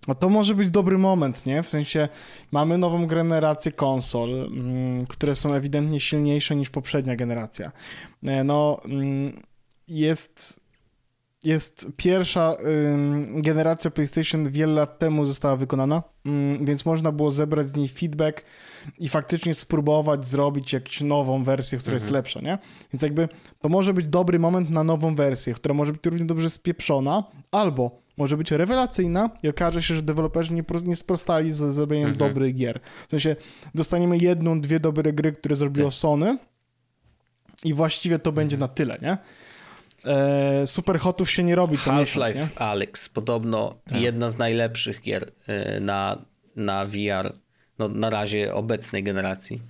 no 0.07 0.15
to 0.15 0.29
może 0.29 0.55
być 0.55 0.71
dobry 0.71 0.97
moment, 0.97 1.45
nie? 1.45 1.63
W 1.63 1.69
sensie 1.69 2.09
mamy 2.51 2.77
nową 2.77 3.07
generację 3.07 3.71
konsol, 3.71 4.29
mm, 4.29 5.05
które 5.05 5.35
są 5.35 5.53
ewidentnie 5.53 5.99
silniejsze 5.99 6.55
niż 6.55 6.69
poprzednia 6.69 7.15
generacja. 7.15 7.71
E, 8.23 8.43
no, 8.43 8.79
mm, 8.85 9.41
jest 9.87 10.67
jest 11.43 11.91
pierwsza 11.97 12.55
generacja 13.35 13.91
PlayStation 13.91 14.49
wiele 14.49 14.73
lat 14.73 14.99
temu 14.99 15.25
została 15.25 15.55
wykonana, 15.55 16.03
ym, 16.25 16.65
więc 16.65 16.85
można 16.85 17.11
było 17.11 17.31
zebrać 17.31 17.67
z 17.67 17.75
niej 17.75 17.87
feedback 17.87 18.43
i 18.99 19.09
faktycznie 19.09 19.53
spróbować 19.53 20.27
zrobić 20.27 20.73
jakąś 20.73 21.01
nową 21.01 21.43
wersję, 21.43 21.77
która 21.77 21.93
mhm. 21.93 22.05
jest 22.05 22.13
lepsza, 22.13 22.41
nie? 22.41 22.57
Więc 22.93 23.01
jakby 23.01 23.29
to 23.59 23.69
może 23.69 23.93
być 23.93 24.07
dobry 24.07 24.39
moment 24.39 24.69
na 24.69 24.83
nową 24.83 25.15
wersję, 25.15 25.53
która 25.53 25.73
może 25.73 25.91
być 25.91 26.05
równie 26.05 26.25
dobrze 26.25 26.49
spieprzona, 26.49 27.23
albo 27.51 28.06
może 28.17 28.37
być 28.37 28.51
rewelacyjna 28.51 29.29
i 29.43 29.49
okaże 29.49 29.83
się, 29.83 29.95
że 29.95 30.01
deweloperzy 30.01 30.53
nie, 30.53 30.63
nie 30.85 30.95
sprostali 30.95 31.51
z 31.51 31.73
zrobieniem 31.73 32.09
mhm. 32.09 32.29
dobrych 32.29 32.55
gier. 32.55 32.79
W 33.07 33.11
sensie 33.11 33.35
dostaniemy 33.75 34.17
jedną, 34.17 34.61
dwie 34.61 34.79
dobre 34.79 35.13
gry, 35.13 35.31
które 35.31 35.55
zrobiło 35.55 35.89
tak. 35.89 35.95
Sony 35.95 36.37
i 37.63 37.73
właściwie 37.73 38.19
to 38.19 38.31
będzie 38.31 38.57
na 38.57 38.67
tyle, 38.67 38.97
nie? 39.01 39.17
e, 40.07 40.67
superhotów 40.67 41.31
się 41.31 41.43
nie 41.43 41.55
robi 41.55 41.77
co 41.77 41.91
Half-Life 41.91 42.47
Alex, 42.55 43.09
podobno 43.09 43.75
tak. 43.89 44.01
jedna 44.01 44.29
z 44.29 44.37
najlepszych 44.37 45.01
gier 45.01 45.31
e, 45.47 45.79
na, 45.79 46.25
na 46.55 46.85
VR, 46.85 47.33
no, 47.79 47.87
na 47.87 48.09
razie 48.09 48.53
obecnej 48.53 49.03
generacji. 49.03 49.61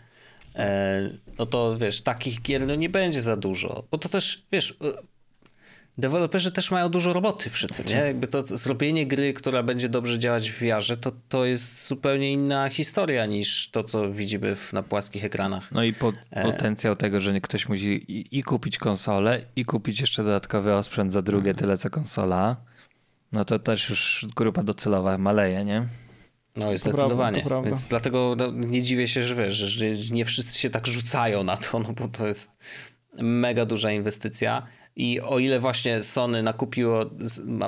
E, 0.55 1.09
no 1.39 1.45
to 1.45 1.77
wiesz, 1.77 2.01
takich 2.01 2.41
gier 2.41 2.67
no, 2.67 2.75
nie 2.75 2.89
będzie 2.89 3.21
za 3.21 3.37
dużo, 3.37 3.83
bo 3.91 3.97
to 3.97 4.09
też, 4.09 4.45
wiesz, 4.51 4.77
deweloperzy 5.97 6.51
też 6.51 6.71
mają 6.71 6.89
dużo 6.89 7.13
roboty 7.13 7.49
przy 7.49 7.67
tym, 7.67 7.85
nie? 7.85 7.95
Jakby 7.95 8.27
to 8.27 8.57
zrobienie 8.57 9.07
gry, 9.07 9.33
która 9.33 9.63
będzie 9.63 9.89
dobrze 9.89 10.19
działać 10.19 10.51
w 10.51 10.59
VR, 10.59 10.97
to, 11.01 11.11
to 11.29 11.45
jest 11.45 11.87
zupełnie 11.87 12.33
inna 12.33 12.69
historia 12.69 13.25
niż 13.25 13.69
to, 13.69 13.83
co 13.83 14.11
widzimy 14.11 14.55
w, 14.55 14.73
na 14.73 14.83
płaskich 14.83 15.25
ekranach. 15.25 15.71
No 15.71 15.83
i 15.83 15.93
po, 15.93 16.13
e. 16.31 16.43
potencjał 16.43 16.95
tego, 16.95 17.19
że 17.19 17.41
ktoś 17.41 17.69
musi 17.69 17.87
i, 17.87 18.37
i, 18.39 18.43
kupić 18.43 18.77
konsolę, 18.77 19.41
i 19.55 19.65
kupić 19.65 20.01
jeszcze 20.01 20.23
dodatkowy 20.23 20.73
osprzęt 20.73 21.13
za 21.13 21.21
drugie 21.21 21.51
mhm. 21.51 21.57
tyle 21.57 21.77
co 21.77 21.89
konsola, 21.89 22.55
no 23.31 23.45
to 23.45 23.59
też 23.59 23.89
już 23.89 24.25
grupa 24.35 24.63
docelowa 24.63 25.17
maleje, 25.17 25.65
nie? 25.65 25.87
No 26.55 26.73
i 26.73 26.77
zdecydowanie. 26.77 27.41
Prawda, 27.41 27.69
Więc 27.69 27.87
dlatego 27.87 28.35
no, 28.37 28.51
nie 28.51 28.81
dziwię 28.81 29.07
się, 29.07 29.23
że 29.23 29.35
wiesz, 29.35 29.55
że 29.55 29.85
nie 30.11 30.25
wszyscy 30.25 30.59
się 30.59 30.69
tak 30.69 30.87
rzucają 30.87 31.43
na 31.43 31.57
to, 31.57 31.79
no 31.79 31.93
bo 31.93 32.07
to 32.07 32.27
jest 32.27 32.51
mega 33.17 33.65
duża 33.65 33.91
inwestycja. 33.91 34.67
I 34.97 35.21
o 35.21 35.39
ile 35.39 35.59
właśnie 35.59 36.03
Sony 36.03 36.43
nakupiło, 36.43 37.05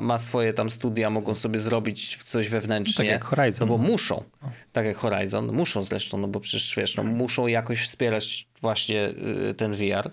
ma 0.02 0.18
swoje 0.18 0.54
tam 0.54 0.70
studia, 0.70 1.10
mogą 1.10 1.36
sobie 1.36 1.60
zrobić 1.60 2.18
coś 2.24 2.50
wewnętrznie. 2.50 3.06
Tak 3.06 3.12
jak 3.12 3.24
Horizon. 3.24 3.68
No 3.68 3.78
bo 3.78 3.84
muszą. 3.84 4.24
Tak 4.72 4.86
jak 4.86 4.98
Horizon. 4.98 5.54
Muszą 5.54 5.82
zresztą, 5.82 6.18
no 6.18 6.28
bo 6.28 6.40
przecież 6.40 6.76
wiesz, 6.76 6.96
no, 6.96 7.04
muszą 7.04 7.48
jakoś 7.48 7.82
wspierać 7.82 8.48
właśnie 8.62 9.10
y, 9.50 9.54
ten 9.54 9.76
VR, 9.76 10.12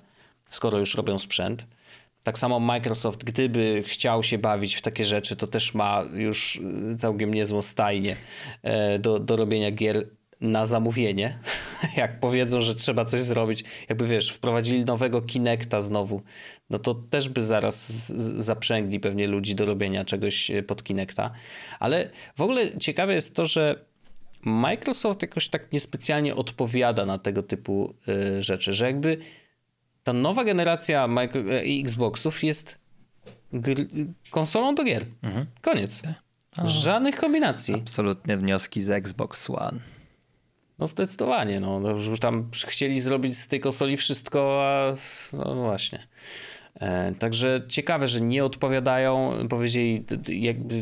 skoro 0.49 0.79
już 0.79 0.95
robią 0.95 1.19
sprzęt. 1.19 1.67
Tak 2.25 2.39
samo 2.39 2.61
Microsoft, 2.61 3.25
gdyby 3.25 3.83
chciał 3.87 4.23
się 4.23 4.39
bawić 4.39 4.75
w 4.75 4.83
takie 4.83 5.05
rzeczy, 5.05 5.37
to 5.37 5.47
też 5.47 5.75
ma 5.75 6.05
już 6.15 6.57
y, 6.93 6.97
całkiem 6.97 7.35
niezłą 7.35 7.63
stajnię 7.63 8.17
e, 8.63 8.99
do, 8.99 9.19
do 9.19 9.37
robienia 9.37 9.71
gier 9.71 10.07
na 10.41 10.67
zamówienie, 10.67 11.39
jak 11.97 12.21
powiedzą, 12.21 12.61
że 12.61 12.75
trzeba 12.75 13.05
coś 13.05 13.21
zrobić, 13.21 13.65
jakby 13.89 14.07
wiesz, 14.07 14.31
wprowadzili 14.31 14.85
nowego 14.85 15.23
Kinecta 15.23 15.81
znowu, 15.81 16.23
no 16.71 16.79
to 16.79 16.95
też 16.95 17.29
by 17.29 17.43
zaraz 17.43 18.09
zaprzęgli 18.45 19.01
pewnie 19.01 19.27
ludzi 19.27 19.55
do 19.55 19.67
robienia 19.67 20.05
czegoś 20.05 20.51
e, 20.51 20.63
pod 20.63 20.83
Kinecta. 20.85 21.31
Ale 21.81 22.11
w 22.37 22.41
ogóle 22.41 22.79
ciekawe 22.79 23.15
jest 23.15 23.35
to, 23.35 23.47
że 23.47 23.85
Microsoft 24.43 25.23
jakoś 25.23 25.49
tak 25.49 25.73
niespecjalnie 25.73 26.35
odpowiada 26.35 27.07
na 27.07 27.19
tego 27.19 27.43
typu 27.43 27.95
y, 28.09 28.43
rzeczy, 28.43 28.73
że 28.73 28.87
jakby 28.87 29.19
ta 30.03 30.13
nowa 30.13 30.45
generacja 30.45 31.07
micro, 31.09 31.41
y, 31.41 31.81
Xboxów 31.81 32.45
jest 32.45 32.79
konsolą 34.31 34.75
do 34.75 34.85
gier. 34.85 35.05
Mhm. 35.23 35.47
Koniec. 35.61 36.03
Tak. 36.03 36.69
Żadnych 36.69 37.17
kombinacji. 37.17 37.75
Absolutnie 37.75 38.37
wnioski 38.37 38.83
z 38.83 38.91
Xbox 38.91 39.51
One. 39.51 39.96
No 40.79 40.87
zdecydowanie, 40.87 41.61
no, 41.61 41.81
no 41.81 41.91
już 41.91 42.21
tam 42.21 42.51
chcieli 42.67 43.01
zrobić 43.01 43.39
z 43.39 43.49
tej 43.49 43.61
konsoli 43.61 43.97
wszystko, 43.97 44.67
a 44.67 44.95
no, 45.33 45.55
no 45.55 45.63
właśnie. 45.63 46.07
E, 46.81 47.15
także 47.15 47.61
ciekawe, 47.69 48.09
że 48.09 48.21
nie 48.21 48.45
odpowiadają, 48.45 49.33
powiedzieli 49.49 50.05
jakby 50.29 50.75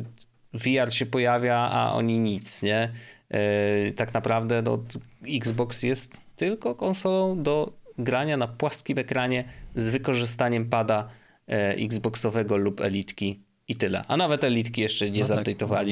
VR 0.52 0.94
się 0.94 1.06
pojawia, 1.06 1.56
a 1.56 1.92
oni 1.92 2.18
nic, 2.18 2.62
nie? 2.62 2.92
E, 3.30 3.92
tak 3.92 4.14
naprawdę 4.14 4.62
no, 4.62 4.84
Xbox 5.28 5.82
jest 5.82 6.20
tylko 6.36 6.74
konsolą 6.74 7.42
do 7.42 7.72
grania 7.98 8.36
na 8.36 8.48
płaskim 8.48 8.98
ekranie 8.98 9.44
z 9.76 9.88
wykorzystaniem 9.88 10.68
pada 10.68 11.08
e, 11.48 11.74
Xboxowego 11.74 12.56
lub 12.56 12.80
Elitki 12.80 13.42
i 13.68 13.76
tyle. 13.76 14.04
A 14.08 14.16
nawet 14.16 14.44
Elitki 14.44 14.80
jeszcze 14.80 15.10
nie 15.10 15.20
no 15.20 15.26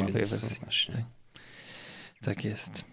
tak, 0.04 0.14
więc 0.14 0.58
właśnie. 0.58 0.94
Tak. 0.94 1.42
tak 2.24 2.44
jest. 2.44 2.91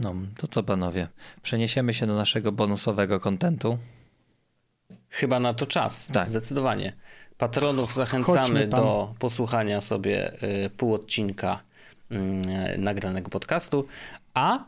No, 0.00 0.14
to 0.36 0.48
co 0.48 0.62
panowie? 0.62 1.08
Przeniesiemy 1.42 1.94
się 1.94 2.06
do 2.06 2.14
naszego 2.14 2.52
bonusowego 2.52 3.20
kontentu. 3.20 3.78
Chyba 5.10 5.40
na 5.40 5.54
to 5.54 5.66
czas, 5.66 6.10
tak. 6.12 6.28
zdecydowanie. 6.28 6.92
Patronów 7.38 7.94
zachęcamy 7.94 8.66
do 8.66 9.14
posłuchania 9.18 9.80
sobie 9.80 10.42
y, 10.66 10.70
pół 10.70 10.94
odcinka 10.94 11.60
y, 12.12 12.78
nagranego 12.78 13.30
podcastu, 13.30 13.86
a 14.34 14.64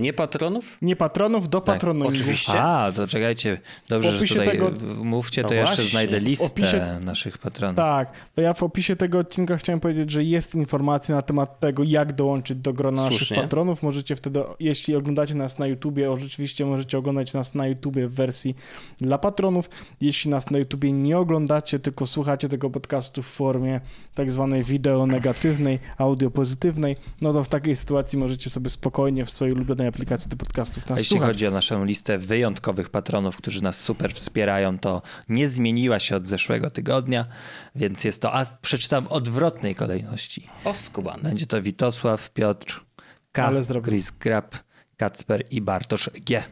nie 0.00 0.12
patronów? 0.12 0.78
Nie 0.82 0.96
patronów, 0.96 1.48
do 1.48 1.60
tak, 1.60 1.74
patronów. 1.74 2.08
Oczywiście. 2.08 2.60
A, 2.60 2.92
to 2.92 3.06
czekajcie. 3.06 3.60
Dobrze, 3.88 4.12
że 4.12 4.26
tutaj 4.26 4.46
tego... 4.46 4.70
mówcie, 5.04 5.42
to 5.42 5.48
no 5.48 5.54
jeszcze 5.54 5.82
znajdę 5.82 6.20
listę 6.20 6.46
opisie... 6.46 6.98
naszych 7.04 7.38
patronów. 7.38 7.76
Tak, 7.76 8.12
to 8.34 8.42
ja 8.42 8.54
w 8.54 8.62
opisie 8.62 8.96
tego 8.96 9.18
odcinka 9.18 9.56
chciałem 9.56 9.80
powiedzieć, 9.80 10.10
że 10.10 10.24
jest 10.24 10.54
informacja 10.54 11.14
na 11.14 11.22
temat 11.22 11.60
tego, 11.60 11.82
jak 11.82 12.12
dołączyć 12.12 12.58
do 12.58 12.72
grona 12.72 13.02
Słusznie. 13.02 13.18
naszych 13.18 13.38
patronów. 13.38 13.82
Możecie 13.82 14.16
wtedy, 14.16 14.42
jeśli 14.60 14.96
oglądacie 14.96 15.34
nas 15.34 15.58
na 15.58 15.66
YouTubie, 15.66 16.12
oczywiście 16.12 16.66
możecie 16.66 16.98
oglądać 16.98 17.32
nas 17.32 17.54
na 17.54 17.66
YouTubie 17.66 18.08
w 18.08 18.14
wersji 18.14 18.56
dla 19.00 19.18
patronów. 19.18 19.70
Jeśli 20.00 20.30
nas 20.30 20.50
na 20.50 20.58
YouTubie 20.58 20.92
nie 20.92 21.18
oglądacie, 21.18 21.78
tylko 21.78 22.06
słuchacie 22.06 22.48
tego 22.48 22.70
podcastu 22.70 23.22
w 23.22 23.26
formie 23.26 23.80
tak 24.14 24.32
zwanej 24.32 24.64
wideo 24.64 25.06
negatywnej, 25.06 25.78
audio 25.98 26.30
pozytywnej, 26.30 26.96
no 27.20 27.32
to 27.32 27.44
w 27.44 27.48
takiej 27.48 27.76
sytuacji 27.76 28.18
możecie 28.18 28.50
sobie 28.50 28.70
spokojnie 28.70 29.24
w 29.24 29.30
swojej 29.30 29.54
ulubionej 29.66 29.88
aplikacji 29.88 30.30
do 30.30 30.36
podcastów 30.36 30.88
nas 30.88 30.98
Jeśli 30.98 31.08
słuchać. 31.16 31.28
chodzi 31.28 31.46
o 31.46 31.50
naszą 31.50 31.84
listę 31.84 32.18
wyjątkowych 32.18 32.88
patronów, 32.90 33.36
którzy 33.36 33.62
nas 33.62 33.80
super 33.80 34.14
wspierają, 34.14 34.78
to 34.78 35.02
nie 35.28 35.48
zmieniła 35.48 35.98
się 35.98 36.16
od 36.16 36.26
zeszłego 36.26 36.70
tygodnia, 36.70 37.26
więc 37.74 38.04
jest 38.04 38.22
to, 38.22 38.32
a 38.32 38.44
przeczytam 38.44 39.04
odwrotnej 39.10 39.74
kolejności. 39.74 40.48
O, 40.64 40.74
skubany. 40.74 41.22
Będzie 41.22 41.46
to 41.46 41.62
Witosław, 41.62 42.30
Piotr, 42.30 42.84
K, 43.32 43.52
Chris 43.84 44.10
Grab, 44.10 44.56
Kacper 44.96 45.44
i 45.50 45.60
Bartosz 45.60 46.10
G. 46.14 46.42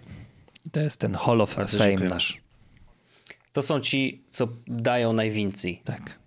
I 0.64 0.70
to 0.70 0.80
jest 0.80 1.00
ten 1.00 1.14
Hall 1.14 1.40
of 1.40 1.56
Bardzo 1.56 1.78
Fame 1.78 1.90
dziękuję. 1.90 2.10
nasz. 2.10 2.40
To 3.52 3.62
są 3.62 3.80
ci, 3.80 4.24
co 4.30 4.48
dają 4.66 5.12
najwięcej. 5.12 5.82
Tak. 5.84 6.18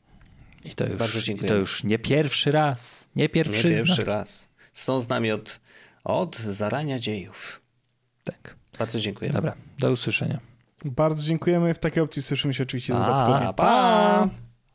I 0.65 0.69
to 0.75 0.85
już, 0.85 0.95
Bardzo 0.95 1.21
dziękuję. 1.21 1.47
I 1.47 1.49
to 1.49 1.55
już 1.55 1.83
nie 1.83 1.99
pierwszy 1.99 2.51
raz. 2.51 3.09
Nie 3.15 3.29
pierwszy, 3.29 3.69
nie 3.69 3.75
pierwszy 3.75 4.03
raz. 4.05 4.49
Są 4.73 4.99
z 4.99 5.09
nami 5.09 5.31
od 5.31 5.59
od 6.07 6.37
zarania 6.37 6.99
dziejów. 6.99 7.61
Tak. 8.23 8.55
Bardzo 8.79 8.99
dziękuję. 8.99 9.31
Dobra, 9.31 9.55
do 9.79 9.91
usłyszenia. 9.91 10.39
Bardzo 10.85 11.23
dziękujemy. 11.23 11.73
W 11.73 11.79
takiej 11.79 12.03
opcji 12.03 12.21
słyszymy 12.21 12.53
się 12.53 12.63
oczywiście 12.63 12.93
pa, 12.93 12.99
dodatkowo. 12.99 13.39
Pa! 13.39 13.53
pa. 13.53 14.29